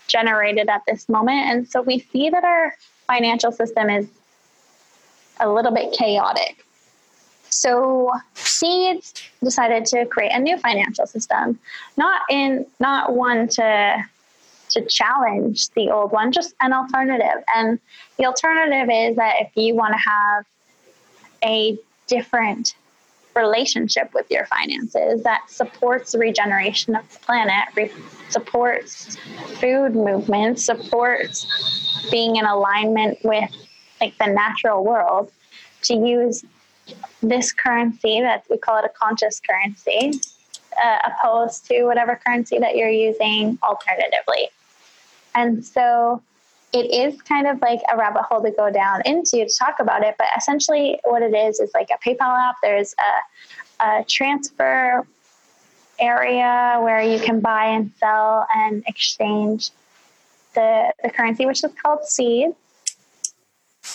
generated 0.06 0.68
at 0.68 0.82
this 0.86 1.08
moment. 1.08 1.46
And 1.48 1.68
so 1.68 1.82
we 1.82 2.00
see 2.00 2.30
that 2.30 2.44
our 2.44 2.74
financial 3.06 3.52
system 3.52 3.90
is 3.90 4.06
a 5.40 5.48
little 5.48 5.72
bit 5.72 5.92
chaotic. 5.92 6.64
So 7.50 8.10
Seeds 8.34 9.14
decided 9.42 9.86
to 9.86 10.06
create 10.06 10.32
a 10.32 10.40
new 10.40 10.58
financial 10.58 11.06
system, 11.06 11.58
not 11.96 12.22
in 12.30 12.66
not 12.80 13.14
one 13.14 13.48
to 13.48 14.04
to 14.70 14.84
challenge 14.86 15.68
the 15.70 15.90
old 15.90 16.10
one, 16.10 16.32
just 16.32 16.54
an 16.60 16.72
alternative. 16.72 17.44
And 17.54 17.78
the 18.18 18.26
alternative 18.26 18.88
is 18.90 19.16
that 19.16 19.34
if 19.40 19.50
you 19.54 19.74
want 19.74 19.94
to 19.94 20.10
have 20.10 20.44
a 21.44 21.78
different 22.06 22.74
relationship 23.36 24.12
with 24.14 24.30
your 24.30 24.46
finances 24.46 25.22
that 25.22 25.42
supports 25.48 26.12
the 26.12 26.18
regeneration 26.18 26.94
of 26.96 27.10
the 27.12 27.18
planet, 27.20 27.64
re- 27.76 27.92
supports 28.28 29.16
food 29.60 29.94
movement, 29.94 30.58
supports 30.58 31.46
being 32.10 32.36
in 32.36 32.44
alignment 32.44 33.18
with 33.24 33.50
like 34.00 34.16
the 34.18 34.26
natural 34.26 34.84
world 34.84 35.30
to 35.82 35.94
use 35.94 36.44
this 37.22 37.52
currency 37.52 38.20
that 38.20 38.44
we 38.50 38.58
call 38.58 38.78
it 38.78 38.84
a 38.84 38.88
conscious 38.90 39.40
currency 39.40 40.12
uh, 40.82 40.98
opposed 41.06 41.66
to 41.66 41.84
whatever 41.84 42.20
currency 42.24 42.58
that 42.58 42.76
you're 42.76 42.88
using 42.88 43.58
alternatively. 43.62 44.48
And 45.34 45.64
so 45.64 46.22
it 46.74 46.92
is 46.92 47.22
kind 47.22 47.46
of 47.46 47.62
like 47.62 47.80
a 47.90 47.96
rabbit 47.96 48.24
hole 48.24 48.42
to 48.42 48.50
go 48.50 48.68
down 48.68 49.00
into 49.04 49.44
to 49.44 49.50
talk 49.56 49.76
about 49.78 50.02
it. 50.02 50.16
But 50.18 50.26
essentially, 50.36 50.98
what 51.04 51.22
it 51.22 51.32
is 51.32 51.60
is 51.60 51.70
like 51.72 51.88
a 51.90 51.98
PayPal 52.06 52.36
app. 52.36 52.56
There's 52.60 52.94
a, 53.80 53.84
a 53.84 54.04
transfer 54.08 55.06
area 56.00 56.80
where 56.82 57.00
you 57.00 57.20
can 57.20 57.38
buy 57.38 57.66
and 57.66 57.92
sell 58.00 58.48
and 58.52 58.82
exchange 58.88 59.70
the, 60.56 60.92
the 61.04 61.10
currency, 61.10 61.46
which 61.46 61.62
is 61.62 61.70
called 61.80 62.04
seed. 62.04 62.50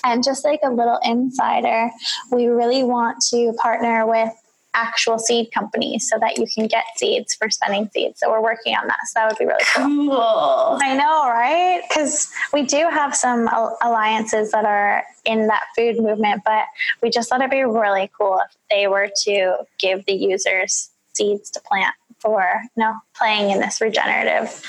And 0.05 0.23
just 0.23 0.45
like 0.45 0.61
a 0.63 0.69
little 0.69 0.99
insider, 1.03 1.89
we 2.31 2.47
really 2.47 2.83
want 2.83 3.17
to 3.31 3.51
partner 3.61 4.07
with 4.07 4.31
actual 4.73 5.17
seed 5.17 5.49
companies 5.51 6.07
so 6.09 6.17
that 6.19 6.37
you 6.37 6.45
can 6.53 6.67
get 6.67 6.83
seeds 6.95 7.33
for 7.33 7.49
spending 7.49 7.89
seeds. 7.93 8.19
So 8.19 8.29
we're 8.29 8.41
working 8.41 8.75
on 8.75 8.87
that. 8.87 8.99
So 9.07 9.19
that 9.19 9.29
would 9.29 9.37
be 9.37 9.45
really 9.45 9.63
cool. 9.75 10.09
Cool. 10.09 10.79
I 10.81 10.95
know, 10.95 11.29
right? 11.29 11.81
Because 11.89 12.31
we 12.53 12.63
do 12.63 12.89
have 12.89 13.15
some 13.15 13.49
alliances 13.81 14.51
that 14.51 14.65
are 14.65 15.03
in 15.25 15.47
that 15.47 15.63
food 15.75 15.97
movement, 15.97 16.43
but 16.45 16.65
we 17.01 17.09
just 17.09 17.29
thought 17.29 17.41
it'd 17.41 17.51
be 17.51 17.63
really 17.63 18.09
cool 18.17 18.39
if 18.45 18.55
they 18.69 18.87
were 18.87 19.09
to 19.23 19.57
give 19.79 20.05
the 20.05 20.13
users 20.13 20.91
seeds 21.13 21.49
to 21.51 21.59
plant 21.61 21.93
for 22.19 22.61
you 22.75 22.83
know 22.83 22.93
playing 23.15 23.49
in 23.49 23.59
this 23.59 23.81
regenerative 23.81 24.61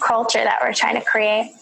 culture 0.00 0.42
that 0.42 0.60
we're 0.62 0.72
trying 0.72 0.94
to 0.94 1.00
create. 1.02 1.52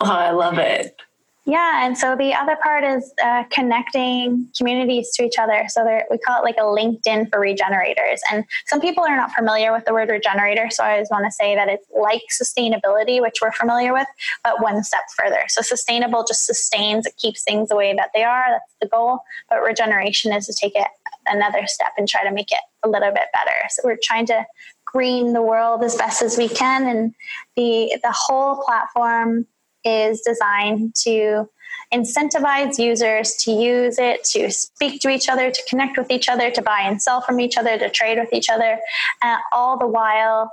Oh, 0.00 0.10
I 0.10 0.30
love 0.30 0.58
it. 0.58 1.00
Yeah, 1.48 1.86
and 1.86 1.96
so 1.96 2.16
the 2.16 2.34
other 2.34 2.56
part 2.60 2.82
is 2.82 3.14
uh, 3.22 3.44
connecting 3.52 4.48
communities 4.58 5.12
to 5.14 5.22
each 5.22 5.38
other. 5.38 5.66
So 5.68 5.84
we 6.10 6.18
call 6.18 6.42
it 6.42 6.44
like 6.44 6.56
a 6.56 6.64
LinkedIn 6.64 7.30
for 7.30 7.38
regenerators. 7.38 8.20
And 8.32 8.44
some 8.66 8.80
people 8.80 9.04
are 9.04 9.16
not 9.16 9.30
familiar 9.30 9.72
with 9.72 9.84
the 9.84 9.92
word 9.92 10.08
regenerator, 10.08 10.70
so 10.70 10.82
I 10.82 10.94
always 10.94 11.08
want 11.08 11.24
to 11.24 11.30
say 11.30 11.54
that 11.54 11.68
it's 11.68 11.86
like 11.96 12.22
sustainability, 12.42 13.22
which 13.22 13.36
we're 13.40 13.52
familiar 13.52 13.92
with, 13.92 14.08
but 14.42 14.60
one 14.60 14.82
step 14.82 15.02
further. 15.16 15.44
So 15.46 15.62
sustainable 15.62 16.24
just 16.24 16.46
sustains, 16.46 17.06
it 17.06 17.16
keeps 17.16 17.44
things 17.44 17.68
the 17.68 17.76
way 17.76 17.94
that 17.94 18.10
they 18.12 18.24
are. 18.24 18.46
That's 18.50 18.74
the 18.80 18.88
goal. 18.88 19.20
But 19.48 19.62
regeneration 19.62 20.32
is 20.32 20.46
to 20.46 20.52
take 20.52 20.74
it 20.74 20.88
another 21.26 21.68
step 21.68 21.92
and 21.96 22.08
try 22.08 22.24
to 22.24 22.32
make 22.32 22.50
it 22.50 22.60
a 22.82 22.88
little 22.88 23.12
bit 23.12 23.28
better. 23.32 23.56
So 23.70 23.82
we're 23.84 23.98
trying 24.02 24.26
to 24.26 24.44
green 24.84 25.32
the 25.32 25.42
world 25.42 25.84
as 25.84 25.94
best 25.94 26.22
as 26.22 26.36
we 26.36 26.48
can, 26.48 26.88
and 26.88 27.14
the 27.54 27.96
the 28.02 28.12
whole 28.12 28.64
platform 28.64 29.46
is 29.86 30.20
designed 30.20 30.94
to 30.96 31.48
incentivize 31.94 32.78
users 32.78 33.36
to 33.36 33.52
use 33.52 33.98
it, 33.98 34.24
to 34.24 34.50
speak 34.50 35.00
to 35.00 35.08
each 35.08 35.28
other, 35.28 35.52
to 35.52 35.62
connect 35.68 35.96
with 35.96 36.10
each 36.10 36.28
other, 36.28 36.50
to 36.50 36.60
buy 36.60 36.80
and 36.80 37.00
sell 37.00 37.20
from 37.20 37.38
each 37.38 37.56
other, 37.56 37.78
to 37.78 37.88
trade 37.88 38.18
with 38.18 38.32
each 38.32 38.50
other, 38.50 38.78
and 39.22 39.40
all 39.52 39.78
the 39.78 39.86
while 39.86 40.50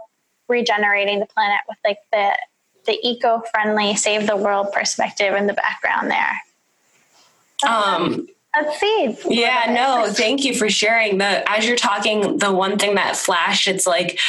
regenerating 0.48 1.20
the 1.20 1.26
planet 1.26 1.60
with 1.68 1.78
like 1.84 1.98
the 2.12 2.38
the 2.86 3.00
eco-friendly 3.02 3.96
save 3.96 4.28
the 4.28 4.36
world 4.36 4.68
perspective 4.74 5.34
in 5.36 5.48
the 5.48 5.54
background 5.54 6.12
there. 6.12 6.38
Um 7.68 8.28
Let's 8.56 8.80
see. 8.80 9.18
Yeah, 9.28 9.74
no, 9.74 10.14
thank 10.14 10.46
you 10.46 10.54
for 10.54 10.70
sharing. 10.70 11.18
The 11.18 11.50
as 11.50 11.66
you're 11.66 11.76
talking, 11.76 12.38
the 12.38 12.54
one 12.54 12.78
thing 12.78 12.94
that 12.96 13.18
flashed, 13.18 13.68
it's 13.68 13.88
like 13.88 14.20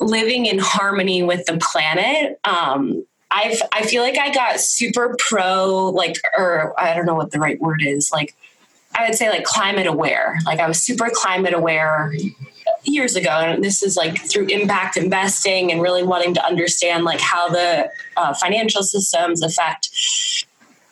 living 0.00 0.46
in 0.46 0.58
harmony 0.58 1.22
with 1.22 1.44
the 1.44 1.58
planet. 1.58 2.40
Um, 2.44 3.04
I've 3.30 3.60
I 3.72 3.82
feel 3.82 4.02
like 4.02 4.18
I 4.18 4.32
got 4.32 4.60
super 4.60 5.16
pro 5.18 5.88
like 5.88 6.16
or 6.36 6.74
I 6.78 6.94
don't 6.94 7.06
know 7.06 7.14
what 7.14 7.30
the 7.30 7.38
right 7.38 7.60
word 7.60 7.82
is 7.82 8.10
like 8.12 8.34
I 8.94 9.06
would 9.06 9.16
say 9.16 9.28
like 9.28 9.44
climate 9.44 9.86
aware. 9.86 10.38
Like 10.44 10.60
I 10.60 10.66
was 10.66 10.82
super 10.82 11.10
climate 11.12 11.54
aware 11.54 12.12
years 12.84 13.16
ago 13.16 13.30
and 13.30 13.62
this 13.62 13.82
is 13.82 13.96
like 13.96 14.18
through 14.18 14.46
impact 14.46 14.96
investing 14.96 15.70
and 15.70 15.82
really 15.82 16.02
wanting 16.02 16.34
to 16.34 16.44
understand 16.44 17.04
like 17.04 17.20
how 17.20 17.48
the 17.48 17.90
uh, 18.16 18.34
financial 18.34 18.82
systems 18.82 19.42
affect 19.42 19.90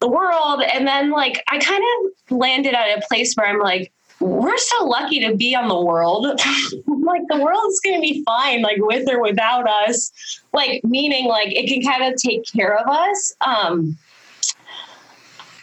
the 0.00 0.08
world. 0.08 0.62
And 0.62 0.86
then 0.86 1.10
like 1.10 1.42
I 1.50 1.58
kind 1.58 1.82
of 1.82 2.38
landed 2.38 2.74
at 2.74 2.98
a 2.98 3.02
place 3.08 3.34
where 3.34 3.46
I'm 3.46 3.60
like 3.60 3.92
we're 4.20 4.56
so 4.56 4.84
lucky 4.84 5.20
to 5.20 5.36
be 5.36 5.54
on 5.54 5.68
the 5.68 5.80
world. 5.80 6.24
like 6.86 7.22
the 7.28 7.38
world's 7.38 7.80
going 7.80 7.96
to 7.96 8.00
be 8.00 8.22
fine, 8.24 8.62
like 8.62 8.78
with 8.78 9.08
or 9.10 9.20
without 9.20 9.68
us. 9.68 10.40
Like 10.52 10.82
meaning, 10.84 11.26
like 11.26 11.48
it 11.54 11.68
can 11.68 11.82
kind 11.82 12.12
of 12.12 12.20
take 12.20 12.50
care 12.50 12.76
of 12.76 12.88
us. 12.88 13.34
Um, 13.46 13.98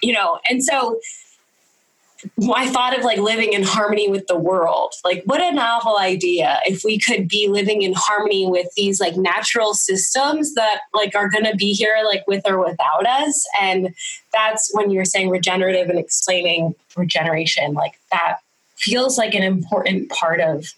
you 0.02 0.14
know, 0.14 0.40
and 0.50 0.64
so 0.64 1.00
I 2.54 2.68
thought 2.70 2.98
of 2.98 3.04
like 3.04 3.20
living 3.20 3.54
in 3.54 3.64
harmony 3.64 4.08
with 4.08 4.28
the 4.28 4.38
world. 4.38 4.94
Like, 5.04 5.24
what 5.26 5.42
a 5.42 5.52
novel 5.52 5.98
idea 5.98 6.60
if 6.66 6.84
we 6.84 6.98
could 6.98 7.28
be 7.28 7.48
living 7.48 7.82
in 7.82 7.94
harmony 7.96 8.48
with 8.48 8.68
these 8.76 9.00
like 9.00 9.16
natural 9.16 9.74
systems 9.74 10.54
that 10.56 10.82
like 10.94 11.16
are 11.16 11.30
going 11.30 11.46
to 11.46 11.56
be 11.56 11.74
here 11.74 12.02
like 12.06 12.26
with 12.28 12.44
or 12.46 12.60
without 12.60 13.06
us. 13.06 13.46
And 13.60 13.94
that's 14.32 14.72
when 14.74 14.92
you're 14.92 15.06
saying 15.06 15.30
regenerative 15.30 15.90
and 15.90 16.00
explaining 16.00 16.76
regeneration, 16.96 17.74
like 17.74 18.00
that 18.12 18.38
feels 18.76 19.18
like 19.18 19.34
an 19.34 19.44
important 19.44 20.10
part 20.10 20.40
of 20.40 20.74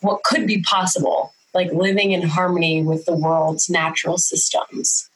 what 0.00 0.22
could 0.24 0.46
be 0.46 0.62
possible, 0.62 1.32
like 1.54 1.72
living 1.72 2.12
in 2.12 2.22
harmony 2.22 2.82
with 2.82 3.04
the 3.06 3.14
world's 3.16 3.70
natural 3.70 4.18
systems. 4.18 5.08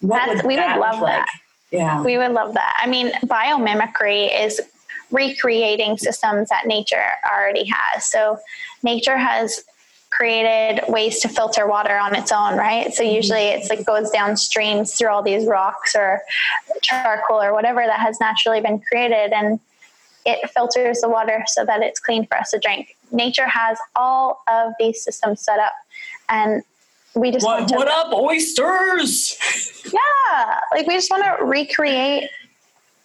Would 0.00 0.44
we 0.44 0.56
would 0.56 0.78
love 0.78 1.00
like? 1.00 1.26
that. 1.26 1.28
Yeah. 1.70 2.02
We 2.02 2.18
would 2.18 2.32
love 2.32 2.54
that. 2.54 2.78
I 2.82 2.88
mean, 2.88 3.10
biomimicry 3.24 4.30
is 4.44 4.60
recreating 5.10 5.96
systems 5.98 6.48
that 6.48 6.66
nature 6.66 7.04
already 7.30 7.64
has. 7.64 8.06
So 8.06 8.38
nature 8.82 9.16
has 9.16 9.64
created 10.10 10.82
ways 10.88 11.20
to 11.20 11.28
filter 11.28 11.66
water 11.66 11.96
on 11.96 12.14
its 12.14 12.32
own, 12.32 12.56
right? 12.56 12.92
So 12.92 13.02
mm-hmm. 13.02 13.14
usually 13.14 13.48
it's 13.48 13.68
like 13.68 13.84
goes 13.84 14.10
down 14.10 14.36
streams 14.36 14.94
through 14.94 15.08
all 15.08 15.22
these 15.22 15.46
rocks 15.46 15.94
or 15.94 16.22
charcoal 16.82 17.42
or 17.42 17.52
whatever 17.52 17.84
that 17.84 18.00
has 18.00 18.18
naturally 18.20 18.60
been 18.60 18.80
created 18.80 19.32
and 19.32 19.60
it 20.24 20.50
filters 20.50 21.00
the 21.00 21.08
water 21.08 21.44
so 21.46 21.64
that 21.64 21.82
it's 21.82 22.00
clean 22.00 22.26
for 22.26 22.36
us 22.36 22.50
to 22.50 22.58
drink. 22.58 22.96
Nature 23.12 23.46
has 23.46 23.78
all 23.96 24.42
of 24.50 24.72
these 24.78 25.02
systems 25.02 25.40
set 25.40 25.58
up 25.58 25.72
and 26.28 26.62
we 27.14 27.30
just 27.30 27.44
what, 27.44 27.70
what 27.70 27.88
up 27.88 28.12
oysters? 28.12 29.36
Yeah 29.88 30.60
like 30.72 30.86
we 30.86 30.94
just 30.94 31.10
want 31.10 31.24
to 31.24 31.44
recreate 31.44 32.28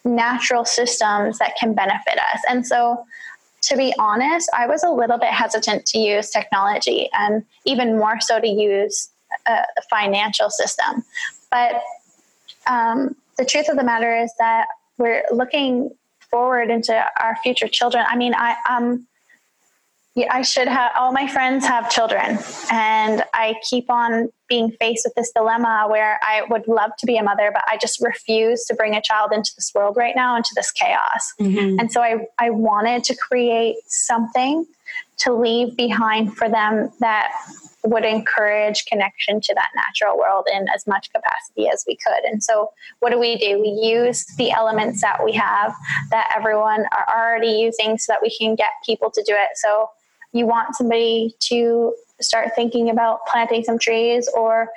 natural 0.04 0.66
systems 0.66 1.40
that 1.40 1.56
can 1.58 1.74
benefit 1.74 2.20
us. 2.20 2.42
And 2.50 2.68
so 2.68 3.06
to 3.62 3.78
be 3.78 3.94
honest 3.98 4.50
i 4.54 4.68
was 4.68 4.84
a 4.84 4.90
little 4.90 5.18
bit 5.18 5.30
hesitant 5.30 5.86
to 5.86 5.98
use 5.98 6.30
technology 6.30 7.10
and 7.14 7.46
even 7.66 7.98
more 7.98 8.20
so 8.20 8.42
to 8.42 8.48
use 8.48 9.10
uh, 9.46 9.62
the 9.78 9.82
financial 9.90 10.50
system. 10.50 11.04
But 11.50 11.82
um, 12.68 13.16
the 13.38 13.46
truth 13.46 13.70
of 13.70 13.78
the 13.78 13.84
matter 13.84 14.16
is 14.16 14.32
that 14.40 14.68
we're 14.98 15.24
looking 15.32 15.92
forward 16.30 16.70
into 16.70 16.94
our 17.22 17.38
future 17.44 17.68
children. 17.68 18.06
I 18.08 18.16
mean 18.16 18.34
i 18.36 18.56
um 18.70 19.08
yeah, 20.16 20.28
I 20.32 20.44
should 20.44 20.68
have 20.68 20.92
all 20.96 21.12
my 21.12 21.28
friends 21.28 21.66
have 21.66 21.90
children 21.90 22.38
and 22.72 23.24
I 23.34 23.56
keep 23.68 23.90
on 23.90 24.30
being 24.48 24.72
faced 24.80 25.06
with 25.06 25.16
this 25.16 25.32
dilemma 25.36 25.88
where 25.90 26.20
I 26.22 26.44
would 26.50 26.68
love 26.68 26.92
to 27.00 27.06
be 27.06 27.18
a 27.18 27.24
mother 27.24 27.50
but 27.52 27.64
I 27.68 27.78
just 27.78 28.00
refuse 28.00 28.64
to 28.66 28.76
bring 28.76 28.96
a 28.96 29.02
child 29.02 29.32
into 29.34 29.52
this 29.56 29.72
world 29.74 29.98
right 29.98 30.16
now 30.16 30.38
into 30.38 30.52
this 30.56 30.72
chaos. 30.72 31.34
Mm-hmm. 31.40 31.80
And 31.80 31.92
so 31.92 32.02
I 32.02 32.28
I 32.38 32.52
wanted 32.52 33.04
to 33.06 33.16
create 33.16 33.78
something 33.88 34.66
to 35.20 35.34
leave 35.34 35.76
behind 35.76 36.36
for 36.36 36.50
them 36.50 36.92
that 37.00 37.32
would 37.86 38.06
encourage 38.06 38.86
connection 38.86 39.42
to 39.42 39.54
that 39.54 39.70
natural 39.76 40.18
world 40.18 40.48
in 40.52 40.68
as 40.74 40.88
much 40.88 41.12
capacity 41.12 41.68
as 41.68 41.84
we 41.88 41.98
could. 41.98 42.24
And 42.24 42.42
so, 42.42 42.72
what 43.00 43.12
do 43.12 43.20
we 43.20 43.38
do? 43.38 43.60
We 43.60 43.70
use 43.70 44.26
the 44.38 44.52
elements 44.52 45.02
that 45.02 45.24
we 45.24 45.34
have 45.34 45.74
that 46.12 46.34
everyone 46.36 46.86
are 46.92 47.06
already 47.14 47.50
using 47.50 47.98
so 47.98 48.14
that 48.14 48.22
we 48.22 48.36
can 48.36 48.56
get 48.56 48.70
people 48.86 49.12
to 49.12 49.24
do 49.24 49.34
it. 49.34 49.50
So, 49.56 49.90
you 50.34 50.46
want 50.46 50.76
somebody 50.76 51.36
to 51.48 51.94
start 52.22 52.50
thinking 52.56 52.90
about 52.90 53.20
planting 53.28 53.64
some 53.64 53.80
trees 53.80 54.30
or 54.36 54.70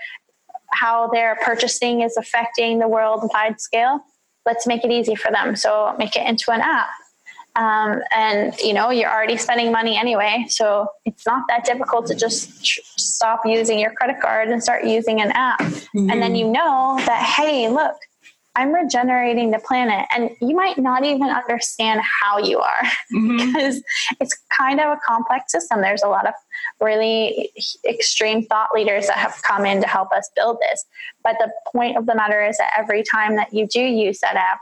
how 0.73 1.09
their 1.09 1.37
purchasing 1.45 2.03
is 2.03 2.17
affecting 2.17 2.79
the 2.79 2.89
worldwide 2.89 3.61
scale, 3.61 4.01
let's 4.45 4.67
make 4.67 4.85
it 4.85 4.91
easy 4.91 5.15
for 5.15 5.31
them. 5.31 5.57
So, 5.57 5.95
make 5.99 6.17
it 6.17 6.27
into 6.27 6.51
an 6.51 6.61
app 6.61 6.89
um, 7.57 8.03
and 8.15 8.57
you 8.61 8.73
know 8.73 8.91
you're 8.91 9.11
already 9.11 9.37
spending 9.37 9.73
money 9.73 9.97
anyway 9.97 10.45
so 10.49 10.87
it's 11.05 11.27
not 11.27 11.45
that 11.49 11.65
difficult 11.65 12.07
to 12.07 12.15
just 12.15 12.65
tr- 12.65 12.81
stop 12.97 13.41
using 13.45 13.79
your 13.79 13.93
credit 13.93 14.21
card 14.21 14.49
and 14.49 14.63
start 14.63 14.85
using 14.85 15.21
an 15.21 15.33
app 15.33 15.61
mm-hmm. 15.61 16.11
and 16.11 16.23
then 16.23 16.37
you 16.37 16.47
know 16.47 16.97
that 17.07 17.23
hey 17.23 17.69
look 17.69 17.97
i'm 18.57 18.73
regenerating 18.73 19.51
the 19.51 19.59
planet. 19.59 20.07
And 20.15 20.31
you 20.41 20.57
might 20.57 20.79
not 20.79 21.05
even 21.05 21.29
understand 21.29 22.01
how 22.23 22.39
you 22.39 22.59
are 22.59 22.83
mm-hmm. 23.13 23.37
because 23.37 23.83
it's 24.21 24.37
kind 24.57 24.81
of 24.81 24.87
a 24.87 25.01
complex 25.07 25.53
system. 25.53 25.81
There's 25.81 26.03
a 26.03 26.09
lot 26.09 26.27
of 26.27 26.35
really 26.81 27.51
extreme 27.89 28.45
thought 28.47 28.71
leaders 28.75 29.07
that 29.07 29.19
have 29.19 29.41
come 29.43 29.65
in 29.65 29.81
to 29.83 29.87
help 29.87 30.13
us 30.13 30.31
build 30.35 30.59
this. 30.61 30.85
But 31.23 31.37
the 31.39 31.53
point 31.71 31.97
of 31.97 32.07
the 32.07 32.15
matter 32.15 32.45
is 32.45 32.57
that 32.59 32.73
every 32.77 33.03
time 33.03 33.37
that 33.37 33.53
you 33.53 33.67
do 33.67 33.81
use 33.81 34.21
that 34.21 34.37
app 34.37 34.61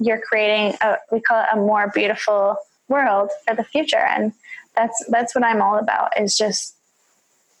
you're 0.00 0.20
creating 0.20 0.76
a 0.80 0.96
we 1.10 1.20
call 1.20 1.42
it 1.42 1.48
a 1.52 1.56
more 1.56 1.90
beautiful 1.92 2.56
world 2.88 3.30
for 3.46 3.54
the 3.54 3.64
future. 3.64 3.96
And 3.96 4.32
that's 4.78 5.04
that's 5.08 5.34
what 5.34 5.44
i'm 5.44 5.60
all 5.60 5.76
about 5.76 6.18
is 6.18 6.36
just 6.36 6.76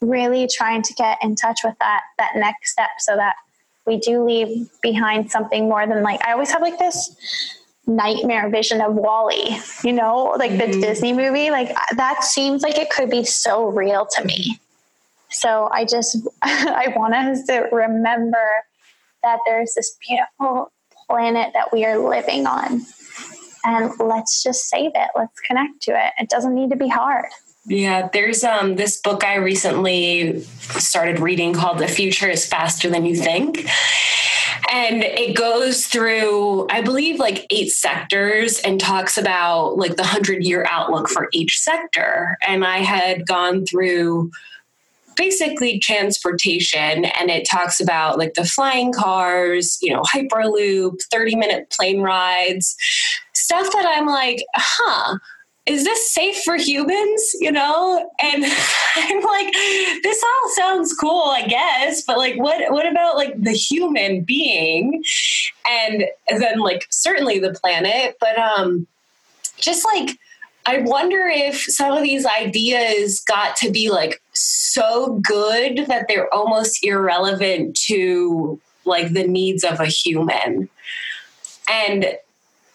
really 0.00 0.48
trying 0.50 0.82
to 0.82 0.94
get 0.94 1.18
in 1.22 1.34
touch 1.34 1.60
with 1.64 1.74
that 1.80 2.02
that 2.16 2.36
next 2.36 2.72
step 2.72 2.90
so 2.98 3.16
that 3.16 3.34
we 3.88 3.98
do 3.98 4.24
leave 4.24 4.68
behind 4.82 5.30
something 5.30 5.68
more 5.68 5.86
than 5.86 6.02
like 6.02 6.20
i 6.24 6.32
always 6.32 6.50
have 6.50 6.62
like 6.62 6.78
this 6.78 7.16
nightmare 7.88 8.50
vision 8.50 8.80
of 8.82 8.94
WALL-E, 8.94 9.58
you 9.82 9.94
know, 9.94 10.34
like 10.38 10.52
mm-hmm. 10.52 10.72
the 10.72 10.80
Disney 10.80 11.12
movie. 11.12 11.50
Like 11.50 11.74
that 11.96 12.22
seems 12.22 12.62
like 12.62 12.78
it 12.78 12.90
could 12.90 13.10
be 13.10 13.24
so 13.24 13.66
real 13.66 14.06
to 14.14 14.24
me. 14.24 14.60
So 15.30 15.68
I 15.72 15.84
just 15.84 16.18
I 16.42 16.92
want 16.94 17.14
us 17.14 17.44
to 17.46 17.68
remember 17.72 18.46
that 19.22 19.40
there's 19.46 19.74
this 19.74 19.96
beautiful 20.06 20.70
planet 21.06 21.52
that 21.54 21.72
we 21.72 21.84
are 21.84 21.98
living 21.98 22.46
on. 22.46 22.82
And 23.64 23.90
let's 23.98 24.42
just 24.42 24.68
save 24.68 24.92
it. 24.94 25.10
Let's 25.16 25.40
connect 25.40 25.82
to 25.82 25.92
it. 25.92 26.12
It 26.18 26.28
doesn't 26.28 26.54
need 26.54 26.70
to 26.70 26.76
be 26.76 26.88
hard. 26.88 27.26
Yeah, 27.68 28.08
there's 28.14 28.44
um 28.44 28.76
this 28.76 28.98
book 28.98 29.24
I 29.24 29.36
recently 29.36 30.40
started 30.40 31.20
reading 31.20 31.52
called 31.52 31.78
The 31.78 31.86
Future 31.86 32.28
is 32.28 32.46
Faster 32.46 32.88
Than 32.88 33.04
You 33.04 33.14
Think. 33.14 33.68
And 34.72 35.02
it 35.02 35.36
goes 35.36 35.86
through, 35.86 36.66
I 36.70 36.82
believe, 36.82 37.18
like 37.18 37.46
eight 37.50 37.70
sectors 37.70 38.58
and 38.60 38.80
talks 38.80 39.16
about 39.16 39.76
like 39.76 39.96
the 39.96 40.02
100 40.02 40.44
year 40.44 40.66
outlook 40.68 41.08
for 41.08 41.28
each 41.32 41.58
sector. 41.58 42.38
And 42.46 42.64
I 42.64 42.78
had 42.78 43.26
gone 43.26 43.66
through 43.66 44.30
basically 45.16 45.78
transportation 45.78 47.04
and 47.04 47.28
it 47.28 47.46
talks 47.48 47.80
about 47.80 48.18
like 48.18 48.34
the 48.34 48.44
flying 48.44 48.92
cars, 48.92 49.78
you 49.82 49.92
know, 49.92 50.02
Hyperloop, 50.02 51.02
30 51.10 51.36
minute 51.36 51.70
plane 51.70 52.00
rides, 52.00 52.76
stuff 53.34 53.70
that 53.72 53.84
I'm 53.86 54.06
like, 54.06 54.42
huh 54.54 55.18
is 55.68 55.84
this 55.84 56.12
safe 56.12 56.42
for 56.44 56.56
humans? 56.56 57.36
You 57.40 57.52
know? 57.52 58.10
And 58.20 58.44
I'm 58.96 59.22
like, 59.22 59.52
this 60.02 60.22
all 60.22 60.50
sounds 60.54 60.94
cool, 60.94 61.24
I 61.26 61.46
guess, 61.46 62.02
but 62.02 62.16
like 62.16 62.36
what 62.36 62.72
what 62.72 62.90
about 62.90 63.16
like 63.16 63.40
the 63.40 63.52
human 63.52 64.22
being? 64.22 65.02
And 65.68 66.04
then 66.38 66.58
like 66.58 66.86
certainly 66.90 67.38
the 67.38 67.52
planet, 67.52 68.16
but 68.20 68.38
um 68.38 68.86
just 69.58 69.84
like 69.84 70.18
I 70.66 70.80
wonder 70.80 71.26
if 71.26 71.62
some 71.62 71.96
of 71.96 72.02
these 72.02 72.26
ideas 72.26 73.20
got 73.20 73.56
to 73.56 73.70
be 73.70 73.90
like 73.90 74.20
so 74.34 75.18
good 75.26 75.86
that 75.86 76.06
they're 76.08 76.32
almost 76.32 76.84
irrelevant 76.84 77.74
to 77.86 78.60
like 78.84 79.12
the 79.12 79.26
needs 79.26 79.64
of 79.64 79.80
a 79.80 79.86
human. 79.86 80.68
And 81.70 82.06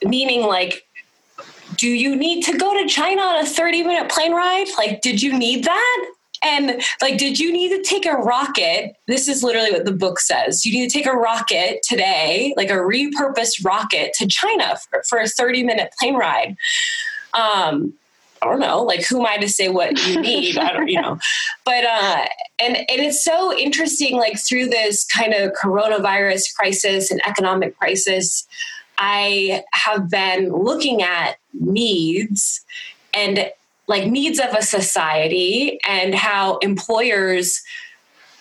meaning 0.04 0.42
like 0.42 0.86
do 1.78 1.88
you 1.90 2.16
need 2.16 2.44
to 2.46 2.58
go 2.58 2.74
to 2.82 2.88
China 2.88 3.22
on 3.22 3.44
a 3.44 3.48
30 3.48 3.84
minute 3.84 4.12
plane 4.12 4.34
ride? 4.34 4.68
Like, 4.78 5.02
did 5.02 5.22
you 5.22 5.38
need 5.38 5.64
that? 5.66 6.12
And 6.44 6.82
like, 7.02 7.18
did 7.18 7.40
you 7.40 7.54
need 7.54 7.70
to 7.70 7.82
take 7.82 8.06
a 8.06 8.14
rocket? 8.14 8.96
This 9.08 9.28
is 9.28 9.44
literally 9.44 9.72
what 9.72 9.86
the 9.86 9.94
book 9.94 10.20
says. 10.20 10.66
You 10.66 10.74
need 10.74 10.90
to 10.90 10.94
take 10.94 11.06
a 11.06 11.14
rocket 11.14 11.82
today, 11.84 12.54
like 12.58 12.70
a 12.70 12.74
repurposed 12.74 13.64
rocket 13.64 14.14
to 14.16 14.28
China 14.28 14.78
for, 14.90 15.04
for 15.04 15.20
a 15.20 15.28
30 15.28 15.64
minute 15.64 15.94
plane 15.98 16.16
ride. 16.16 16.58
Um, 17.34 17.94
I 18.42 18.46
don't 18.48 18.60
know, 18.60 18.84
like 18.84 19.06
who 19.06 19.22
am 19.22 19.26
I 19.26 19.38
to 19.38 19.48
say 19.48 19.70
what 19.70 20.06
you 20.06 20.20
need? 20.22 20.58
I 20.58 20.74
don't, 20.74 20.90
you 20.90 21.02
know. 21.02 21.18
But 21.64 21.86
uh 21.86 22.26
and 22.60 22.76
and 22.76 22.88
it's 22.90 23.24
so 23.24 23.58
interesting, 23.58 24.18
like 24.18 24.38
through 24.38 24.68
this 24.68 25.06
kind 25.06 25.34
of 25.34 25.54
coronavirus 25.54 26.54
crisis 26.54 27.10
and 27.10 27.26
economic 27.26 27.78
crisis, 27.80 28.46
I 28.98 29.64
have 29.72 30.10
been 30.10 30.52
looking 30.52 31.02
at 31.02 31.38
needs 31.54 32.62
and 33.14 33.50
like 33.88 34.08
needs 34.08 34.40
of 34.40 34.54
a 34.54 34.62
society 34.62 35.80
and 35.88 36.16
how 36.16 36.58
employers 36.60 37.62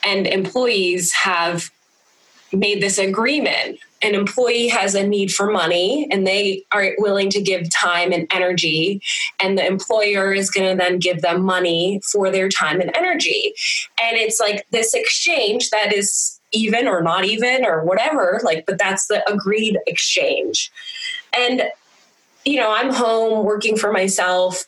and 0.05 0.27
employees 0.27 1.13
have 1.13 1.71
made 2.53 2.83
this 2.83 2.99
agreement. 2.99 3.79
An 4.03 4.15
employee 4.15 4.69
has 4.69 4.95
a 4.95 5.07
need 5.07 5.33
for 5.33 5.51
money 5.51 6.09
and 6.11 6.27
they 6.27 6.65
are 6.73 6.93
willing 6.99 7.31
to 7.31 7.41
give 7.41 7.71
time 7.71 8.13
and 8.13 8.27
energy, 8.33 9.01
and 9.41 9.57
the 9.57 9.65
employer 9.65 10.33
is 10.33 10.51
going 10.51 10.69
to 10.69 10.77
then 10.77 10.99
give 10.99 11.23
them 11.23 11.43
money 11.43 12.01
for 12.11 12.31
their 12.31 12.49
time 12.49 12.81
and 12.81 12.95
energy. 12.97 13.55
And 14.03 14.17
it's 14.17 14.41
like 14.41 14.67
this 14.71 14.93
exchange 14.93 15.71
that 15.71 15.93
is 15.93 16.41
even 16.53 16.87
or 16.87 17.03
not 17.03 17.25
even 17.25 17.65
or 17.65 17.83
whatever 17.83 18.39
like 18.45 18.67
but 18.67 18.79
that's 18.79 19.07
the 19.07 19.27
agreed 19.31 19.79
exchange 19.87 20.71
and 21.35 21.63
you 22.45 22.57
know 22.57 22.73
i'm 22.73 22.93
home 22.93 23.45
working 23.45 23.77
for 23.77 23.93
myself 23.93 24.65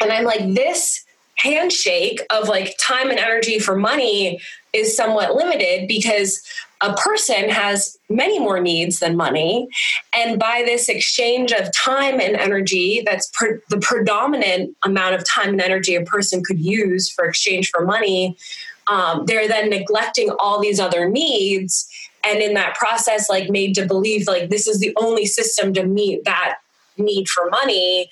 and 0.00 0.12
i'm 0.12 0.24
like 0.24 0.54
this 0.54 1.04
handshake 1.36 2.20
of 2.30 2.48
like 2.48 2.76
time 2.78 3.10
and 3.10 3.18
energy 3.18 3.58
for 3.58 3.76
money 3.76 4.40
is 4.72 4.96
somewhat 4.96 5.34
limited 5.34 5.88
because 5.88 6.42
a 6.82 6.94
person 6.94 7.48
has 7.48 7.96
many 8.08 8.38
more 8.38 8.60
needs 8.60 8.98
than 8.98 9.16
money. 9.16 9.68
And 10.12 10.38
by 10.38 10.62
this 10.64 10.88
exchange 10.88 11.52
of 11.52 11.72
time 11.72 12.20
and 12.20 12.36
energy, 12.36 13.02
that's 13.06 13.30
pre- 13.32 13.58
the 13.70 13.78
predominant 13.78 14.76
amount 14.84 15.14
of 15.14 15.24
time 15.24 15.50
and 15.50 15.60
energy 15.60 15.94
a 15.94 16.02
person 16.02 16.42
could 16.44 16.58
use 16.58 17.08
for 17.08 17.24
exchange 17.24 17.70
for 17.70 17.84
money, 17.84 18.36
um, 18.90 19.26
they're 19.26 19.46
then 19.46 19.70
neglecting 19.70 20.30
all 20.40 20.60
these 20.60 20.80
other 20.80 21.08
needs 21.08 21.88
and 22.24 22.40
in 22.40 22.54
that 22.54 22.74
process 22.74 23.28
like 23.28 23.48
made 23.50 23.74
to 23.74 23.86
believe 23.86 24.26
like 24.26 24.48
this 24.48 24.66
is 24.66 24.80
the 24.80 24.92
only 24.96 25.26
system 25.26 25.72
to 25.72 25.84
meet 25.84 26.24
that 26.24 26.58
need 26.96 27.28
for 27.28 27.48
money. 27.50 28.10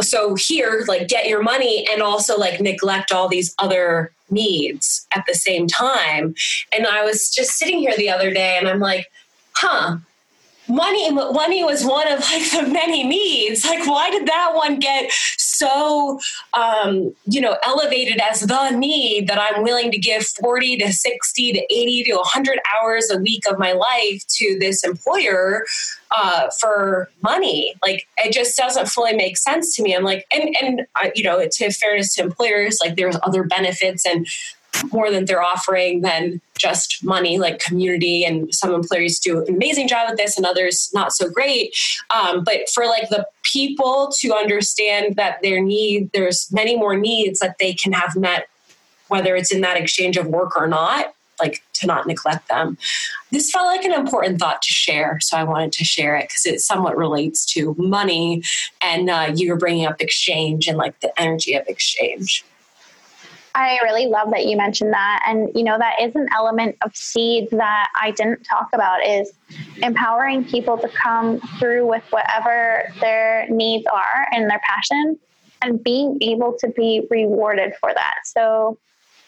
So 0.00 0.34
here 0.34 0.84
like 0.86 1.08
get 1.08 1.26
your 1.26 1.42
money 1.42 1.86
and 1.90 2.02
also 2.02 2.36
like 2.36 2.60
neglect 2.60 3.12
all 3.12 3.28
these 3.28 3.54
other 3.58 4.12
needs 4.30 5.06
at 5.14 5.24
the 5.26 5.34
same 5.34 5.66
time. 5.66 6.34
And 6.72 6.86
i 6.86 7.02
was 7.04 7.30
just 7.30 7.52
sitting 7.52 7.80
here 7.80 7.96
the 7.96 8.10
other 8.10 8.32
day 8.32 8.56
and 8.58 8.68
i'm 8.68 8.78
like 8.78 9.10
huh 9.54 9.98
money 10.70 11.10
money 11.10 11.64
was 11.64 11.84
one 11.84 12.06
of 12.10 12.20
like 12.20 12.50
the 12.50 12.62
many 12.72 13.02
needs 13.02 13.64
like 13.64 13.86
why 13.86 14.10
did 14.10 14.26
that 14.26 14.52
one 14.54 14.78
get 14.78 15.10
so 15.36 16.18
um, 16.54 17.14
you 17.26 17.40
know 17.40 17.56
elevated 17.62 18.20
as 18.20 18.40
the 18.40 18.70
need 18.70 19.26
that 19.26 19.38
i'm 19.38 19.62
willing 19.62 19.90
to 19.90 19.98
give 19.98 20.24
40 20.26 20.78
to 20.78 20.92
60 20.92 21.52
to 21.52 21.74
80 21.74 22.04
to 22.04 22.14
100 22.14 22.58
hours 22.74 23.10
a 23.10 23.18
week 23.18 23.42
of 23.50 23.58
my 23.58 23.72
life 23.72 24.24
to 24.28 24.58
this 24.58 24.84
employer 24.84 25.64
uh, 26.16 26.50
for 26.58 27.10
money? 27.22 27.74
Like 27.82 28.06
it 28.18 28.32
just 28.32 28.56
doesn't 28.56 28.88
fully 28.88 29.14
make 29.14 29.36
sense 29.36 29.74
to 29.76 29.82
me. 29.82 29.94
I'm 29.94 30.04
like 30.04 30.26
and 30.32 30.56
and 30.60 30.86
uh, 30.96 31.10
you 31.14 31.24
know 31.24 31.46
to 31.50 31.72
fairness 31.72 32.14
to 32.14 32.22
employers 32.22 32.78
like 32.82 32.96
there's 32.96 33.16
other 33.22 33.44
benefits 33.44 34.04
and 34.06 34.26
more 34.92 35.10
than 35.10 35.24
they're 35.24 35.42
offering 35.42 36.00
than 36.02 36.40
just 36.58 37.02
money, 37.04 37.38
like 37.38 37.58
community. 37.58 38.24
And 38.24 38.54
some 38.54 38.72
employers 38.72 39.18
do 39.18 39.44
an 39.44 39.54
amazing 39.54 39.88
job 39.88 40.10
at 40.10 40.16
this, 40.16 40.36
and 40.36 40.46
others 40.46 40.90
not 40.94 41.12
so 41.12 41.28
great. 41.28 41.74
Um, 42.14 42.44
but 42.44 42.68
for 42.72 42.86
like 42.86 43.08
the 43.08 43.26
people 43.42 44.12
to 44.20 44.34
understand 44.34 45.16
that 45.16 45.42
their 45.42 45.60
need, 45.62 46.10
there's 46.12 46.48
many 46.52 46.76
more 46.76 46.96
needs 46.96 47.40
that 47.40 47.56
they 47.58 47.72
can 47.72 47.92
have 47.92 48.16
met, 48.16 48.48
whether 49.08 49.36
it's 49.36 49.52
in 49.52 49.60
that 49.62 49.76
exchange 49.76 50.16
of 50.16 50.26
work 50.26 50.56
or 50.56 50.66
not. 50.66 51.14
Like 51.38 51.62
to 51.74 51.86
not 51.86 52.06
neglect 52.06 52.48
them. 52.48 52.76
This 53.32 53.50
felt 53.50 53.64
like 53.64 53.82
an 53.86 53.94
important 53.94 54.38
thought 54.38 54.60
to 54.60 54.72
share, 54.74 55.18
so 55.22 55.38
I 55.38 55.44
wanted 55.44 55.72
to 55.72 55.84
share 55.86 56.14
it 56.14 56.28
because 56.28 56.44
it 56.44 56.60
somewhat 56.60 56.98
relates 56.98 57.46
to 57.54 57.74
money, 57.78 58.42
and 58.82 59.08
uh, 59.08 59.32
you 59.34 59.48
were 59.48 59.56
bringing 59.56 59.86
up 59.86 60.02
exchange 60.02 60.68
and 60.68 60.76
like 60.76 61.00
the 61.00 61.18
energy 61.18 61.54
of 61.54 61.66
exchange. 61.66 62.44
I 63.54 63.78
really 63.82 64.06
love 64.06 64.30
that 64.30 64.46
you 64.46 64.56
mentioned 64.56 64.92
that. 64.92 65.22
And, 65.26 65.50
you 65.54 65.64
know, 65.64 65.76
that 65.78 66.00
is 66.00 66.14
an 66.14 66.28
element 66.34 66.76
of 66.84 66.94
seeds 66.94 67.50
that 67.50 67.88
I 68.00 68.12
didn't 68.12 68.44
talk 68.44 68.68
about 68.72 69.04
is 69.04 69.32
empowering 69.82 70.44
people 70.44 70.78
to 70.78 70.88
come 70.88 71.40
through 71.58 71.86
with 71.86 72.04
whatever 72.10 72.92
their 73.00 73.48
needs 73.48 73.86
are 73.92 74.28
and 74.32 74.48
their 74.48 74.60
passion 74.64 75.18
and 75.62 75.82
being 75.82 76.18
able 76.22 76.56
to 76.60 76.68
be 76.68 77.06
rewarded 77.10 77.74
for 77.80 77.92
that. 77.92 78.14
So 78.24 78.78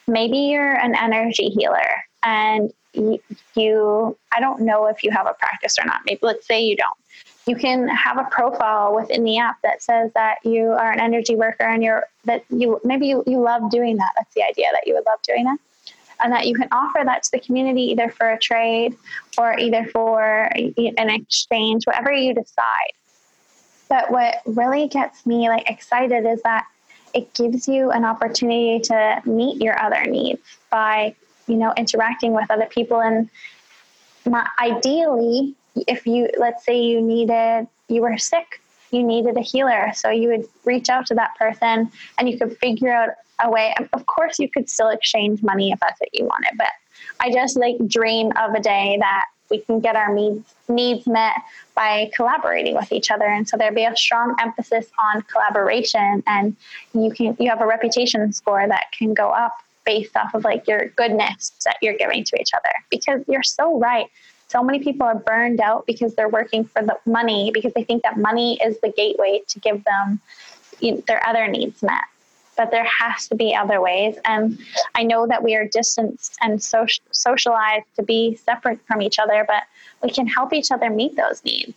maybe 0.06 0.38
you're 0.38 0.74
an 0.74 0.94
energy 0.94 1.48
healer 1.48 2.04
and 2.22 2.72
you, 2.94 4.16
I 4.34 4.40
don't 4.40 4.60
know 4.60 4.86
if 4.86 5.02
you 5.02 5.10
have 5.10 5.26
a 5.26 5.34
practice 5.34 5.76
or 5.78 5.84
not. 5.84 6.02
Maybe 6.06 6.20
let's 6.22 6.46
say 6.46 6.62
you 6.62 6.76
don't 6.76 6.94
you 7.47 7.57
can 7.57 7.88
have 7.88 8.18
a 8.18 8.24
profile 8.24 8.95
within 8.95 9.24
the 9.24 9.38
app 9.38 9.61
that 9.62 9.82
says 9.82 10.11
that 10.14 10.36
you 10.45 10.70
are 10.70 10.93
an 10.93 11.01
energy 11.01 11.34
worker 11.34 11.64
and 11.64 11.82
you're 11.82 12.07
that 12.24 12.45
you 12.51 12.80
maybe 12.84 13.09
you, 13.09 13.24
you 13.26 13.40
love 13.40 13.70
doing 13.70 13.97
that. 13.97 14.12
That's 14.16 14.32
the 14.34 14.45
idea 14.45 14.66
that 14.72 14.86
you 14.86 14.95
would 14.95 15.07
love 15.07 15.18
doing 15.26 15.45
that. 15.45 15.59
And 16.22 16.32
that 16.32 16.47
you 16.47 16.55
can 16.55 16.68
offer 16.70 17.01
that 17.05 17.24
to 17.24 17.30
the 17.32 17.40
community 17.40 17.82
either 17.90 18.09
for 18.09 18.30
a 18.30 18.38
trade 18.38 18.97
or 19.38 19.59
either 19.59 19.86
for 19.86 20.49
an 20.55 21.11
exchange 21.11 21.84
whatever 21.84 22.12
you 22.12 22.32
decide. 22.32 22.93
But 23.88 24.11
what 24.12 24.36
really 24.47 24.86
gets 24.86 25.26
me 25.26 25.49
like 25.49 25.68
excited 25.68 26.24
is 26.24 26.40
that 26.43 26.66
it 27.12 27.34
gives 27.34 27.66
you 27.66 27.90
an 27.90 28.05
opportunity 28.05 28.78
to 28.80 29.20
meet 29.26 29.61
your 29.61 29.80
other 29.82 30.05
needs 30.05 30.40
by 30.70 31.16
you 31.49 31.57
know 31.57 31.74
interacting 31.76 32.32
with 32.32 32.49
other 32.53 32.66
people 32.66 33.01
and 33.01 33.28
my, 34.24 34.49
ideally 34.61 35.57
if 35.74 36.06
you 36.06 36.28
let's 36.38 36.64
say 36.64 36.80
you 36.80 37.00
needed 37.00 37.66
you 37.88 38.02
were 38.02 38.18
sick 38.18 38.60
you 38.90 39.02
needed 39.02 39.36
a 39.36 39.40
healer 39.40 39.90
so 39.94 40.10
you 40.10 40.28
would 40.28 40.44
reach 40.64 40.88
out 40.88 41.06
to 41.06 41.14
that 41.14 41.34
person 41.36 41.90
and 42.18 42.28
you 42.28 42.38
could 42.38 42.56
figure 42.58 42.92
out 42.92 43.10
a 43.42 43.50
way. 43.50 43.74
Um, 43.78 43.88
of 43.92 44.06
course 44.06 44.38
you 44.38 44.48
could 44.48 44.68
still 44.68 44.90
exchange 44.90 45.42
money 45.42 45.72
if 45.72 45.80
that's 45.80 45.98
what 46.00 46.10
you 46.12 46.24
wanted 46.24 46.56
but 46.56 46.68
i 47.20 47.30
just 47.30 47.56
like 47.56 47.76
dream 47.88 48.30
of 48.36 48.54
a 48.54 48.60
day 48.60 48.96
that 49.00 49.24
we 49.52 49.58
can 49.58 49.80
get 49.80 49.94
our 49.96 50.12
needs 50.12 50.54
needs 50.68 51.06
met 51.06 51.34
by 51.74 52.10
collaborating 52.14 52.74
with 52.74 52.90
each 52.90 53.10
other. 53.10 53.26
And 53.26 53.48
so 53.48 53.56
there'd 53.56 53.74
be 53.74 53.84
a 53.84 53.94
strong 53.94 54.34
emphasis 54.40 54.86
on 54.98 55.22
collaboration 55.22 56.22
and 56.26 56.56
you 56.94 57.12
can 57.12 57.36
you 57.38 57.48
have 57.50 57.60
a 57.60 57.66
reputation 57.66 58.32
score 58.32 58.66
that 58.66 58.86
can 58.96 59.14
go 59.14 59.28
up 59.28 59.52
based 59.84 60.16
off 60.16 60.34
of 60.34 60.44
like 60.44 60.66
your 60.66 60.86
goodness 60.96 61.52
that 61.64 61.76
you're 61.82 61.96
giving 61.96 62.24
to 62.24 62.40
each 62.40 62.50
other 62.54 62.74
because 62.90 63.20
you're 63.28 63.42
so 63.42 63.78
right 63.78 64.06
so 64.53 64.62
many 64.62 64.78
people 64.78 65.07
are 65.07 65.18
burned 65.18 65.61
out 65.61 65.86
because 65.86 66.14
they're 66.14 66.28
working 66.28 66.64
for 66.64 66.82
the 66.82 66.96
money 67.07 67.50
because 67.53 67.72
they 67.72 67.84
think 67.84 68.03
that 68.03 68.18
money 68.18 68.61
is 68.62 68.78
the 68.80 68.90
gateway 68.90 69.40
to 69.48 69.59
give 69.59 69.82
them 69.84 70.20
you 70.80 70.92
know, 70.92 71.03
their 71.09 71.26
other 71.26 71.48
needs 71.48 71.82
met. 71.82 72.05
But 72.55 72.70
there 72.70 72.84
has 72.84 73.28
to 73.28 73.34
be 73.34 73.55
other 73.55 73.80
ways. 73.80 74.16
And 74.26 74.59
i 74.94 75.03
know 75.03 75.26
that 75.26 75.42
we 75.42 75.55
are 75.57 75.66
distanced 75.66 76.36
and 76.42 76.62
social, 76.62 77.03
socialized 77.11 77.86
to 77.96 78.03
be 78.03 78.36
separate 78.36 78.78
from 78.86 79.00
each 79.00 79.18
other 79.18 79.44
but 79.48 79.62
we 80.03 80.11
can 80.11 80.26
help 80.26 80.53
each 80.53 80.70
other 80.70 80.90
meet 80.90 81.16
those 81.16 81.42
needs 81.44 81.74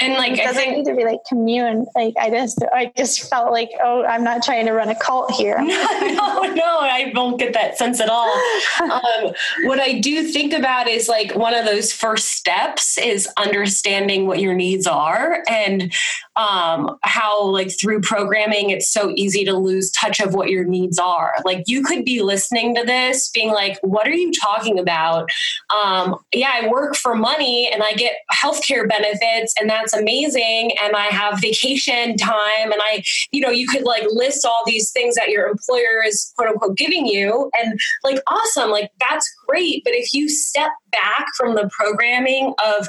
and 0.00 0.14
like, 0.14 0.32
it 0.32 0.38
doesn't 0.38 0.56
I 0.56 0.64
think, 0.64 0.76
need 0.78 0.90
to 0.90 0.96
be 0.96 1.04
like 1.04 1.20
commune. 1.28 1.86
Like, 1.94 2.14
I 2.18 2.30
just, 2.30 2.62
I 2.72 2.92
just 2.96 3.28
felt 3.30 3.52
like, 3.52 3.70
oh, 3.82 4.04
I'm 4.04 4.24
not 4.24 4.42
trying 4.42 4.66
to 4.66 4.72
run 4.72 4.88
a 4.88 4.94
cult 4.94 5.30
here. 5.32 5.56
no, 5.60 6.40
no, 6.42 6.78
I 6.80 7.10
don't 7.14 7.38
get 7.38 7.52
that 7.54 7.78
sense 7.78 8.00
at 8.00 8.08
all. 8.08 8.32
um, 8.82 9.32
what 9.64 9.78
I 9.78 10.00
do 10.00 10.24
think 10.24 10.52
about 10.52 10.88
is 10.88 11.08
like 11.08 11.34
one 11.34 11.54
of 11.54 11.64
those 11.64 11.92
first 11.92 12.26
steps 12.32 12.98
is 12.98 13.28
understanding 13.36 14.26
what 14.26 14.40
your 14.40 14.54
needs 14.54 14.86
are 14.86 15.42
and 15.48 15.92
um, 16.36 16.98
how, 17.02 17.44
like, 17.44 17.70
through 17.78 18.00
programming, 18.00 18.70
it's 18.70 18.90
so 18.90 19.12
easy 19.14 19.44
to 19.44 19.56
lose 19.56 19.90
touch 19.92 20.20
of 20.20 20.34
what 20.34 20.50
your 20.50 20.64
needs 20.64 20.98
are. 20.98 21.34
Like, 21.44 21.64
you 21.66 21.82
could 21.82 22.04
be 22.04 22.22
listening 22.22 22.74
to 22.74 22.82
this, 22.84 23.28
being 23.30 23.52
like, 23.52 23.78
what 23.82 24.08
are 24.08 24.14
you 24.14 24.32
talking 24.32 24.78
about? 24.78 25.28
Um, 25.74 26.16
yeah, 26.32 26.50
I 26.52 26.68
work 26.68 26.96
for 26.96 27.14
money 27.14 27.70
and 27.72 27.82
I 27.82 27.92
get 27.92 28.14
healthcare 28.32 28.88
benefits, 28.88 29.54
and 29.60 29.70
that's 29.70 29.93
amazing 29.96 30.70
and 30.82 30.94
I 30.96 31.06
have 31.06 31.40
vacation 31.40 32.16
time 32.16 32.72
and 32.72 32.80
I, 32.80 33.02
you 33.32 33.40
know, 33.40 33.50
you 33.50 33.66
could 33.66 33.84
like 33.84 34.04
list 34.08 34.44
all 34.44 34.62
these 34.66 34.90
things 34.92 35.14
that 35.14 35.28
your 35.28 35.48
employer 35.48 36.02
is 36.04 36.32
quote 36.36 36.50
unquote 36.50 36.76
giving 36.76 37.06
you 37.06 37.50
and 37.60 37.78
like 38.02 38.20
awesome, 38.26 38.70
like 38.70 38.90
that's 39.00 39.32
great. 39.46 39.82
But 39.84 39.94
if 39.94 40.12
you 40.12 40.28
step 40.28 40.70
back 40.92 41.26
from 41.36 41.54
the 41.54 41.70
programming 41.76 42.54
of 42.64 42.88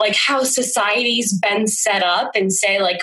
like 0.00 0.14
how 0.14 0.42
society's 0.44 1.36
been 1.38 1.66
set 1.66 2.02
up 2.02 2.30
and 2.34 2.52
say 2.52 2.80
like 2.80 3.00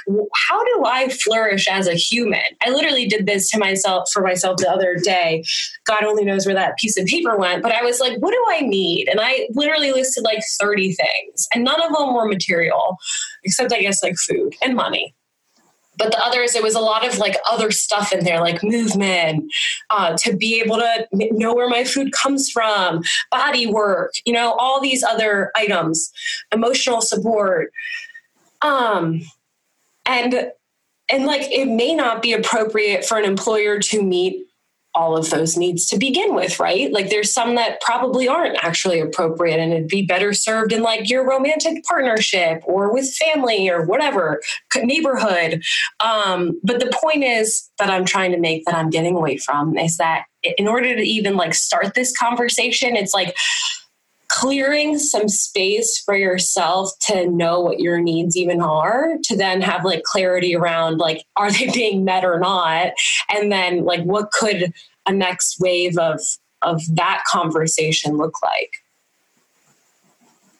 how 0.47 0.63
do 0.63 0.83
i 0.85 1.09
flourish 1.09 1.67
as 1.67 1.87
a 1.87 1.93
human? 1.93 2.43
I 2.65 2.69
literally 2.69 3.07
did 3.07 3.25
this 3.25 3.49
to 3.51 3.59
myself 3.59 4.09
for 4.11 4.21
myself 4.21 4.57
the 4.57 4.69
other 4.69 4.95
day. 4.95 5.43
God 5.85 6.03
only 6.03 6.25
knows 6.25 6.45
where 6.45 6.55
that 6.55 6.77
piece 6.77 6.97
of 6.97 7.05
paper 7.05 7.37
went 7.37 7.63
but 7.63 7.71
i 7.71 7.81
was 7.81 7.99
like 7.99 8.17
what 8.19 8.31
do 8.31 8.45
i 8.49 8.61
need? 8.61 9.07
And 9.07 9.19
i 9.21 9.47
literally 9.51 9.91
listed 9.91 10.23
like 10.23 10.43
30 10.59 10.93
things 10.93 11.47
and 11.53 11.63
none 11.63 11.81
of 11.81 11.95
them 11.95 12.13
were 12.13 12.27
material 12.27 12.97
except 13.43 13.73
i 13.73 13.81
guess 13.81 14.01
like 14.01 14.15
food 14.17 14.55
and 14.61 14.75
money 14.75 15.13
but 15.97 16.11
the 16.11 16.23
others 16.23 16.55
it 16.55 16.63
was 16.63 16.75
a 16.75 16.79
lot 16.79 17.07
of 17.07 17.17
like 17.17 17.37
other 17.49 17.71
stuff 17.71 18.11
in 18.11 18.23
there 18.23 18.39
like 18.39 18.63
movement 18.63 19.51
uh, 19.89 20.15
to 20.17 20.35
be 20.35 20.61
able 20.61 20.77
to 20.77 21.07
know 21.11 21.53
where 21.53 21.69
my 21.69 21.83
food 21.83 22.11
comes 22.11 22.49
from 22.49 23.01
body 23.31 23.67
work 23.67 24.13
you 24.25 24.33
know 24.33 24.53
all 24.53 24.81
these 24.81 25.03
other 25.03 25.51
items 25.55 26.11
emotional 26.51 27.01
support. 27.01 27.71
Um 28.61 29.21
and 30.05 30.51
and 31.09 31.25
like 31.25 31.51
it 31.51 31.67
may 31.67 31.95
not 31.95 32.21
be 32.21 32.33
appropriate 32.33 33.05
for 33.05 33.17
an 33.17 33.25
employer 33.25 33.79
to 33.79 34.01
meet 34.01 34.45
all 34.95 35.17
of 35.17 35.29
those 35.29 35.57
needs 35.57 35.85
to 35.87 35.97
begin 35.97 36.33
with, 36.33 36.59
right? 36.59 36.91
Like 36.91 37.09
there's 37.09 37.33
some 37.33 37.55
that 37.55 37.81
probably 37.81 38.27
aren't 38.27 38.63
actually 38.63 38.99
appropriate 38.99 39.59
and 39.59 39.73
it'd 39.73 39.87
be 39.89 40.05
better 40.05 40.33
served 40.33 40.71
in 40.71 40.81
like 40.81 41.09
your 41.09 41.27
romantic 41.27 41.83
partnership 41.83 42.63
or 42.65 42.93
with 42.93 43.13
family 43.13 43.69
or 43.69 43.85
whatever, 43.85 44.41
neighborhood. 44.75 45.61
Um, 45.99 46.59
but 46.63 46.79
the 46.79 46.91
point 47.01 47.23
is 47.23 47.69
that 47.77 47.89
I'm 47.89 48.05
trying 48.05 48.31
to 48.31 48.39
make 48.39 48.63
that 48.65 48.75
I'm 48.75 48.89
getting 48.89 49.15
away 49.15 49.37
from 49.37 49.77
is 49.77 49.97
that 49.97 50.25
in 50.57 50.67
order 50.67 50.95
to 50.95 51.01
even 51.01 51.35
like 51.35 51.53
start 51.53 51.93
this 51.93 52.15
conversation, 52.15 52.95
it's 52.95 53.13
like, 53.13 53.35
clearing 54.35 54.99
some 54.99 55.29
space 55.29 55.97
for 55.97 56.13
yourself 56.13 56.91
to 56.99 57.25
know 57.29 57.61
what 57.61 57.79
your 57.79 58.01
needs 58.01 58.35
even 58.35 58.61
are 58.61 59.13
to 59.23 59.37
then 59.37 59.61
have 59.61 59.85
like 59.85 60.03
clarity 60.03 60.53
around 60.53 60.97
like 60.97 61.23
are 61.37 61.49
they 61.49 61.69
being 61.73 62.03
met 62.03 62.25
or 62.25 62.37
not? 62.37 62.91
And 63.33 63.49
then 63.49 63.85
like 63.85 64.03
what 64.03 64.31
could 64.31 64.73
a 65.05 65.13
next 65.13 65.57
wave 65.61 65.97
of 65.97 66.19
of 66.61 66.81
that 66.95 67.23
conversation 67.25 68.17
look 68.17 68.33
like? 68.43 68.71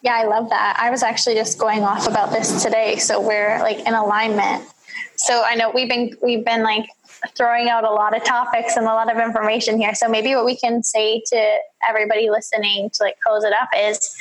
Yeah 0.00 0.14
i 0.14 0.24
love 0.24 0.48
that. 0.48 0.76
I 0.80 0.90
was 0.90 1.02
actually 1.02 1.34
just 1.34 1.58
going 1.58 1.82
off 1.82 2.08
about 2.08 2.30
this 2.30 2.62
today 2.62 2.96
so 2.96 3.20
we're 3.20 3.58
like 3.58 3.80
in 3.80 3.92
alignment. 3.92 4.64
So 5.16 5.42
i 5.44 5.54
know 5.54 5.70
we've 5.70 5.88
been 5.88 6.12
we've 6.22 6.46
been 6.46 6.62
like 6.62 6.86
throwing 7.34 7.68
out 7.68 7.84
a 7.84 7.90
lot 7.90 8.16
of 8.16 8.24
topics 8.24 8.76
and 8.76 8.86
a 8.86 8.92
lot 8.92 9.10
of 9.10 9.18
information 9.18 9.78
here. 9.78 9.94
So 9.94 10.08
maybe 10.08 10.34
what 10.34 10.44
we 10.44 10.56
can 10.56 10.82
say 10.82 11.22
to 11.26 11.56
everybody 11.88 12.30
listening 12.30 12.90
to 12.90 13.02
like 13.02 13.16
close 13.26 13.44
it 13.44 13.52
up 13.52 13.68
is 13.76 14.14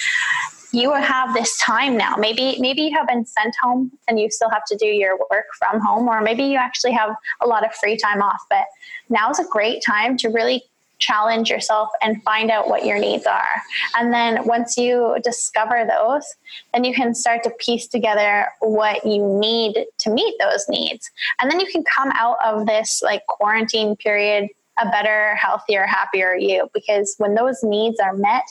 you 0.72 0.93
have 0.93 1.34
this 1.34 1.58
time 1.60 1.97
now. 1.97 2.16
Maybe 2.18 2.58
maybe 2.60 2.82
you 2.82 2.97
have 2.97 3.08
been 3.08 3.26
sent 3.26 3.56
home 3.62 3.91
and 4.08 4.20
you 4.20 4.30
still 4.30 4.49
have 4.49 4.66
to 4.66 4.76
do 4.76 4.86
your 4.86 5.18
work 5.32 5.45
from 5.58 5.80
home, 5.80 6.08
or 6.08 6.22
maybe 6.22 6.43
you 6.43 6.58
actually 6.58 6.91
have 6.91 7.12
a 7.41 7.47
lot 7.47 7.66
of 7.66 7.74
free 7.76 7.97
time 7.97 8.22
off. 8.22 8.41
But 8.49 8.66
now 9.10 9.30
is 9.30 9.39
a 9.39 9.45
great 9.49 9.82
time 9.86 10.18
to 10.18 10.30
really 10.30 10.64
challenge 11.00 11.50
yourself 11.50 11.89
and 12.02 12.22
find 12.24 12.50
out 12.50 12.68
what 12.68 12.86
your 12.86 13.00
needs 13.00 13.26
are. 13.26 13.62
And 13.98 14.14
then 14.14 14.46
once 14.46 14.78
you 14.78 15.18
discover 15.24 15.86
those, 15.88 16.26
then 16.74 16.84
you 16.84 16.93
can 16.93 17.14
start 17.14 17.43
to 17.43 17.52
piece 17.60 17.88
together 17.88 18.48
what 18.60 19.06
you 19.06 19.39
need 19.39 19.86
to 20.00 20.10
meet 20.10 20.36
those 20.39 20.66
needs. 20.70 21.10
And 21.39 21.52
then 21.52 21.60
you 21.60 21.68
can 21.68 21.84
come 21.84 22.12
out 22.14 22.38
of 22.46 22.66
this 22.66 23.02
like 23.04 23.26
quarantine 23.28 23.96
period 23.96 24.50
a 24.78 24.89
better, 24.89 25.36
healthier, 25.36 25.86
happier 25.86 26.36
you. 26.36 26.70
Because 26.74 27.16
when 27.18 27.36
those 27.36 27.64
needs 27.64 28.00
are 28.00 28.14
met, 28.14 28.43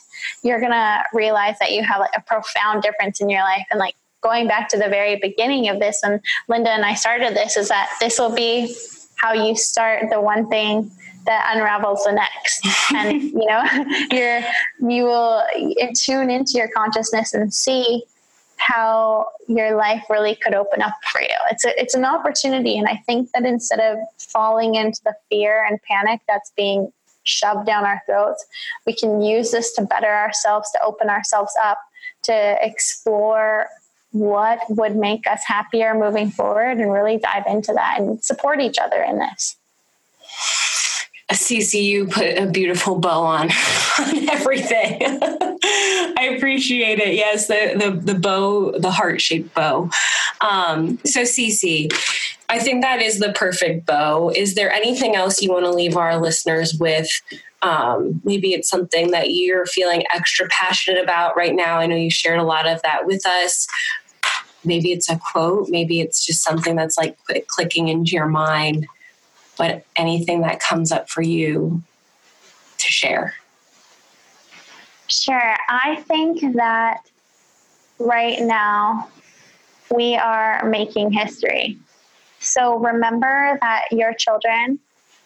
you're 0.42 0.60
going 0.60 0.72
to 0.72 1.04
realize 1.12 1.58
that 1.58 1.72
you 1.72 1.82
have 1.82 2.00
like 2.00 2.12
a 2.16 2.22
profound 2.22 2.82
difference 2.82 3.20
in 3.20 3.28
your 3.28 3.42
life. 3.42 3.66
And 3.70 3.78
like 3.78 3.94
going 4.22 4.48
back 4.48 4.68
to 4.70 4.78
the 4.78 4.88
very 4.88 5.16
beginning 5.16 5.68
of 5.68 5.80
this, 5.80 6.00
and 6.02 6.20
Linda 6.48 6.70
and 6.70 6.84
I 6.84 6.94
started 6.94 7.34
this, 7.34 7.56
is 7.56 7.68
that 7.68 7.90
this 8.00 8.18
will 8.18 8.34
be 8.34 8.74
how 9.16 9.32
you 9.32 9.54
start 9.56 10.08
the 10.10 10.20
one 10.20 10.48
thing 10.48 10.90
that 11.26 11.52
unravels 11.54 12.04
the 12.04 12.12
next. 12.12 12.66
And 12.94 13.22
you 13.22 13.46
know 13.46 13.62
you're 14.10 14.40
you 14.90 15.04
will 15.04 15.42
tune 15.94 16.30
into 16.30 16.52
your 16.54 16.68
consciousness 16.68 17.34
and 17.34 17.52
see 17.52 18.04
how 18.56 19.26
your 19.48 19.76
life 19.76 20.04
really 20.08 20.36
could 20.36 20.54
open 20.54 20.80
up 20.80 20.94
for 21.10 21.20
you. 21.20 21.36
It's 21.50 21.64
a, 21.64 21.80
it's 21.80 21.94
an 21.94 22.04
opportunity. 22.04 22.78
And 22.78 22.88
i 22.88 22.96
think 23.06 23.30
that 23.32 23.44
instead 23.44 23.80
of 23.80 23.98
falling 24.18 24.74
into 24.74 25.00
the 25.04 25.14
fear 25.28 25.64
and 25.68 25.80
panic 25.82 26.20
that's 26.28 26.52
being 26.56 26.92
shoved 27.24 27.66
down 27.66 27.84
our 27.84 28.02
throats 28.06 28.44
we 28.86 28.94
can 28.94 29.22
use 29.22 29.50
this 29.50 29.72
to 29.72 29.82
better 29.82 30.12
ourselves 30.14 30.70
to 30.72 30.82
open 30.84 31.08
ourselves 31.08 31.54
up 31.64 31.78
to 32.22 32.56
explore 32.60 33.66
what 34.12 34.60
would 34.68 34.94
make 34.94 35.26
us 35.26 35.42
happier 35.44 35.94
moving 35.94 36.30
forward 36.30 36.78
and 36.78 36.92
really 36.92 37.18
dive 37.18 37.44
into 37.46 37.72
that 37.72 37.98
and 37.98 38.22
support 38.22 38.60
each 38.60 38.78
other 38.78 39.02
in 39.02 39.18
this 39.18 39.56
Cece 41.32 41.82
you 41.82 42.06
put 42.06 42.38
a 42.38 42.46
beautiful 42.46 42.98
bow 42.98 43.22
on, 43.22 43.50
on 43.98 44.28
everything. 44.28 44.98
I 45.02 46.34
appreciate 46.36 46.98
it. 46.98 47.14
Yes, 47.14 47.46
the 47.46 47.74
the, 47.76 48.12
the 48.12 48.18
bow, 48.18 48.78
the 48.78 48.90
heart 48.90 49.20
shaped 49.20 49.54
bow. 49.54 49.90
Um, 50.40 50.98
so 51.04 51.22
Cece, 51.22 51.92
I 52.48 52.58
think 52.58 52.82
that 52.82 53.00
is 53.00 53.18
the 53.18 53.32
perfect 53.32 53.86
bow. 53.86 54.30
Is 54.30 54.54
there 54.54 54.70
anything 54.70 55.16
else 55.16 55.40
you 55.40 55.50
want 55.50 55.64
to 55.64 55.70
leave 55.70 55.96
our 55.96 56.18
listeners 56.18 56.74
with? 56.74 57.08
Um, 57.62 58.20
maybe 58.24 58.52
it's 58.52 58.68
something 58.68 59.10
that 59.12 59.30
you're 59.30 59.64
feeling 59.64 60.04
extra 60.14 60.46
passionate 60.48 61.02
about 61.02 61.36
right 61.36 61.54
now. 61.54 61.78
I 61.78 61.86
know 61.86 61.96
you 61.96 62.10
shared 62.10 62.38
a 62.38 62.44
lot 62.44 62.66
of 62.66 62.82
that 62.82 63.06
with 63.06 63.24
us. 63.24 63.66
Maybe 64.64 64.92
it's 64.92 65.08
a 65.08 65.18
quote. 65.18 65.68
Maybe 65.70 66.00
it's 66.00 66.24
just 66.24 66.42
something 66.42 66.76
that's 66.76 66.98
like 66.98 67.16
clicking 67.48 67.88
into 67.88 68.12
your 68.12 68.26
mind 68.26 68.86
but 69.56 69.84
anything 69.96 70.42
that 70.42 70.60
comes 70.60 70.92
up 70.92 71.08
for 71.08 71.22
you 71.22 71.82
to 72.78 72.90
share. 72.90 73.34
Sure. 75.08 75.56
I 75.68 76.02
think 76.08 76.54
that 76.54 77.00
right 77.98 78.40
now 78.40 79.08
we 79.94 80.16
are 80.16 80.64
making 80.68 81.12
history. 81.12 81.78
So 82.40 82.78
remember 82.78 83.58
that 83.60 83.84
your 83.90 84.12
children 84.14 84.78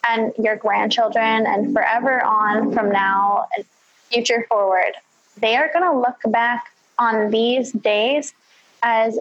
and 0.09 0.33
your 0.39 0.57
grandchildren 0.57 1.47
and 1.47 1.73
forever 1.73 2.23
on 2.23 2.73
from 2.73 2.91
now 2.91 3.47
and 3.57 3.65
future 4.11 4.47
forward, 4.49 4.93
they 5.37 5.57
are 5.57 5.71
going 5.73 5.91
to 5.91 5.99
look 5.99 6.19
back 6.33 6.73
on 6.99 7.31
these 7.31 7.73
days 7.73 8.35
as 8.83 9.19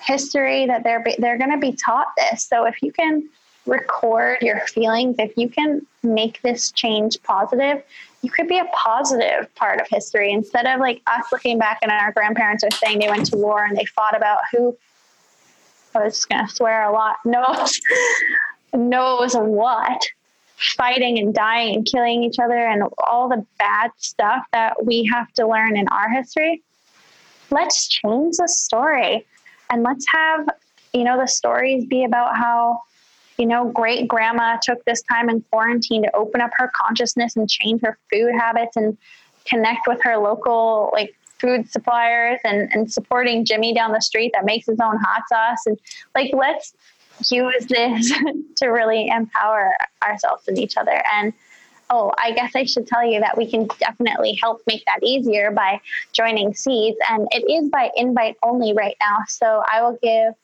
history 0.00 0.66
that 0.66 0.84
they're 0.84 1.04
they're 1.18 1.38
going 1.38 1.50
to 1.50 1.58
be 1.58 1.72
taught 1.72 2.06
this. 2.16 2.44
So 2.44 2.64
if 2.64 2.82
you 2.82 2.92
can 2.92 3.28
record 3.68 4.38
your 4.42 4.60
feelings, 4.66 5.16
if 5.18 5.36
you 5.36 5.48
can 5.48 5.86
make 6.02 6.40
this 6.42 6.72
change 6.72 7.22
positive, 7.22 7.82
you 8.22 8.30
could 8.30 8.48
be 8.48 8.58
a 8.58 8.64
positive 8.72 9.54
part 9.54 9.80
of 9.80 9.86
history 9.88 10.32
instead 10.32 10.66
of 10.66 10.80
like 10.80 11.02
us 11.06 11.26
looking 11.30 11.58
back 11.58 11.78
and 11.82 11.92
our 11.92 12.12
grandparents 12.12 12.64
are 12.64 12.70
saying 12.70 12.98
they 12.98 13.08
went 13.08 13.26
to 13.26 13.36
war 13.36 13.64
and 13.64 13.76
they 13.76 13.84
fought 13.84 14.16
about 14.16 14.38
who 14.52 14.76
I 15.94 16.04
was 16.04 16.14
just 16.14 16.28
gonna 16.28 16.48
swear 16.48 16.84
a 16.84 16.92
lot 16.92 17.16
knows 17.24 17.80
knows 18.72 19.34
what. 19.34 20.02
fighting 20.76 21.18
and 21.18 21.32
dying 21.32 21.76
and 21.76 21.86
killing 21.86 22.24
each 22.24 22.38
other 22.40 22.58
and 22.58 22.82
all 23.06 23.28
the 23.28 23.44
bad 23.58 23.92
stuff 23.96 24.44
that 24.52 24.84
we 24.84 25.08
have 25.12 25.32
to 25.34 25.46
learn 25.46 25.76
in 25.76 25.86
our 25.88 26.10
history. 26.10 26.62
Let's 27.50 27.86
change 27.86 28.36
the 28.38 28.48
story 28.48 29.24
and 29.70 29.82
let's 29.82 30.04
have, 30.12 30.48
you 30.92 31.04
know, 31.04 31.18
the 31.18 31.28
stories 31.28 31.86
be 31.86 32.04
about 32.04 32.36
how, 32.36 32.80
you 33.38 33.46
know, 33.46 33.70
great 33.70 34.08
grandma 34.08 34.58
took 34.60 34.84
this 34.84 35.02
time 35.02 35.28
in 35.30 35.42
quarantine 35.50 36.02
to 36.02 36.16
open 36.16 36.40
up 36.40 36.50
her 36.54 36.70
consciousness 36.74 37.36
and 37.36 37.48
change 37.48 37.80
her 37.82 37.98
food 38.12 38.32
habits 38.38 38.76
and 38.76 38.98
connect 39.44 39.86
with 39.86 40.02
her 40.02 40.16
local, 40.18 40.90
like, 40.92 41.14
food 41.38 41.70
suppliers 41.70 42.40
and, 42.44 42.68
and 42.72 42.92
supporting 42.92 43.44
Jimmy 43.44 43.72
down 43.72 43.92
the 43.92 44.00
street 44.00 44.32
that 44.34 44.44
makes 44.44 44.66
his 44.66 44.78
own 44.80 44.98
hot 44.98 45.22
sauce. 45.28 45.66
And 45.66 45.78
like, 46.14 46.32
let's 46.34 46.74
use 47.30 47.66
this 47.66 48.12
to 48.56 48.66
really 48.66 49.08
empower 49.08 49.72
ourselves 50.02 50.48
and 50.48 50.58
each 50.58 50.76
other. 50.76 51.02
And 51.12 51.32
oh, 51.90 52.12
I 52.18 52.32
guess 52.32 52.54
I 52.54 52.64
should 52.64 52.86
tell 52.86 53.04
you 53.04 53.20
that 53.20 53.36
we 53.36 53.50
can 53.50 53.68
definitely 53.78 54.38
help 54.40 54.62
make 54.66 54.84
that 54.84 55.00
easier 55.02 55.50
by 55.50 55.80
joining 56.12 56.54
Seeds. 56.54 56.98
And 57.10 57.26
it 57.30 57.50
is 57.50 57.70
by 57.70 57.90
invite 57.96 58.36
only 58.42 58.74
right 58.74 58.96
now. 59.00 59.18
So 59.26 59.62
I 59.70 59.82
will 59.82 59.98
give 60.02 60.34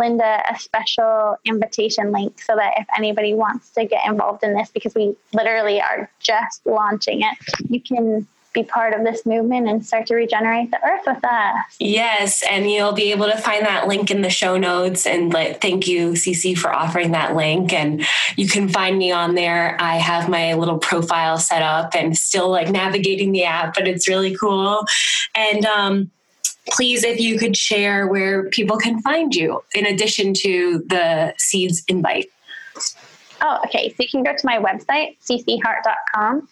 Linda 0.00 0.42
a 0.50 0.58
special 0.58 1.36
invitation 1.44 2.10
link 2.10 2.40
so 2.42 2.56
that 2.56 2.74
if 2.78 2.86
anybody 2.96 3.34
wants 3.34 3.70
to 3.70 3.84
get 3.84 4.04
involved 4.06 4.42
in 4.42 4.54
this, 4.54 4.70
because 4.70 4.94
we 4.94 5.14
literally 5.32 5.80
are 5.80 6.10
just 6.18 6.66
launching 6.66 7.20
it, 7.20 7.36
you 7.68 7.80
can 7.80 8.26
be 8.52 8.64
part 8.64 8.94
of 8.94 9.04
this 9.04 9.24
movement 9.24 9.68
and 9.68 9.84
start 9.84 10.06
to 10.06 10.14
regenerate 10.14 10.70
the 10.70 10.84
earth 10.84 11.02
with 11.06 11.24
us. 11.24 11.76
Yes, 11.78 12.42
and 12.50 12.68
you'll 12.68 12.92
be 12.92 13.12
able 13.12 13.26
to 13.26 13.36
find 13.36 13.64
that 13.64 13.86
link 13.86 14.10
in 14.10 14.22
the 14.22 14.30
show 14.30 14.56
notes. 14.56 15.06
And 15.06 15.32
let, 15.32 15.60
thank 15.60 15.86
you, 15.86 16.12
Cece, 16.12 16.58
for 16.58 16.72
offering 16.72 17.12
that 17.12 17.36
link. 17.36 17.72
And 17.72 18.04
you 18.36 18.48
can 18.48 18.68
find 18.68 18.98
me 18.98 19.12
on 19.12 19.34
there. 19.34 19.76
I 19.80 19.96
have 19.96 20.28
my 20.28 20.54
little 20.54 20.78
profile 20.78 21.38
set 21.38 21.62
up 21.62 21.94
and 21.94 22.16
still 22.18 22.50
like 22.50 22.70
navigating 22.70 23.32
the 23.32 23.44
app, 23.44 23.74
but 23.74 23.86
it's 23.86 24.08
really 24.08 24.36
cool. 24.36 24.84
And 25.34 25.64
um, 25.66 26.10
please, 26.70 27.04
if 27.04 27.20
you 27.20 27.38
could 27.38 27.56
share 27.56 28.06
where 28.06 28.48
people 28.50 28.76
can 28.76 29.00
find 29.02 29.34
you 29.34 29.62
in 29.74 29.86
addition 29.86 30.34
to 30.34 30.84
the 30.86 31.34
Seeds 31.38 31.82
invite. 31.88 32.30
Oh, 33.42 33.60
okay. 33.64 33.88
So 33.90 33.96
you 34.00 34.08
can 34.08 34.22
go 34.22 34.34
to 34.36 34.46
my 34.46 34.58
website, 34.58 35.16
ceceheart.com, 35.22 36.48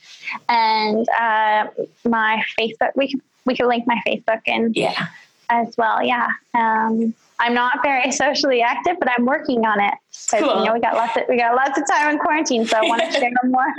and 0.49 1.09
uh, 1.11 1.67
my 2.05 2.43
Facebook. 2.59 2.93
We 2.97 3.11
can 3.11 3.21
we 3.45 3.57
can 3.57 3.69
link 3.69 3.87
my 3.87 4.01
Facebook 4.07 4.41
in 4.47 4.73
yeah 4.75 5.07
as 5.51 5.75
well. 5.77 6.03
Yeah. 6.03 6.29
Um, 6.55 7.15
I'm 7.41 7.55
not 7.55 7.83
very 7.83 8.11
socially 8.25 8.63
active, 8.63 8.97
but 8.99 9.11
I'm 9.17 9.25
working 9.25 9.65
on 9.65 9.81
it. 9.81 9.95
So 10.11 10.41
cool. 10.41 10.59
you 10.59 10.65
know, 10.65 10.75
we 10.75 10.81
got 10.81 10.95
lots 10.95 11.17
of 11.17 11.23
we 11.29 11.37
got 11.37 11.55
lots 11.55 11.79
of 11.79 11.87
time 11.87 12.11
in 12.11 12.19
quarantine, 12.19 12.67
so 12.67 12.77
I 12.77 12.83
want 12.83 13.03
to 13.03 13.13
share 13.19 13.31
more. 13.45 13.73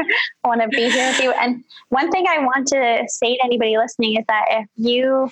I 0.44 0.48
want 0.48 0.62
to 0.62 0.68
be 0.70 0.90
here 0.90 1.10
with 1.10 1.22
you. 1.22 1.32
And 1.32 1.64
one 1.90 2.10
thing 2.12 2.26
I 2.30 2.40
want 2.40 2.68
to 2.68 3.04
say 3.08 3.36
to 3.36 3.44
anybody 3.44 3.78
listening 3.78 4.18
is 4.18 4.26
that 4.28 4.46
if 4.50 4.68
you 4.76 5.30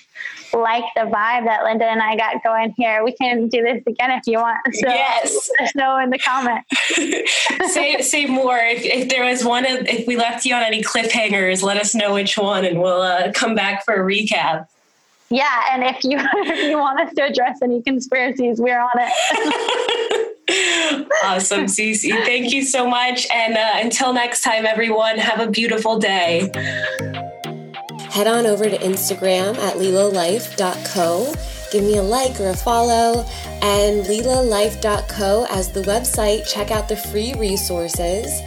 like 0.53 0.83
the 0.95 1.03
vibe 1.03 1.45
that 1.45 1.63
Linda 1.63 1.85
and 1.85 2.01
I 2.01 2.17
got 2.17 2.43
going 2.43 2.73
here, 2.77 3.03
we 3.03 3.13
can 3.13 3.47
do 3.47 3.63
this 3.63 3.83
again 3.87 4.11
if 4.11 4.27
you 4.27 4.39
want. 4.39 4.57
So 4.73 4.87
yes. 4.87 5.49
let 5.59 5.69
us 5.69 5.75
know 5.75 5.97
in 5.97 6.09
the 6.09 6.19
comments. 6.19 6.67
say 7.73 8.01
say 8.01 8.25
more. 8.25 8.57
If, 8.57 8.83
if 8.83 9.09
there 9.09 9.23
was 9.23 9.45
one 9.45 9.65
if 9.65 10.07
we 10.07 10.17
left 10.17 10.45
you 10.45 10.55
on 10.55 10.63
any 10.63 10.83
cliffhangers, 10.83 11.63
let 11.63 11.77
us 11.77 11.95
know 11.95 12.13
which 12.13 12.37
one, 12.37 12.65
and 12.65 12.81
we'll 12.81 13.01
uh, 13.01 13.31
come 13.33 13.55
back 13.55 13.85
for 13.85 13.93
a 13.93 14.05
recap. 14.05 14.67
Yeah, 15.29 15.63
and 15.71 15.83
if 15.83 16.03
you 16.03 16.17
if 16.33 16.69
you 16.69 16.77
want 16.77 16.99
us 16.99 17.13
to 17.15 17.25
address 17.25 17.59
any 17.61 17.81
conspiracies, 17.81 18.59
we're 18.59 18.79
on 18.79 18.89
it. 18.95 20.37
awesome, 21.23 21.65
Cece. 21.65 22.09
Thank 22.25 22.53
you 22.53 22.63
so 22.63 22.87
much. 22.87 23.27
And 23.33 23.57
uh, 23.57 23.71
until 23.75 24.13
next 24.13 24.41
time, 24.41 24.65
everyone, 24.65 25.17
have 25.17 25.39
a 25.39 25.49
beautiful 25.49 25.99
day. 25.99 26.49
Head 28.09 28.27
on 28.27 28.45
over 28.45 28.69
to 28.69 28.77
Instagram 28.77 29.57
at 29.57 29.75
lilalife.co. 29.75 31.33
Give 31.71 31.83
me 31.83 31.97
a 31.97 32.03
like 32.03 32.39
or 32.39 32.49
a 32.49 32.55
follow, 32.55 33.25
and 33.61 34.05
lilalife.co 34.05 35.45
as 35.49 35.73
the 35.73 35.81
website. 35.81 36.47
Check 36.47 36.71
out 36.71 36.87
the 36.87 36.95
free 36.95 37.33
resources 37.33 38.41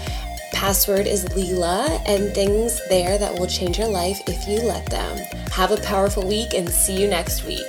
password 0.61 1.07
is 1.07 1.25
Lila 1.35 2.03
and 2.05 2.35
things 2.35 2.87
there 2.91 3.17
that 3.17 3.33
will 3.33 3.47
change 3.47 3.79
your 3.79 3.89
life 3.89 4.21
if 4.27 4.47
you 4.47 4.61
let 4.61 4.85
them. 4.91 5.17
Have 5.51 5.71
a 5.71 5.79
powerful 5.79 6.23
week 6.29 6.53
and 6.53 6.69
see 6.69 7.01
you 7.01 7.09
next 7.09 7.47
week. 7.47 7.65